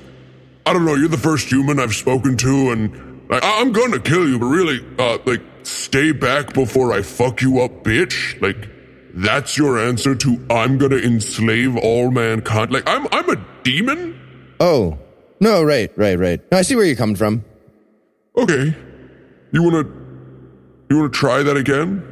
[0.65, 0.95] I don't know.
[0.95, 4.39] You're the first human I've spoken to, and like, I- I'm gonna kill you.
[4.39, 8.39] But really, uh, like, stay back before I fuck you up, bitch.
[8.41, 8.69] Like,
[9.15, 12.71] that's your answer to I'm gonna enslave all mankind.
[12.71, 14.19] Like, I'm, I'm a demon.
[14.59, 14.97] Oh.
[15.39, 16.41] No, right, right, right.
[16.51, 17.43] No, I see where you're coming from.
[18.37, 18.75] Okay.
[19.51, 19.83] You wanna,
[20.89, 22.03] you wanna try that again?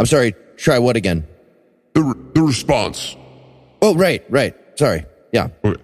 [0.00, 0.34] I'm sorry.
[0.56, 1.26] Try what again?
[1.94, 3.16] The, re- the response.
[3.80, 4.54] Oh, right, right.
[4.76, 5.04] Sorry.
[5.32, 5.48] Yeah.
[5.64, 5.80] Okay.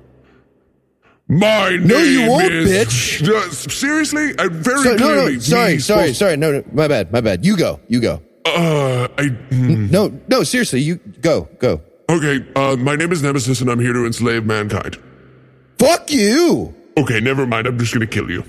[1.28, 3.28] My name No, you won't, is, bitch.
[3.34, 5.32] Uh, seriously, I very So, no, clearly.
[5.34, 5.38] no.
[5.38, 6.36] Sorry, me sorry, sorry.
[6.36, 6.64] No, no.
[6.72, 7.44] My bad, my bad.
[7.46, 7.80] You go.
[7.88, 8.20] You go.
[8.44, 9.28] Uh, I.
[9.28, 9.90] hmm.
[9.90, 10.80] No, no, seriously.
[10.80, 11.80] You go, go.
[12.08, 12.44] Okay.
[12.54, 14.98] Uh, my name is Nemesis, and I'm here to enslave mankind.
[15.78, 16.74] Fuck you.
[16.96, 17.66] Okay, never mind.
[17.66, 18.44] I'm just gonna kill you.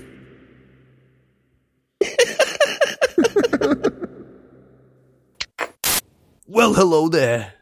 [6.46, 7.54] well, hello there.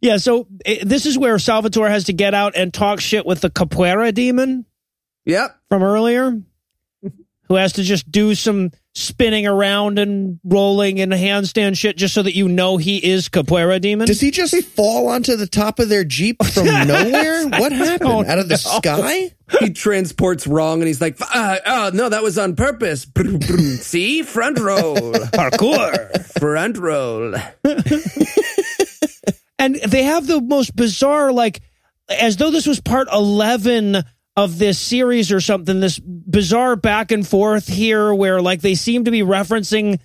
[0.00, 3.40] yeah, so eh, this is where Salvatore has to get out and talk shit with
[3.40, 4.66] the Capoeira demon
[5.24, 5.58] Yep.
[5.68, 6.40] from earlier,
[7.48, 12.22] who has to just do some spinning around and rolling and handstand shit just so
[12.22, 14.06] that you know he is Capoeira demon.
[14.06, 17.46] Does he just fall onto the top of their Jeep from nowhere?
[17.48, 18.26] What happened?
[18.26, 19.32] Out of the sky?
[19.60, 23.04] He transports wrong and he's like, uh, oh, no, that was on purpose.
[23.04, 23.58] Brum, brum.
[23.80, 24.22] See?
[24.22, 25.12] Front roll.
[25.12, 26.40] Parkour.
[26.40, 27.34] Front roll.
[29.58, 31.60] and they have the most bizarre, like,
[32.08, 34.02] as though this was part 11
[34.36, 39.04] of this series or something, this bizarre back and forth here where, like, they seem
[39.04, 39.98] to be referencing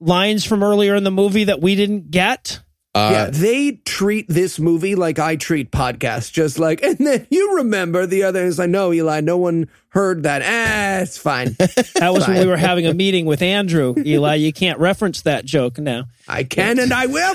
[0.00, 2.60] lines from earlier in the movie that we didn't get.
[2.96, 7.56] Uh, yeah, they treat this movie like I treat podcasts, just like, and then you
[7.56, 8.46] remember the other.
[8.46, 10.42] It's like, no, Eli, no one heard that.
[10.44, 11.56] Ah, it's fine.
[11.94, 13.94] That was when we were having a meeting with Andrew.
[14.04, 16.04] Eli, you can't reference that joke now.
[16.28, 17.34] I can and I will.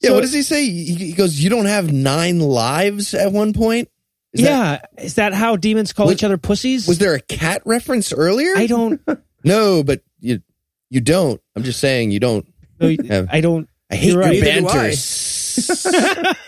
[0.00, 0.64] Yeah, So- what does he say?
[0.68, 3.88] He, he goes, "You don't have nine lives." At one point,
[4.32, 6.86] Is yeah, is that how demons call Was- each other pussies?
[6.86, 8.56] was there a cat reference earlier?
[8.56, 9.00] I don't.
[9.44, 10.42] No, but you
[10.90, 11.40] you don't.
[11.54, 12.46] I'm just saying you don't.
[12.80, 13.68] have- I don't.
[13.88, 14.64] I hate You're your right.
[14.66, 16.34] Banter.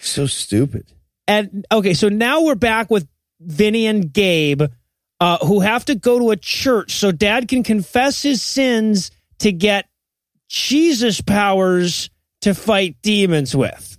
[0.00, 0.86] So stupid.
[1.28, 3.06] And okay, so now we're back with
[3.40, 4.62] Vinny and Gabe,
[5.20, 9.52] uh, who have to go to a church so Dad can confess his sins to
[9.52, 9.86] get
[10.48, 12.10] Jesus powers
[12.42, 13.98] to fight demons with.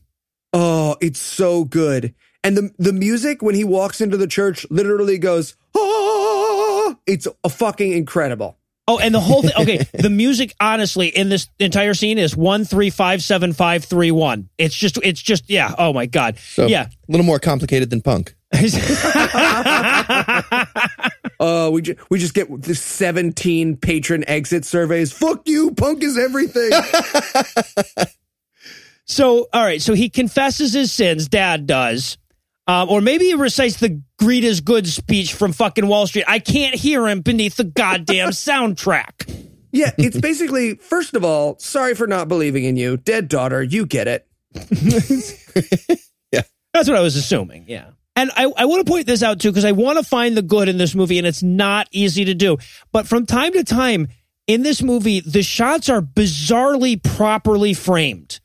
[0.53, 2.14] Oh, it's so good.
[2.44, 7.49] And the the music when he walks into the church literally goes, oh, it's a
[7.49, 8.57] fucking incredible.
[8.86, 9.53] Oh, and the whole thing.
[9.57, 14.11] Okay, the music, honestly, in this entire scene is one three five seven five three
[14.11, 14.49] one.
[14.57, 15.74] It's just, it's just, yeah.
[15.78, 16.88] Oh my god, So yeah.
[16.88, 18.36] a little more complicated than punk.
[21.40, 25.11] Uh, we ju- we just get the 17 patron exit surveys.
[25.11, 26.70] Fuck you, punk is everything.
[29.06, 29.82] So, all right.
[29.82, 31.28] So he confesses his sins.
[31.28, 32.18] Dad does.
[32.66, 36.26] Um, or maybe he recites the greed is good speech from fucking Wall Street.
[36.28, 39.50] I can't hear him beneath the goddamn soundtrack.
[39.72, 43.62] yeah, it's basically first of all, sorry for not believing in you, dead daughter.
[43.62, 44.28] You get it.
[46.32, 46.42] Yeah.
[46.74, 47.66] That's what I was assuming.
[47.68, 47.90] Yeah.
[48.16, 50.42] And I, I want to point this out too, because I want to find the
[50.42, 52.58] good in this movie, and it's not easy to do.
[52.92, 54.08] But from time to time
[54.48, 58.40] in this movie, the shots are bizarrely properly framed.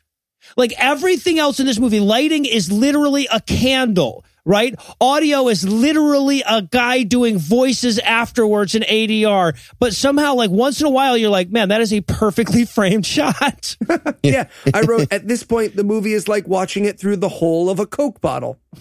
[0.59, 4.75] Like everything else in this movie, lighting is literally a candle, right?
[5.01, 9.57] Audio is literally a guy doing voices afterwards in ADR.
[9.79, 13.07] But somehow, like once in a while, you're like, man, that is a perfectly framed
[13.07, 13.77] shot.
[14.25, 17.71] Yeah, I wrote at this point the movie is like watching it through the hole
[17.71, 18.59] of a Coke bottle.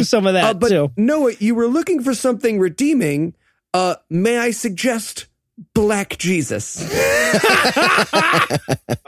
[0.00, 0.92] Some of that Uh, but too.
[0.96, 3.34] Noah, you were looking for something redeeming.
[3.74, 5.26] Uh, may I suggest
[5.74, 6.82] Black Jesus?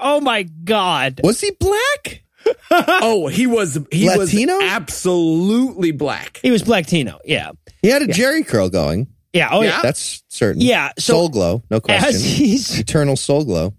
[0.05, 1.21] Oh my God.
[1.23, 2.25] Was he black?
[2.71, 4.57] oh, he was he Latino?
[4.57, 6.41] was absolutely black.
[6.43, 7.21] He was Black Tino.
[7.25, 7.53] Yeah.
[7.83, 9.07] He had a Jheri curl going.
[9.33, 9.49] Yeah.
[9.53, 9.81] Oh, yeah.
[9.81, 10.61] That's certain.
[10.61, 12.21] Yeah, so- soul glow, no question.
[12.21, 13.75] He's Eternal soul glow.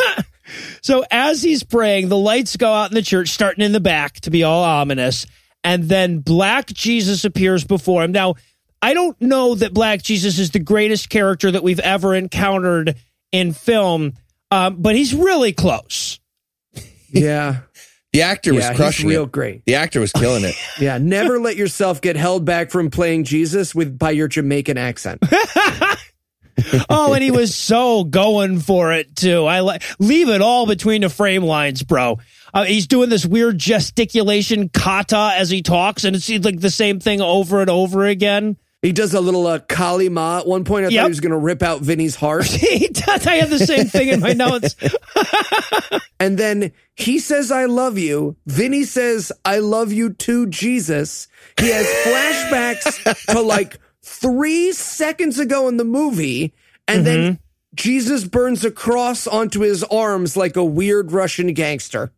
[0.82, 4.20] so as he's praying, the lights go out in the church, starting in the back
[4.20, 5.26] to be all ominous,
[5.64, 8.12] and then Black Jesus appears before him.
[8.12, 8.34] Now,
[8.80, 12.94] I don't know that Black Jesus is the greatest character that we've ever encountered
[13.32, 14.14] in film,
[14.50, 16.20] um, but he's really close.
[17.10, 17.60] Yeah,
[18.12, 19.32] The actor was yeah, he's crushing real it.
[19.32, 19.62] great.
[19.64, 20.54] The actor was killing it.
[20.78, 25.22] Yeah, never let yourself get held back from playing Jesus with by your Jamaican accent.
[26.90, 29.46] Oh, and he was so going for it too.
[29.46, 32.18] I like leave it all between the frame lines, bro.
[32.52, 36.98] Uh, he's doing this weird gesticulation kata as he talks, and it's like the same
[36.98, 38.56] thing over and over again.
[38.82, 40.38] He does a little uh, Kali Ma.
[40.38, 41.00] At one point, I Yep.
[41.00, 42.44] thought he was going to rip out Vinny's heart.
[42.46, 43.26] he does.
[43.26, 44.76] I have the same thing in my notes.
[46.20, 48.34] And then he says, I love you.
[48.44, 51.28] Vinny says, I love you too, Jesus.
[51.60, 56.52] He has flashbacks to like three seconds ago in the movie.
[56.88, 57.38] And then
[57.76, 62.10] Jesus burns a cross onto his arms like a weird Russian gangster.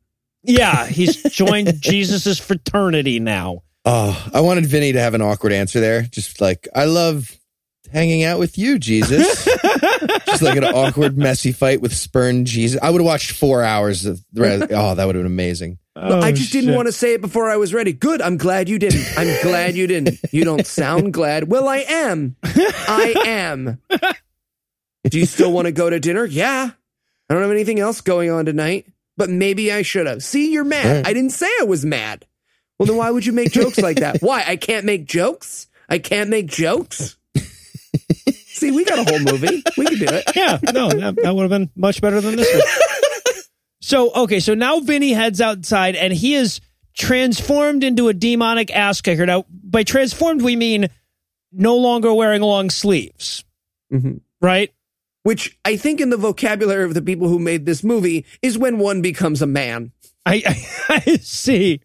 [0.44, 3.62] Yeah, he's joined Jesus's fraternity now.
[3.84, 6.02] Oh, I wanted Vinny to have an awkward answer there.
[6.02, 7.34] Just like, I love
[7.92, 9.44] hanging out with you, Jesus.
[10.26, 12.80] Just like an awkward, messy fight with spurned Jesus.
[12.82, 14.66] I would have watched four hours of the rest.
[14.72, 15.78] Oh, that would have been amazing.
[15.94, 17.92] But I just didn't want to say it before I was ready.
[17.92, 18.22] Good.
[18.22, 19.04] I'm glad you didn't.
[19.18, 20.18] I'm glad you didn't.
[20.30, 21.48] You don't sound glad.
[21.50, 22.36] Well, I am.
[22.42, 23.80] I am.
[25.04, 26.24] Do you still want to go to dinner?
[26.24, 26.70] Yeah.
[27.28, 28.86] I don't have anything else going on tonight,
[29.16, 30.22] but maybe I should have.
[30.22, 31.04] See, you're mad.
[31.04, 31.10] Yeah.
[31.10, 32.24] I didn't say I was mad.
[32.80, 34.18] Well, then why would you make jokes like that?
[34.22, 34.42] Why?
[34.46, 35.68] I can't make jokes?
[35.90, 37.18] I can't make jokes?
[38.46, 39.62] See, we got a whole movie.
[39.76, 40.24] We can do it.
[40.34, 43.42] Yeah, no, that, that would have been much better than this one.
[43.82, 46.62] So, okay, so now Vinny heads outside and he is
[46.96, 49.26] transformed into a demonic ass kicker.
[49.26, 50.88] Now, by transformed, we mean
[51.52, 53.44] no longer wearing long sleeves,
[53.92, 54.22] Mhm.
[54.40, 54.72] right?
[55.22, 58.78] Which I think, in the vocabulary of the people who made this movie, is when
[58.78, 59.92] one becomes a man.
[60.24, 60.42] I,
[60.88, 61.80] I, I see.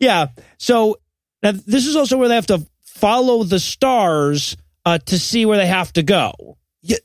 [0.00, 0.26] Yeah.
[0.58, 0.98] So
[1.42, 5.56] now this is also where they have to follow the stars uh, to see where
[5.56, 6.56] they have to go.
[6.82, 6.96] Yeah,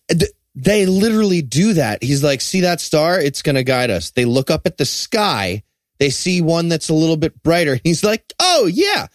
[0.55, 2.01] they literally do that.
[2.01, 3.19] He's like, see that star?
[3.19, 4.11] It's going to guide us.
[4.11, 5.63] They look up at the sky.
[5.99, 7.79] They see one that's a little bit brighter.
[7.83, 9.07] He's like, oh, yeah.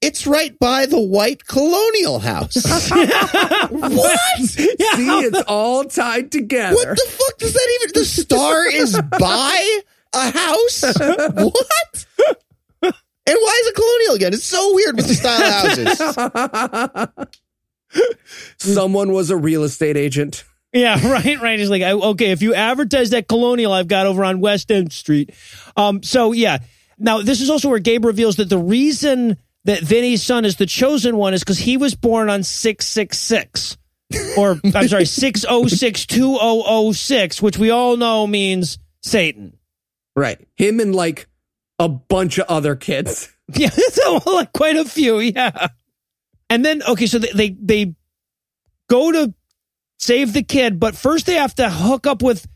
[0.00, 2.56] It's right by the white colonial house.
[3.70, 4.40] what?
[4.40, 6.74] See, it's all tied together.
[6.74, 7.92] What the fuck does that even?
[7.94, 9.80] The star is by
[10.12, 10.84] a house?
[11.34, 12.06] What?
[13.26, 14.34] And why is it colonial again?
[14.34, 15.50] It's so weird with the style
[17.16, 17.38] houses.
[18.58, 20.44] Someone was a real estate agent.
[20.74, 21.58] Yeah, right, right.
[21.58, 25.30] He's like, okay, if you advertise that colonial I've got over on West End Street.
[25.76, 26.58] Um, so yeah.
[26.98, 30.66] Now this is also where Gabe reveals that the reason that Vinny's son is the
[30.66, 33.76] chosen one is because he was born on six six six,
[34.36, 38.78] or I'm sorry, six oh six two oh oh six, which we all know means
[39.02, 39.56] Satan.
[40.14, 40.38] Right.
[40.56, 41.28] Him and like
[41.78, 43.30] a bunch of other kids.
[43.54, 45.18] Yeah, so like quite a few.
[45.20, 45.68] Yeah,
[46.48, 47.94] and then okay, so they they, they
[48.88, 49.34] go to
[49.98, 52.48] save the kid, but first they have to hook up with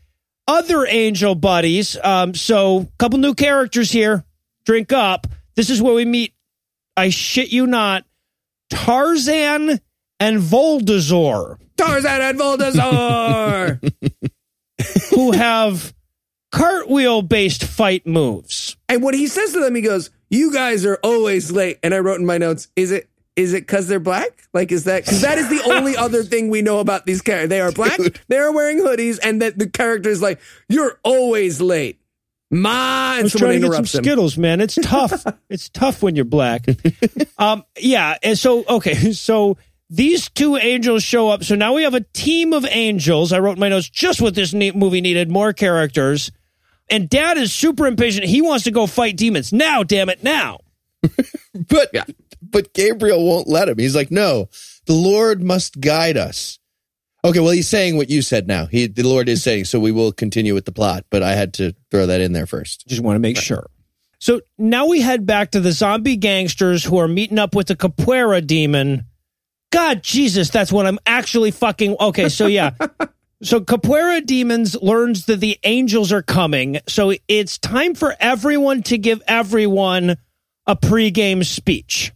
[0.47, 1.95] other angel buddies.
[2.03, 4.25] Um, so a couple new characters here.
[4.65, 5.27] Drink up.
[5.55, 6.33] This is where we meet.
[6.97, 8.03] I shit you not,
[8.71, 9.79] Tarzan
[10.19, 13.93] and Voldazor, Tarzan and Voldazor.
[15.11, 15.93] who have
[16.51, 18.75] cartwheel based fight moves.
[18.87, 21.99] and what he says to them, he goes, "You guys are always late." And I
[21.99, 24.47] wrote in my notes, "Is it is it because they're black?
[24.53, 27.49] Like, is that because that is the only other thing we know about these characters?
[27.49, 27.99] They are black.
[28.27, 31.99] They are wearing hoodies, and that the character is like, "You're always late."
[32.51, 34.03] I was trying to get some him.
[34.03, 34.59] Skittles, man.
[34.59, 35.23] It's tough.
[35.49, 36.65] it's tough when you're black.
[37.37, 38.17] Um, yeah.
[38.21, 39.13] And so, okay.
[39.13, 39.57] So
[39.89, 41.41] these two angels show up.
[41.45, 43.31] So now we have a team of angels.
[43.31, 46.33] I wrote in my notes just what this movie needed more characters.
[46.89, 48.25] And dad is super impatient.
[48.25, 50.59] He wants to go fight demons now, damn it, now.
[51.67, 51.91] But
[52.41, 53.77] but Gabriel won't let him.
[53.77, 54.49] He's like, no,
[54.85, 56.59] the Lord must guide us.
[57.23, 58.65] Okay, well, he's saying what you said now.
[58.65, 61.53] He the Lord is saying, so we will continue with the plot, but I had
[61.55, 62.87] to throw that in there first.
[62.87, 63.67] Just want to make sure.
[64.19, 67.75] So now we head back to the zombie gangsters who are meeting up with the
[67.75, 69.05] Capoeira demon.
[69.71, 71.95] God, Jesus, that's what I'm actually fucking.
[71.99, 72.71] Okay, so yeah.
[73.41, 76.79] so Capoeira demons learns that the angels are coming.
[76.87, 80.17] So it's time for everyone to give everyone
[80.67, 82.11] a pregame speech.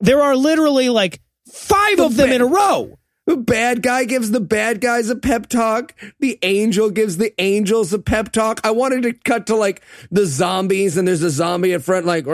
[0.00, 1.20] There are literally like
[1.52, 2.98] five of them in a row.
[3.26, 5.94] The bad guy gives the bad guys a pep talk.
[6.20, 8.60] The angel gives the angels a pep talk.
[8.64, 12.26] I wanted to cut to like the zombies, and there's a zombie in front, like.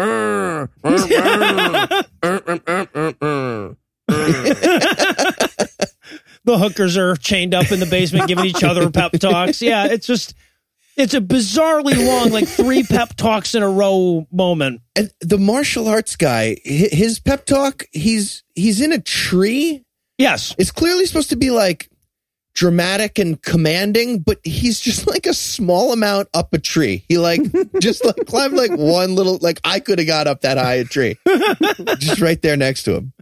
[6.51, 9.63] The hookers are chained up in the basement giving each other pep talks.
[9.63, 10.35] Yeah, it's just
[10.97, 14.81] it's a bizarrely long, like three pep talks in a row moment.
[14.97, 19.85] And the martial arts guy, his pep talk, he's he's in a tree.
[20.19, 20.55] Yes.
[20.59, 21.89] It's clearly supposed to be like
[22.53, 27.05] dramatic and commanding, but he's just like a small amount up a tree.
[27.09, 27.41] He like
[27.81, 30.85] just like climbed like one little like I could have got up that high a
[30.85, 31.17] tree.
[31.99, 33.13] just right there next to him.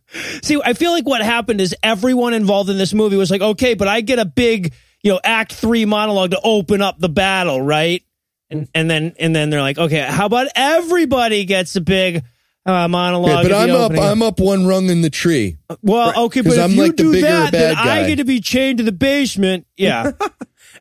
[0.43, 3.74] See, I feel like what happened is everyone involved in this movie was like, okay,
[3.74, 4.72] but I get a big,
[5.02, 8.02] you know, act three monologue to open up the battle, right?
[8.51, 12.24] And and then and then they're like, okay, how about everybody gets a big
[12.64, 13.44] uh, monologue?
[13.44, 13.93] but I'm up?
[13.93, 15.59] I'm up one rung in the tree.
[15.82, 18.16] well, okay, but if I'm you like the do bigger that, then bad I get
[18.16, 19.66] to be chained to the basement.
[19.76, 20.12] Yeah.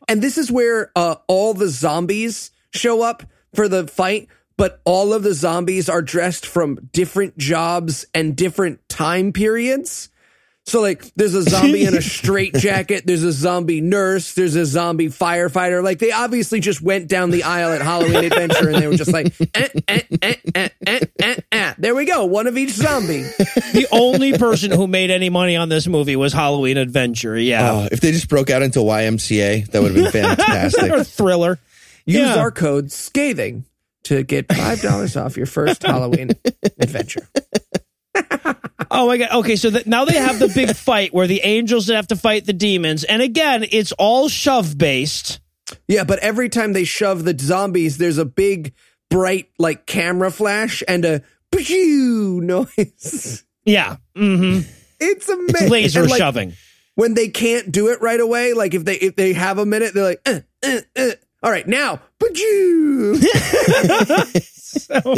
[0.08, 3.22] and this is where uh, all the zombies show up
[3.54, 4.28] for the fight,
[4.58, 10.10] but all of the zombies are dressed from different jobs and different time periods.
[10.66, 14.66] So like there's a zombie in a straight jacket, there's a zombie nurse, there's a
[14.66, 15.82] zombie firefighter.
[15.82, 19.10] Like they obviously just went down the aisle at Halloween Adventure and they were just
[19.10, 21.74] like eh, eh, eh, eh, eh, eh, eh.
[21.78, 23.22] there we go, one of each zombie.
[23.22, 27.38] the only person who made any money on this movie was Halloween Adventure.
[27.38, 27.70] Yeah.
[27.72, 31.06] Oh, if they just broke out into YMCA, that would have been or fantastic.
[31.06, 31.58] thriller.
[32.04, 32.36] Use Yeah.
[32.40, 33.64] our code scathing
[34.04, 36.30] to get five dollars off your first Halloween
[36.80, 37.28] adventure.
[38.90, 39.30] Oh my god.
[39.40, 42.46] Okay, so that now they have the big fight where the angels have to fight
[42.46, 45.40] the demons, and again, it's all shove based.
[45.86, 48.72] Yeah, but every time they shove the zombies, there's a big
[49.10, 51.22] bright like camera flash and a
[51.54, 53.44] pew noise.
[53.64, 53.96] Yeah.
[54.16, 54.66] Mm-hmm.
[55.00, 55.68] It's amazing.
[55.68, 56.54] Laser And, like, shoving.
[56.94, 58.54] when they can't do it right away.
[58.54, 61.10] Like if they if they have a minute, they're like, uh, uh, uh.
[61.42, 62.00] All right, now.
[64.68, 65.14] So,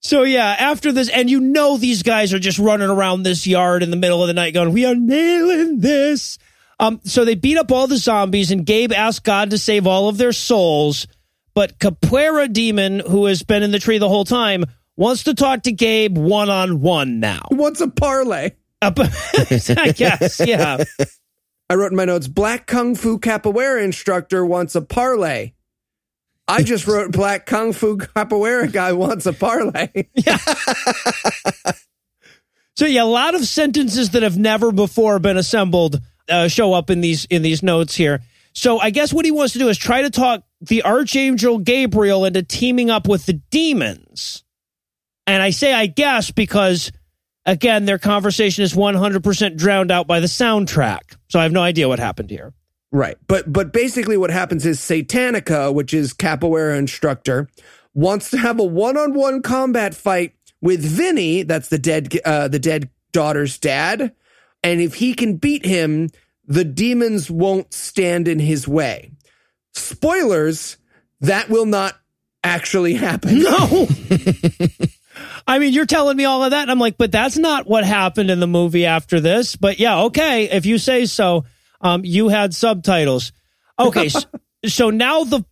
[0.00, 3.82] so yeah, after this, and you know these guys are just running around this yard
[3.82, 6.38] in the middle of the night going, "We are nailing this."
[6.78, 10.08] Um, so they beat up all the zombies, and Gabe asked God to save all
[10.08, 11.06] of their souls.
[11.54, 14.64] But Capoeira Demon, who has been in the tree the whole time,
[14.96, 17.42] wants to talk to Gabe one on one now.
[17.48, 18.52] What's a parlay?
[18.82, 20.82] I guess, yeah.
[21.70, 25.52] I wrote in my notes, black kung fu capoeira instructor wants a parlay.
[26.46, 29.88] I just wrote black kung fu capoeira guy wants a parlay.
[30.14, 30.36] Yeah.
[32.80, 36.88] So yeah, a lot of sentences that have never before been assembled uh, show up
[36.88, 38.22] in these in these notes here.
[38.54, 42.24] So I guess what he wants to do is try to talk the archangel Gabriel
[42.24, 44.44] into teaming up with the demons.
[45.26, 46.90] And I say I guess because
[47.46, 51.16] again their conversation is 100% drowned out by the soundtrack.
[51.28, 52.52] So I have no idea what happened here.
[52.92, 53.16] Right.
[53.28, 57.48] But but basically what happens is Satanica, which is capoeira instructor,
[57.94, 62.90] wants to have a one-on-one combat fight with Vinny, that's the dead uh, the dead
[63.12, 64.12] daughter's dad,
[64.62, 66.10] and if he can beat him,
[66.46, 69.12] the demons won't stand in his way.
[69.72, 70.76] Spoilers,
[71.20, 71.96] that will not
[72.42, 73.40] actually happen.
[73.40, 73.88] No.
[75.46, 76.62] I mean, you're telling me all of that.
[76.62, 79.56] And I'm like, but that's not what happened in the movie after this.
[79.56, 80.44] But yeah, okay.
[80.50, 81.44] If you say so,
[81.80, 83.32] um, you had subtitles.
[83.78, 84.08] Okay.
[84.08, 84.20] so,
[84.66, 85.44] so now the.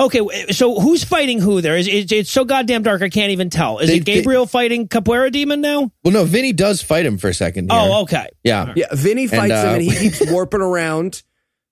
[0.00, 0.20] Okay,
[0.52, 1.76] so who's fighting who there?
[1.76, 3.80] Is it, it's so goddamn dark I can't even tell.
[3.80, 5.90] Is They- it Gabriel fighting Capoeira Demon now?
[6.04, 7.72] Well, no, Vinny does fight him for a second.
[7.72, 7.80] Here.
[7.82, 8.28] Oh, okay.
[8.44, 11.24] yeah, Yeah, Vinny fights uh, him and he keeps warping around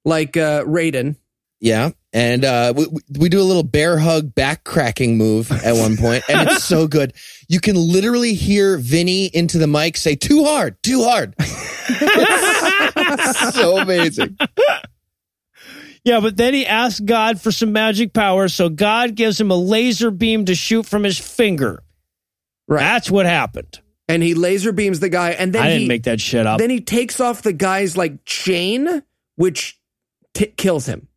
[0.05, 1.15] like uh Raiden.
[1.61, 1.91] yeah.
[2.17, 5.99] And uh, we, we- we do a little bear hug back cracking move at one
[5.99, 7.13] point, and it's so good.
[7.47, 11.55] You can literally hear Vinny into the mic say, "Too hard, too hard." It's
[13.55, 14.37] so amazing.
[16.05, 19.57] Yeah, but then he asks God for some magic power, so God gives him a
[19.57, 21.83] laser beam to shoot from his finger.
[22.69, 22.81] Right.
[22.81, 23.81] That's what happened.
[24.09, 26.59] And he laser beams the guy and then I didn't he make that shit up.
[26.61, 29.03] then he takes off the guy's like chain
[29.35, 29.81] which
[30.33, 31.09] t- kills him.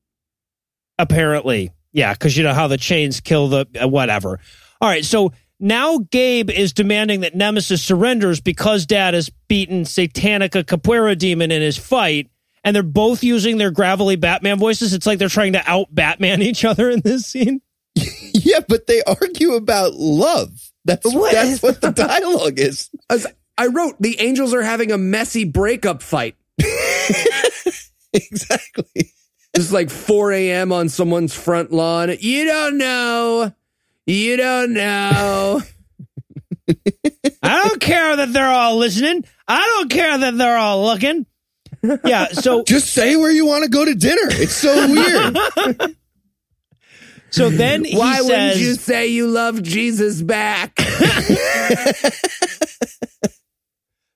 [1.00, 1.72] Apparently.
[1.92, 4.40] Yeah, because you know how the chains kill the uh, whatever.
[4.80, 10.64] All right, so now Gabe is demanding that Nemesis surrenders because Dad has beaten Satanica
[10.64, 12.30] Capoeira Demon in his fight,
[12.64, 14.94] and they're both using their gravelly Batman voices.
[14.94, 17.62] It's like they're trying to out Batman each other in this scene.
[18.32, 20.72] Yeah, but they argue about love.
[20.86, 21.34] That's What?
[21.34, 22.90] that's what the dialogue is.
[23.10, 23.28] As
[23.58, 26.36] I wrote the angels are having a messy breakup fight.
[28.14, 29.12] exactly.
[29.60, 30.72] Just like 4 a.m.
[30.72, 32.16] on someone's front lawn.
[32.22, 33.54] You don't know.
[34.06, 35.62] You don't know.
[37.44, 39.26] I don't care that they're all listening.
[39.50, 41.26] I don't care that they're all looking.
[42.06, 44.30] Yeah, so Just say where you want to go to dinner.
[44.30, 45.38] It's so weird.
[47.30, 50.80] so then he Why says, wouldn't you say you love Jesus back?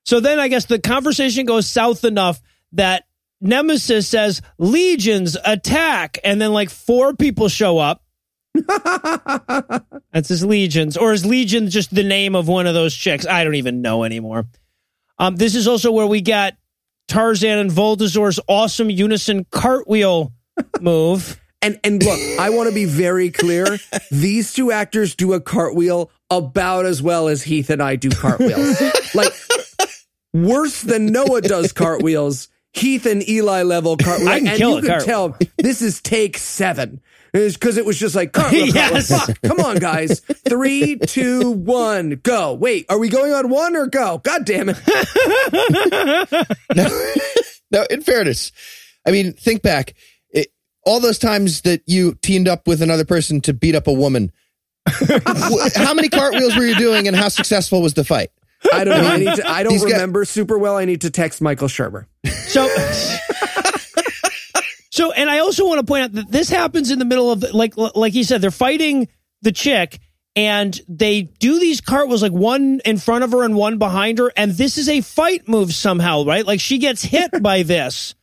[0.06, 2.40] So then I guess the conversation goes south enough
[2.72, 3.04] that
[3.44, 6.18] Nemesis says, Legions attack.
[6.24, 8.02] And then like four people show up.
[10.12, 10.96] That's his Legions.
[10.96, 13.26] Or is Legion just the name of one of those chicks?
[13.26, 14.46] I don't even know anymore.
[15.18, 16.54] Um, this is also where we got
[17.06, 20.32] Tarzan and Voldazor's awesome unison cartwheel
[20.80, 21.40] move.
[21.60, 23.78] And and look, I want to be very clear.
[24.10, 28.82] These two actors do a cartwheel about as well as Heath and I do cartwheels.
[29.14, 29.32] like
[30.32, 32.48] worse than Noah does cartwheels.
[32.74, 34.28] Heath and Eli level cartwheels.
[34.30, 35.06] I can and kill you a could cartwheel.
[35.06, 37.00] tell this is take seven.
[37.32, 39.08] Because it was just like, cartwheel, cartwheel, Yes.
[39.08, 39.40] fuck.
[39.42, 40.20] Come on, guys.
[40.20, 42.52] Three, two, one, go.
[42.54, 44.18] Wait, are we going on one or go?
[44.18, 44.76] God damn it.
[47.72, 48.52] no, in fairness,
[49.06, 49.94] I mean, think back.
[50.30, 50.52] It,
[50.86, 54.30] all those times that you teamed up with another person to beat up a woman,
[54.88, 58.30] wh- how many cartwheels were you doing and how successful was the fight?
[58.72, 59.08] I don't know.
[59.10, 60.76] I, need to, I don't These guys- remember super well.
[60.76, 62.06] I need to text Michael Shermer.
[62.54, 62.68] So,
[64.90, 67.40] so, and I also want to point out that this happens in the middle of,
[67.40, 69.08] the, like, like he said, they're fighting
[69.42, 69.98] the chick,
[70.36, 74.30] and they do these cartwheels, like one in front of her and one behind her,
[74.36, 76.46] and this is a fight move somehow, right?
[76.46, 78.14] Like she gets hit by this,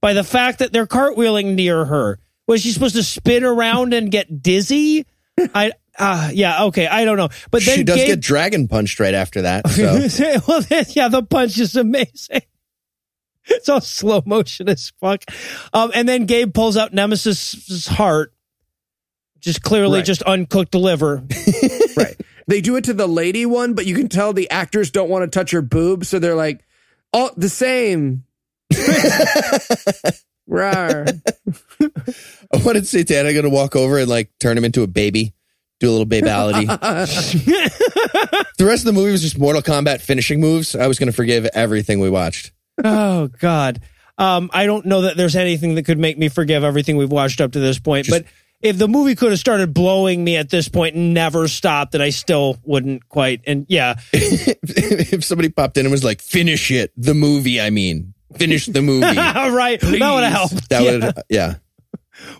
[0.00, 2.20] by the fact that they're cartwheeling near her.
[2.46, 5.04] Was she supposed to spin around and get dizzy?
[5.52, 9.00] I, uh, yeah, okay, I don't know, but then she does Gabe- get dragon punched
[9.00, 9.66] right after that.
[10.10, 12.42] So well, yeah, the punch is amazing.
[13.50, 15.24] It's all slow motion as fuck.
[15.72, 18.32] Um, and then Gabe pulls out Nemesis's heart,
[19.40, 20.06] just clearly Right.
[20.06, 21.22] just uncooked liver.
[21.96, 22.16] right.
[22.46, 25.22] They do it to the lady one, but you can tell the actors don't want
[25.30, 26.64] to touch her boob, so they're like,
[27.12, 28.24] "Oh, the same."
[30.48, 31.20] Rawr.
[32.52, 35.32] I wanted Satana going to walk over and like turn him into a baby,
[35.78, 36.66] do a little babality.
[38.58, 40.74] the rest of the movie was just Mortal Kombat finishing moves.
[40.74, 42.52] I was going to forgive everything we watched.
[42.84, 43.80] Oh God.
[44.18, 47.40] Um, I don't know that there's anything that could make me forgive everything we've watched
[47.40, 48.30] up to this point, Just- but
[48.62, 52.02] if the movie could have started blowing me at this point and never stopped, then
[52.02, 53.40] I still wouldn't quite.
[53.46, 57.58] And yeah, if somebody popped in and was like, "Finish it," the movie.
[57.58, 59.06] I mean, finish the movie.
[59.16, 59.80] right.
[59.80, 60.68] That would have helped.
[60.68, 60.90] That Yeah.
[61.06, 61.54] would, yeah.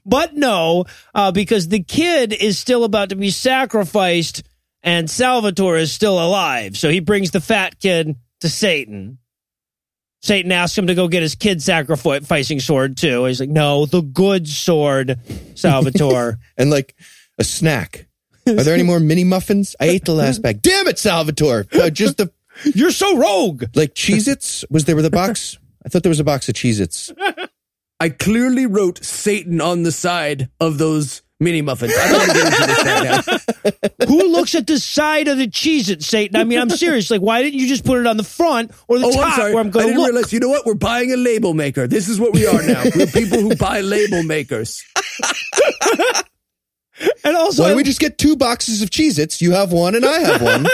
[0.04, 0.84] But no,
[1.14, 4.42] uh, because the kid is still about to be sacrificed
[4.82, 6.76] and Salvatore is still alive.
[6.76, 9.16] So he brings the fat kid to Satan.
[10.22, 13.24] Satan asks him to go get his kid sacrificing sword too.
[13.24, 15.18] He's like, no, the good sword,
[15.54, 16.38] Salvatore.
[16.58, 16.94] and like
[17.38, 18.06] a snack.
[18.46, 19.76] Are there any more mini muffins?
[19.80, 20.60] I ate the last bag.
[20.62, 21.66] Damn it, Salvatore!
[21.72, 22.32] Uh, just the
[22.74, 23.64] You're so rogue.
[23.74, 24.64] like Cheez-Its.
[24.70, 25.58] Was there with a box?
[25.84, 27.12] I thought there was a box of Cheez-Its.
[28.00, 31.92] I clearly wrote Satan on the side of those mini muffins.
[31.98, 33.02] I don't want to get into this right
[33.98, 34.00] now.
[34.06, 36.36] Who looks at the side of the cheese at Satan?
[36.36, 37.10] I mean, I'm serious.
[37.10, 39.32] Like, why didn't you just put it on the front or the Oh, top I'm
[39.36, 39.54] sorry.
[39.54, 40.12] where I'm going to didn't look?
[40.12, 40.32] realize.
[40.32, 40.66] You know what?
[40.66, 41.86] We're buying a label maker.
[41.88, 42.84] This is what we are now.
[42.96, 44.84] We're people who buy label makers.
[47.24, 49.40] and also, Why don't we just get two boxes of Cheez-Its?
[49.40, 50.66] You have one and I have one.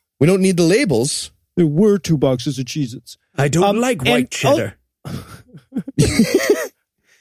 [0.20, 1.30] we don't need the labels.
[1.56, 3.16] there were two boxes of Cheez-Its.
[3.36, 4.74] I don't Um, like white cheddar.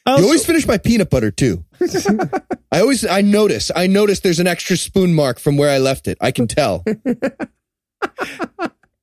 [0.08, 1.66] You always finish my peanut butter too.
[2.72, 3.72] I always I notice.
[3.76, 6.18] I notice there's an extra spoon mark from where I left it.
[6.22, 6.84] I can tell.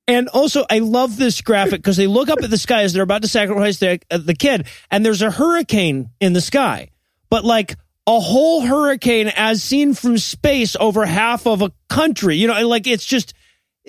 [0.07, 3.03] And also, I love this graphic because they look up at the sky as they're
[3.03, 6.91] about to sacrifice the, uh, the kid, and there's a hurricane in the sky.
[7.29, 7.75] But like
[8.05, 12.35] a whole hurricane as seen from space over half of a country.
[12.35, 13.33] You know, like it's just,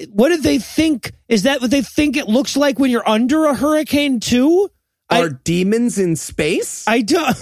[0.08, 1.12] what did they think?
[1.28, 4.70] Is that what they think it looks like when you're under a hurricane too?
[5.08, 6.84] I- Are demons in space?
[6.86, 7.36] I don't.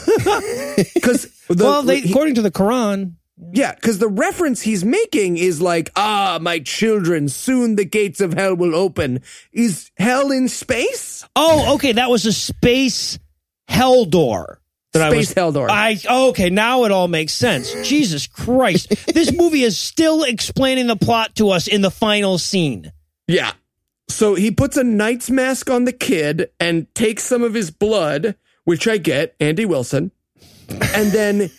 [0.95, 3.15] Because well, they, according to the Quran.
[3.53, 8.33] Yeah, because the reference he's making is like, ah, my children, soon the gates of
[8.35, 9.23] hell will open.
[9.53, 11.25] Is hell in space?
[11.35, 11.93] Oh, okay.
[11.93, 13.19] That was a space
[13.67, 14.61] hell door.
[14.93, 15.69] That I Space was, hell door.
[15.69, 16.51] I okay.
[16.51, 17.73] Now it all makes sense.
[17.83, 18.95] Jesus Christ!
[19.13, 22.93] This movie is still explaining the plot to us in the final scene.
[23.27, 23.53] Yeah.
[24.09, 28.37] So he puts a knight's mask on the kid and takes some of his blood,
[28.65, 30.11] which I get, Andy Wilson,
[30.69, 31.51] and then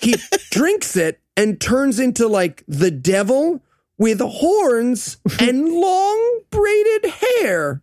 [0.00, 0.16] he
[0.50, 3.62] drinks it and turns into like the devil
[3.98, 7.06] with horns and long braided
[7.40, 7.82] hair.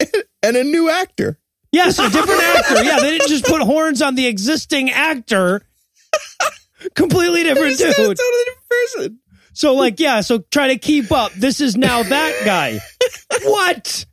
[0.42, 1.38] And a new actor.
[1.70, 2.82] Yes, a different actor.
[2.82, 5.60] Yeah, they didn't just put horns on the existing actor.
[6.94, 7.94] Completely different dude.
[7.94, 9.18] totally different person.
[9.60, 11.34] So like, yeah, so try to keep up.
[11.34, 12.80] This is now that guy.
[13.44, 14.06] what?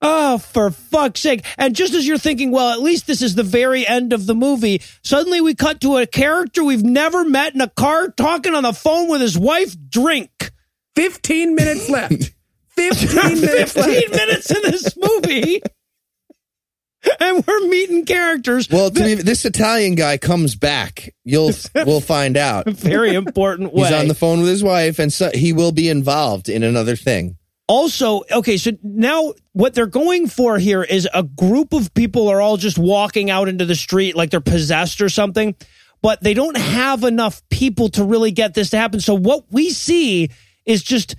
[0.00, 1.44] Oh, for fuck's sake.
[1.56, 4.36] And just as you're thinking, well, at least this is the very end of the
[4.36, 8.62] movie, suddenly we cut to a character we've never met in a car talking on
[8.62, 10.52] the phone with his wife, drink.
[10.94, 12.30] 15 minutes left.
[12.76, 14.10] 15 minutes 15 left.
[14.12, 15.60] minutes in this movie.
[17.20, 18.68] And we're meeting characters.
[18.70, 21.14] Well, to me, this Italian guy comes back.
[21.24, 22.66] You'll we'll find out.
[22.68, 23.88] very important way.
[23.88, 26.96] He's on the phone with his wife, and so he will be involved in another
[26.96, 27.36] thing.
[27.66, 32.40] Also, okay, so now what they're going for here is a group of people are
[32.40, 35.54] all just walking out into the street like they're possessed or something,
[36.00, 39.00] but they don't have enough people to really get this to happen.
[39.00, 40.30] So what we see
[40.64, 41.14] is just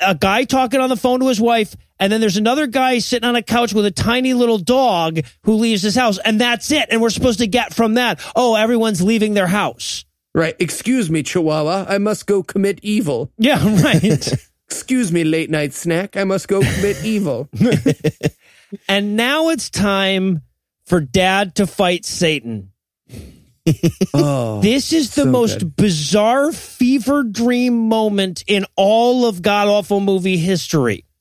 [0.00, 3.28] a, guy talking on the phone to his wife, and then there's another guy sitting
[3.28, 6.88] on a couch with a tiny little dog who leaves his house, and that's it.
[6.90, 10.04] And we're supposed to get from that, oh, everyone's leaving their house.
[10.34, 10.56] Right.
[10.58, 11.86] Excuse me, Chihuahua.
[11.88, 13.30] I must go commit evil.
[13.38, 14.32] Yeah, right.
[14.66, 16.16] Excuse me, late night snack.
[16.16, 17.48] I must go commit evil.
[18.88, 20.42] And now it's time
[20.86, 22.72] for dad to fight Satan.
[24.12, 24.60] Oh.
[24.60, 25.76] This is the so most good.
[25.76, 31.04] bizarre fever dream moment in all of god awful movie history.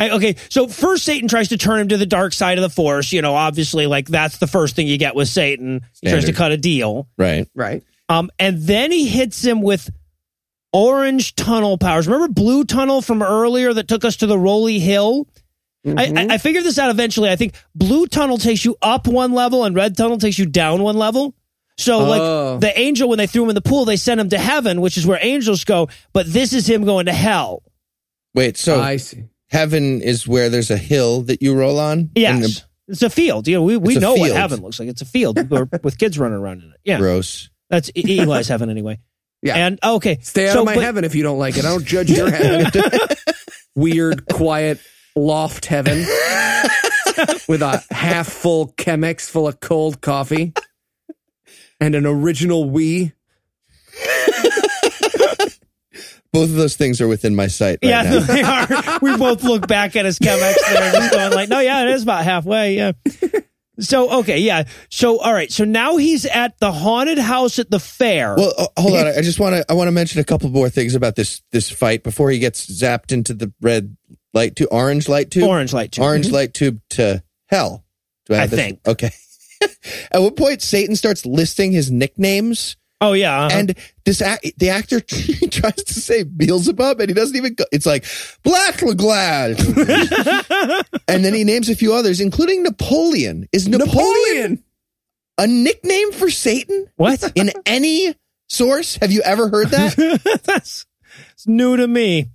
[0.00, 3.12] Okay, so first Satan tries to turn him to the dark side of the force.
[3.12, 5.82] You know, obviously, like that's the first thing you get with Satan.
[6.00, 7.06] He tries to cut a deal.
[7.18, 7.46] Right.
[7.54, 7.82] Right.
[8.08, 9.90] Um, and then he hits him with
[10.72, 12.08] orange tunnel powers.
[12.08, 15.28] Remember blue tunnel from earlier that took us to the Rolly Hill?
[15.86, 16.30] I, I, mm-hmm.
[16.32, 17.30] I figured this out eventually.
[17.30, 20.82] I think blue tunnel takes you up one level and red tunnel takes you down
[20.82, 21.34] one level.
[21.78, 22.04] So, Oh.
[22.52, 24.82] like the angel, when they threw him in the pool, they sent him to heaven,
[24.82, 25.88] which is where angels go.
[26.12, 27.62] But this is him going to hell.
[28.34, 28.58] Wait.
[28.58, 29.24] So I see.
[29.48, 31.98] heaven is where there's a hill that you roll on.
[32.00, 33.48] And Yes, it's a field.
[33.48, 34.88] You know, we, we It's a know what heaven looks like.
[34.90, 36.80] It's a field with with kids running around in it.
[36.84, 37.48] Yeah, Gross.
[37.70, 38.98] that's Eli's heaven anyway.
[39.42, 39.54] Yeah.
[39.56, 41.64] And okay, Stay out so, of my but- heaven if you don't like it.
[41.64, 42.70] I don't judge your heaven.
[43.74, 44.80] Weird, quiet
[45.16, 45.98] loft heaven
[47.48, 50.52] with a half full Chemex full of cold coffee
[51.80, 53.12] and an original Wii.
[56.32, 58.20] Both of those things are within my sight right yeah, now.
[58.20, 58.98] they are.
[59.02, 62.04] We both look back at his Chemex there, just going like, "No, yeah, it is
[62.04, 62.92] about halfway." Yeah.
[63.80, 64.62] So okay, yeah.
[64.90, 65.50] So all right.
[65.50, 68.36] So now he's at the haunted house at the fair.
[68.36, 69.08] Well, uh, hold on.
[69.08, 69.64] I just want to.
[69.68, 72.64] I want to mention a couple more things about this this fight before he gets
[72.64, 73.96] zapped into the red
[74.34, 76.04] light tube, orange light tube, Orange light tube.
[76.04, 76.32] orange Mhm.
[76.32, 77.84] light tube to hell.
[78.26, 78.60] Do I have this?
[78.60, 78.80] think.
[78.86, 79.10] Okay.
[80.12, 83.56] At what point Satan starts listing his nicknames Oh yeah, uh-huh.
[83.58, 83.74] And
[84.04, 87.64] this act, the actor tries to say Beelzebub, and he doesn't even go.
[87.72, 88.04] It's like
[88.42, 89.58] Black Glad,
[91.08, 93.48] and then he names a few others, including Napoleon.
[93.52, 94.64] Is Napoleon, Napoleon.
[95.38, 97.32] a nickname for Satan what?
[97.34, 98.14] in any
[98.50, 98.96] source?
[98.96, 100.40] Have you ever heard that?
[100.44, 100.84] That's
[101.32, 102.26] it's new to me.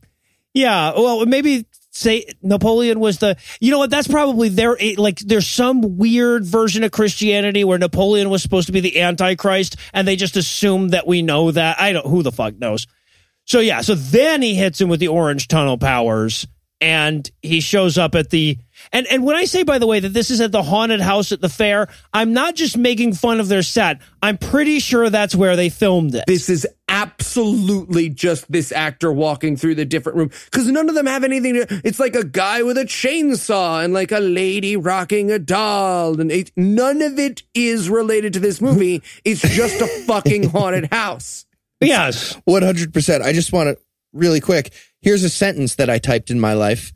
[0.55, 3.37] Yeah, well, maybe say Napoleon was the.
[3.59, 3.89] You know what?
[3.89, 4.77] That's probably there.
[4.97, 9.77] Like, there's some weird version of Christianity where Napoleon was supposed to be the Antichrist,
[9.93, 11.79] and they just assume that we know that.
[11.79, 12.05] I don't.
[12.05, 12.87] Who the fuck knows?
[13.45, 13.81] So yeah.
[13.81, 16.47] So then he hits him with the orange tunnel powers,
[16.81, 18.57] and he shows up at the.
[18.91, 21.31] And and when I say, by the way, that this is at the haunted house
[21.31, 24.01] at the fair, I'm not just making fun of their set.
[24.21, 26.25] I'm pretty sure that's where they filmed it.
[26.27, 26.67] This is
[27.05, 31.53] absolutely just this actor walking through the different room because none of them have anything
[31.55, 31.81] to.
[31.83, 36.31] It's like a guy with a chainsaw and like a lady rocking a doll, and
[36.31, 39.01] it, none of it is related to this movie.
[39.23, 41.45] It's just a fucking haunted house.
[41.81, 42.33] yes.
[42.45, 43.23] One hundred percent.
[43.23, 43.83] I just want to
[44.13, 44.71] really quick.
[45.01, 46.91] Here's a sentence that I typed in my life.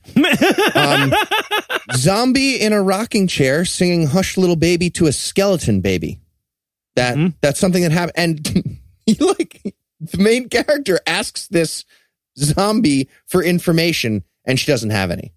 [0.76, 1.14] Um,
[1.96, 6.20] zombie in a rocking chair singing "Hush, Little Baby" to a skeleton baby.
[6.96, 7.34] That Mhm.
[7.42, 8.14] that's something that happened.
[8.18, 11.86] And he like the main character asks this
[12.38, 15.34] zombie for information, and she doesn't have any.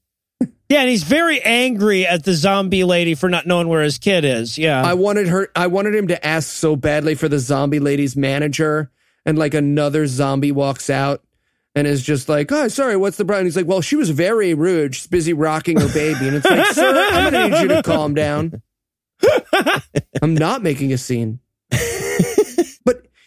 [0.68, 4.24] Yeah, and he's very angry at the zombie lady for not knowing where his kid
[4.24, 4.56] is.
[4.56, 4.82] Yeah.
[4.82, 5.48] I wanted her.
[5.54, 8.90] I wanted him to ask so badly for the zombie lady's manager,
[9.26, 11.22] and like another zombie walks out.
[11.74, 13.46] And is just like, oh, sorry, what's the problem?
[13.46, 14.94] He's like, well, she was very rude.
[14.94, 16.28] She's busy rocking her baby.
[16.28, 18.60] And it's like, sir, I'm going to need you to calm down.
[20.22, 21.40] I'm not making a scene.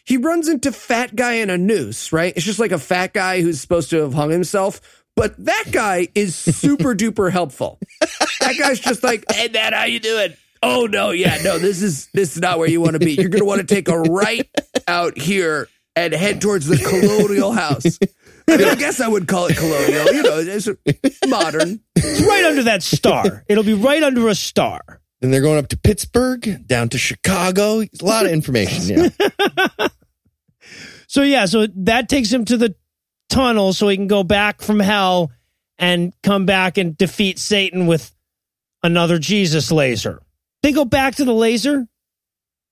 [0.05, 2.33] But he runs into fat guy in a noose, right?
[2.35, 5.03] It's just like a fat guy who's supposed to have hung himself.
[5.15, 7.79] But that guy is super duper helpful.
[8.01, 10.33] That guy's just like, hey man, how you doing?
[10.61, 13.13] Oh no, yeah, no, this is this is not where you want to be.
[13.13, 14.49] You're gonna want to take a right
[14.87, 17.99] out here and head towards the colonial house.
[18.47, 20.05] I, mean, I guess I would call it colonial.
[20.13, 20.67] You know, it's
[21.27, 21.79] modern.
[21.95, 23.43] it's right under that star.
[23.47, 25.01] It'll be right under a star.
[25.21, 27.81] Then they're going up to Pittsburgh, down to Chicago.
[27.81, 29.11] A lot of information.
[29.19, 29.87] Yeah.
[31.15, 32.75] So yeah, so that takes him to the
[33.29, 35.31] tunnel so he can go back from hell
[35.77, 38.13] and come back and defeat Satan with
[38.83, 40.21] another Jesus laser.
[40.61, 41.87] They go back to the laser?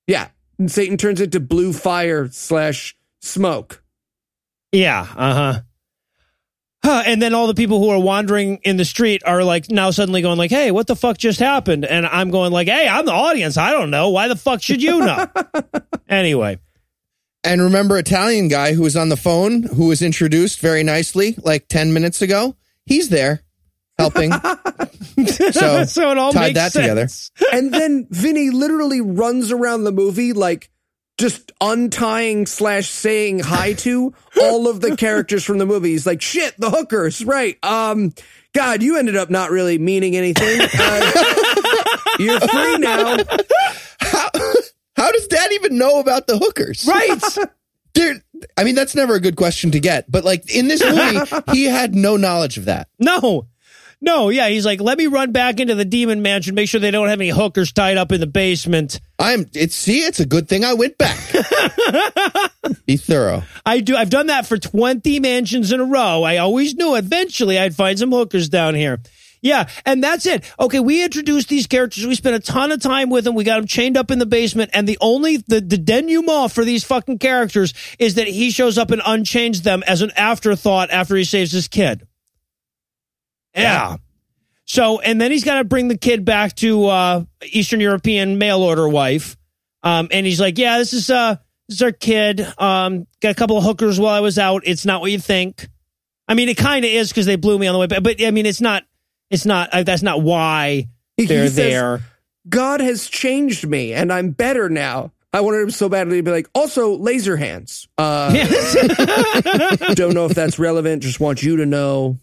[0.06, 3.82] Yeah, and Satan turns into blue fire slash smoke.
[4.72, 5.60] Yeah, uh-huh.
[6.84, 9.90] Huh, and then all the people who are wandering in the street are like now
[9.90, 13.06] suddenly going like, "Hey, what the fuck just happened?" And I'm going like, "Hey, I'm
[13.06, 13.56] the audience.
[13.56, 14.10] I don't know.
[14.10, 15.26] Why the fuck should you know?"
[16.10, 16.58] anyway,
[17.44, 21.68] And remember, Italian guy who was on the phone, who was introduced very nicely like
[21.68, 22.56] 10 minutes ago?
[22.86, 23.42] He's there
[23.98, 24.32] helping.
[25.52, 27.08] so, so it all tied makes that together.
[27.52, 30.70] and then Vinny literally runs around the movie like
[31.16, 35.90] just untying slash saying hi to all of the characters from the movie.
[35.90, 37.56] He's like, shit, the hookers, right?
[37.62, 38.12] Um,
[38.52, 40.60] God, you ended up not really meaning anything.
[40.60, 41.12] Uh,
[42.18, 43.16] you're free now.
[44.00, 44.30] how,
[45.04, 46.86] how does dad even know about the hookers?
[46.86, 47.20] Right.
[47.96, 48.20] There,
[48.56, 50.10] I mean, that's never a good question to get.
[50.10, 51.20] But like in this movie,
[51.52, 52.88] he had no knowledge of that.
[52.98, 53.46] No.
[54.00, 56.90] No, yeah, he's like, let me run back into the demon mansion, make sure they
[56.90, 59.00] don't have any hookers tied up in the basement.
[59.20, 61.16] I'm, it's, see, it's a good thing I went back.
[62.86, 63.44] Be thorough.
[63.64, 66.24] I do I've done that for 20 mansions in a row.
[66.24, 68.98] I always knew eventually I'd find some hookers down here.
[69.44, 70.42] Yeah, and that's it.
[70.58, 72.06] Okay, we introduced these characters.
[72.06, 73.34] We spent a ton of time with them.
[73.34, 76.64] We got them chained up in the basement, and the only the the denouement for
[76.64, 81.14] these fucking characters is that he shows up and unchains them as an afterthought after
[81.14, 82.08] he saves his kid.
[83.54, 83.98] Yeah.
[84.64, 88.62] So, and then he's got to bring the kid back to uh, Eastern European mail
[88.62, 89.36] order wife,
[89.82, 91.36] um, and he's like, "Yeah, this is uh,
[91.68, 92.40] this is our kid.
[92.56, 94.62] Um, got a couple of hookers while I was out.
[94.64, 95.68] It's not what you think.
[96.26, 98.24] I mean, it kind of is because they blew me on the way back, but
[98.24, 98.84] I mean, it's not.
[99.30, 99.70] It's not.
[99.72, 102.00] Uh, that's not why He they're says, there.
[102.48, 105.12] God has changed me and I'm better now.
[105.32, 107.88] I wanted him so badly to be like, also laser hands.
[107.98, 108.30] Uh,
[109.94, 111.02] don't know if that's relevant.
[111.02, 112.20] Just want you to know.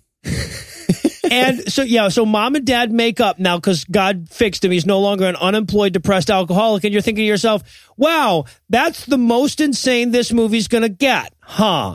[1.29, 4.71] and so yeah, so mom and dad make up now because God fixed him.
[4.71, 6.85] He's no longer an unemployed, depressed alcoholic.
[6.85, 7.63] And you're thinking to yourself,
[7.97, 11.93] "Wow, that's the most insane this movie's gonna get, huh?"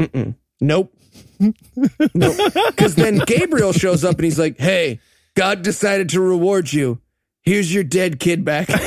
[0.61, 0.93] Nope.
[2.15, 2.37] nope.
[2.69, 5.01] Because then Gabriel shows up and he's like, hey,
[5.35, 7.01] God decided to reward you.
[7.43, 8.69] Here's your dead kid back.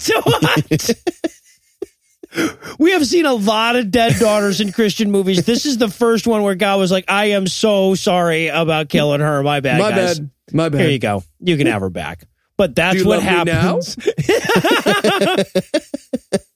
[0.00, 0.90] So what?
[2.78, 5.44] we have seen a lot of dead daughters in Christian movies.
[5.46, 9.20] This is the first one where God was like, "I am so sorry about killing
[9.20, 9.42] her.
[9.42, 10.18] My bad, My guys.
[10.18, 10.30] bad.
[10.52, 10.80] My bad.
[10.80, 11.22] Here you go.
[11.38, 12.26] You can have her back."
[12.56, 13.80] But that's what love me now?
[13.80, 13.96] happens.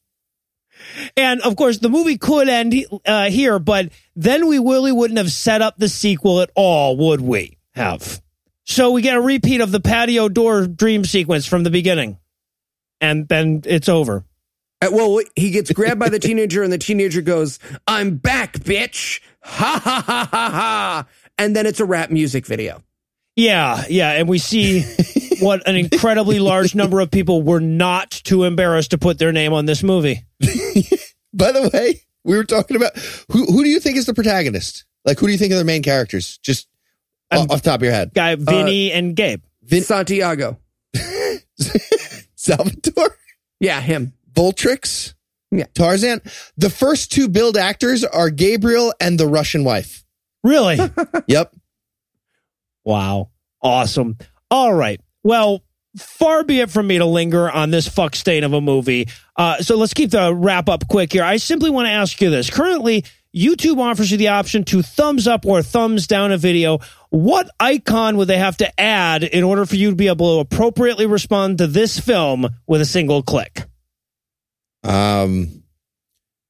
[1.17, 2.75] And of course, the movie could end
[3.07, 7.21] uh, here, but then we really wouldn't have set up the sequel at all, would
[7.21, 7.59] we?
[7.75, 8.21] Have.
[8.65, 12.19] So we get a repeat of the patio door dream sequence from the beginning.
[13.01, 14.25] And then it's over.
[14.83, 19.21] Uh, well, he gets grabbed by the teenager, and the teenager goes, "I'm back, bitch!"
[19.43, 21.07] Ha ha ha ha ha!
[21.37, 22.83] And then it's a rap music video.
[23.37, 24.11] Yeah, yeah.
[24.11, 24.83] And we see
[25.41, 29.53] what an incredibly large number of people were not too embarrassed to put their name
[29.53, 30.25] on this movie.
[31.33, 32.97] By the way, we were talking about
[33.31, 34.85] who who do you think is the protagonist?
[35.05, 36.39] Like who do you think are the main characters?
[36.39, 36.69] Just
[37.31, 38.13] Um, off, off the top of your head.
[38.15, 39.43] Guy Vinny and Gabe.
[39.63, 40.59] Vin- Santiago.
[42.37, 43.17] Salvatore?
[43.61, 44.13] Yeah, him.
[44.33, 45.15] Voltrix?
[45.51, 45.65] Yeah.
[45.75, 46.21] Tarzan?
[46.57, 50.05] The first two billed actors are Gabriel and the Russian wife.
[50.45, 50.79] Really?
[51.27, 51.55] Yep.
[52.85, 53.31] Wow.
[53.61, 54.17] Awesome.
[54.51, 55.01] All right.
[55.23, 55.63] Well,
[55.99, 59.09] far be it from me to linger on this fuck stain of a movie.
[59.39, 61.23] Uh, so let's keep the wrap up quick here.
[61.23, 62.51] I simply want to ask you this.
[62.51, 63.05] Currently,
[63.35, 66.81] YouTube offers you the option to thumbs up or thumbs down a video.
[67.11, 70.41] What icon would they have to add in order for you to be able to
[70.41, 73.65] appropriately respond to this film with a single click?
[74.83, 75.63] Um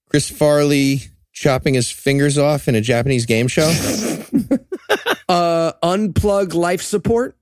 [0.09, 1.03] Chris Farley
[1.33, 3.71] chopping his fingers off in a Japanese game show.
[5.29, 7.37] Uh, unplug life support.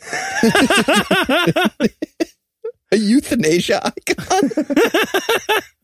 [2.92, 4.50] a euthanasia icon.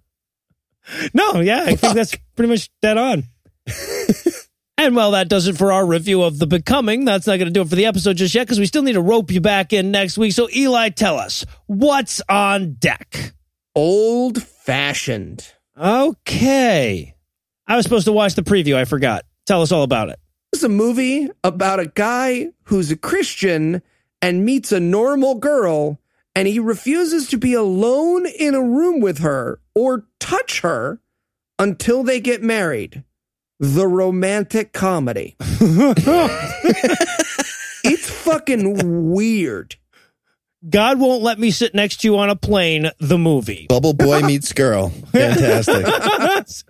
[1.15, 3.25] No, yeah, I think that's pretty much dead on.
[4.79, 7.05] and well, that does it for our review of The Becoming.
[7.05, 8.95] That's not going to do it for the episode just yet because we still need
[8.95, 10.33] to rope you back in next week.
[10.33, 13.35] So, Eli, tell us what's on deck.
[13.75, 15.47] Old fashioned.
[15.79, 17.15] Okay.
[17.69, 18.75] I was supposed to watch the preview.
[18.75, 19.25] I forgot.
[19.47, 20.19] Tell us all about it.
[20.53, 23.81] It's a movie about a guy who's a Christian
[24.21, 26.00] and meets a normal girl,
[26.35, 31.01] and he refuses to be alone in a room with her or touch her
[31.59, 33.05] until they get married.
[33.59, 35.37] The romantic comedy.
[37.85, 39.77] it's fucking weird.
[40.69, 43.67] God won't let me sit next to you on a plane, the movie.
[43.69, 44.89] Bubble boy meets girl.
[45.13, 45.87] Fantastic.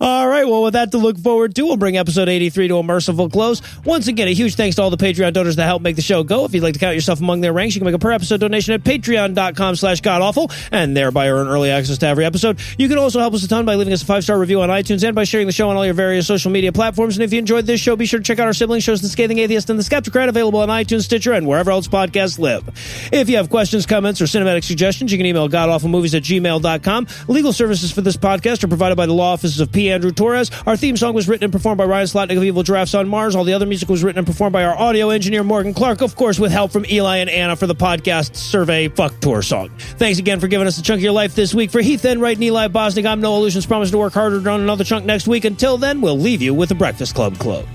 [0.00, 0.46] All right.
[0.46, 3.62] Well, with that to look forward to, we'll bring episode 83 to a merciful close.
[3.84, 6.24] Once again, a huge thanks to all the Patreon donors that help make the show
[6.24, 6.44] go.
[6.44, 8.40] If you'd like to count yourself among their ranks, you can make a per episode
[8.40, 12.58] donation at patreon.com slash godawful and thereby earn early access to every episode.
[12.78, 15.04] You can also help us a ton by leaving us a five-star review on iTunes
[15.06, 17.16] and by sharing the show on all your various social media platforms.
[17.16, 19.08] And if you enjoyed this show, be sure to check out our sibling shows, The
[19.08, 22.68] Scathing Atheist and The Skeptocrat, available on iTunes, Stitcher, and wherever else podcasts live.
[23.12, 27.06] If you have questions, comments, or cinematic suggestions, you can email godawfulmovies at gmail.com.
[27.28, 29.90] Legal services for this podcast are provided by the law of P.
[29.90, 30.50] Andrew Torres.
[30.66, 33.34] Our theme song was written and performed by Ryan Slotnick of Evil Giraffes on Mars.
[33.34, 36.16] All the other music was written and performed by our audio engineer, Morgan Clark, of
[36.16, 39.70] course, with help from Eli and Anna for the podcast survey fuck tour song.
[39.78, 41.70] Thanks again for giving us a chunk of your life this week.
[41.70, 43.66] For Heath Enright and Eli Bosnick, I'm Noah Lugeons.
[43.66, 45.44] Promise to work harder on another chunk next week.
[45.44, 47.66] Until then, we'll leave you with the Breakfast Club close.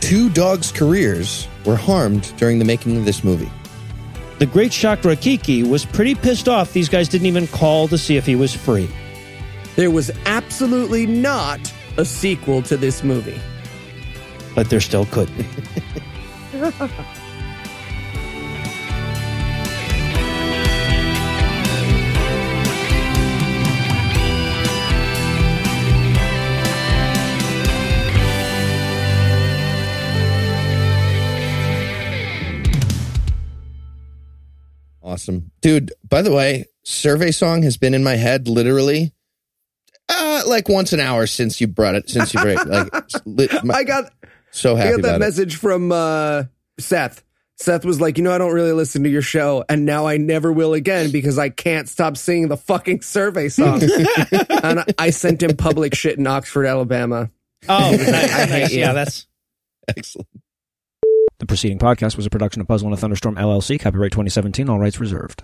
[0.00, 3.50] Two dogs' careers were harmed during the making of this movie.
[4.42, 8.16] The great Chakra Kiki was pretty pissed off these guys didn't even call to see
[8.16, 8.90] if he was free.
[9.76, 13.40] There was absolutely not a sequel to this movie.
[14.56, 15.46] But there still could be.
[35.12, 35.50] Awesome.
[35.60, 39.12] Dude, by the way, survey song has been in my head literally
[40.08, 42.92] uh, like once an hour since you brought it, since you brought it.
[42.92, 44.12] Like, li- my- I got
[44.50, 44.88] so happy.
[44.88, 45.28] I happy got that about it.
[45.28, 46.44] message from uh,
[46.78, 47.22] Seth.
[47.56, 50.16] Seth was like, you know, I don't really listen to your show, and now I
[50.16, 53.82] never will again because I can't stop singing the fucking survey song.
[53.82, 57.30] and I- I sent him public shit in Oxford, Alabama.
[57.68, 58.72] Oh, nice, I hate nice.
[58.72, 58.80] you.
[58.80, 59.26] Yeah, that's.
[59.88, 60.28] Excellent.
[61.42, 64.78] The preceding podcast was a production of Puzzle and a Thunderstorm LLC, copyright 2017, all
[64.78, 65.42] rights reserved.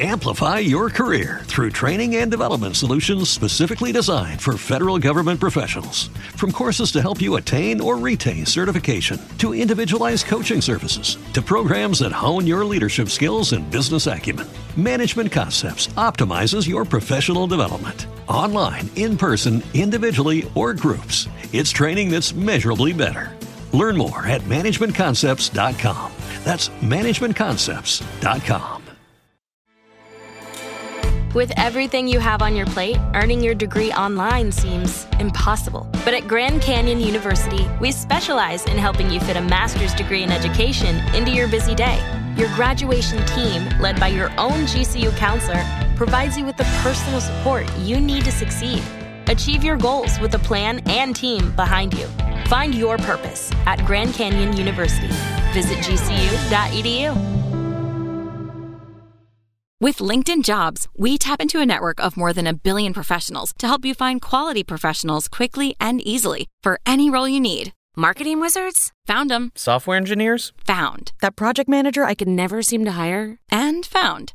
[0.00, 6.08] Amplify your career through training and development solutions specifically designed for federal government professionals.
[6.32, 11.98] From courses to help you attain or retain certification, to individualized coaching services, to programs
[11.98, 14.46] that hone your leadership skills and business acumen,
[14.78, 18.06] Management Concepts optimizes your professional development.
[18.28, 23.36] Online, in person, individually, or groups, it's training that's measurably better.
[23.72, 26.12] Learn more at managementconcepts.com.
[26.44, 28.82] That's managementconcepts.com.
[31.34, 35.88] With everything you have on your plate, earning your degree online seems impossible.
[36.04, 40.30] But at Grand Canyon University, we specialize in helping you fit a master's degree in
[40.30, 41.98] education into your busy day.
[42.36, 45.64] Your graduation team, led by your own GCU counselor,
[45.96, 48.82] provides you with the personal support you need to succeed.
[49.28, 52.06] Achieve your goals with a plan and team behind you.
[52.46, 55.08] Find your purpose at Grand Canyon University.
[55.52, 57.42] Visit gcu.edu.
[59.80, 63.66] With LinkedIn Jobs, we tap into a network of more than a billion professionals to
[63.66, 67.72] help you find quality professionals quickly and easily for any role you need.
[67.96, 68.92] Marketing wizards?
[69.06, 69.50] Found them.
[69.56, 70.52] Software engineers?
[70.66, 71.12] Found.
[71.20, 73.38] That project manager I could never seem to hire?
[73.50, 74.34] And found.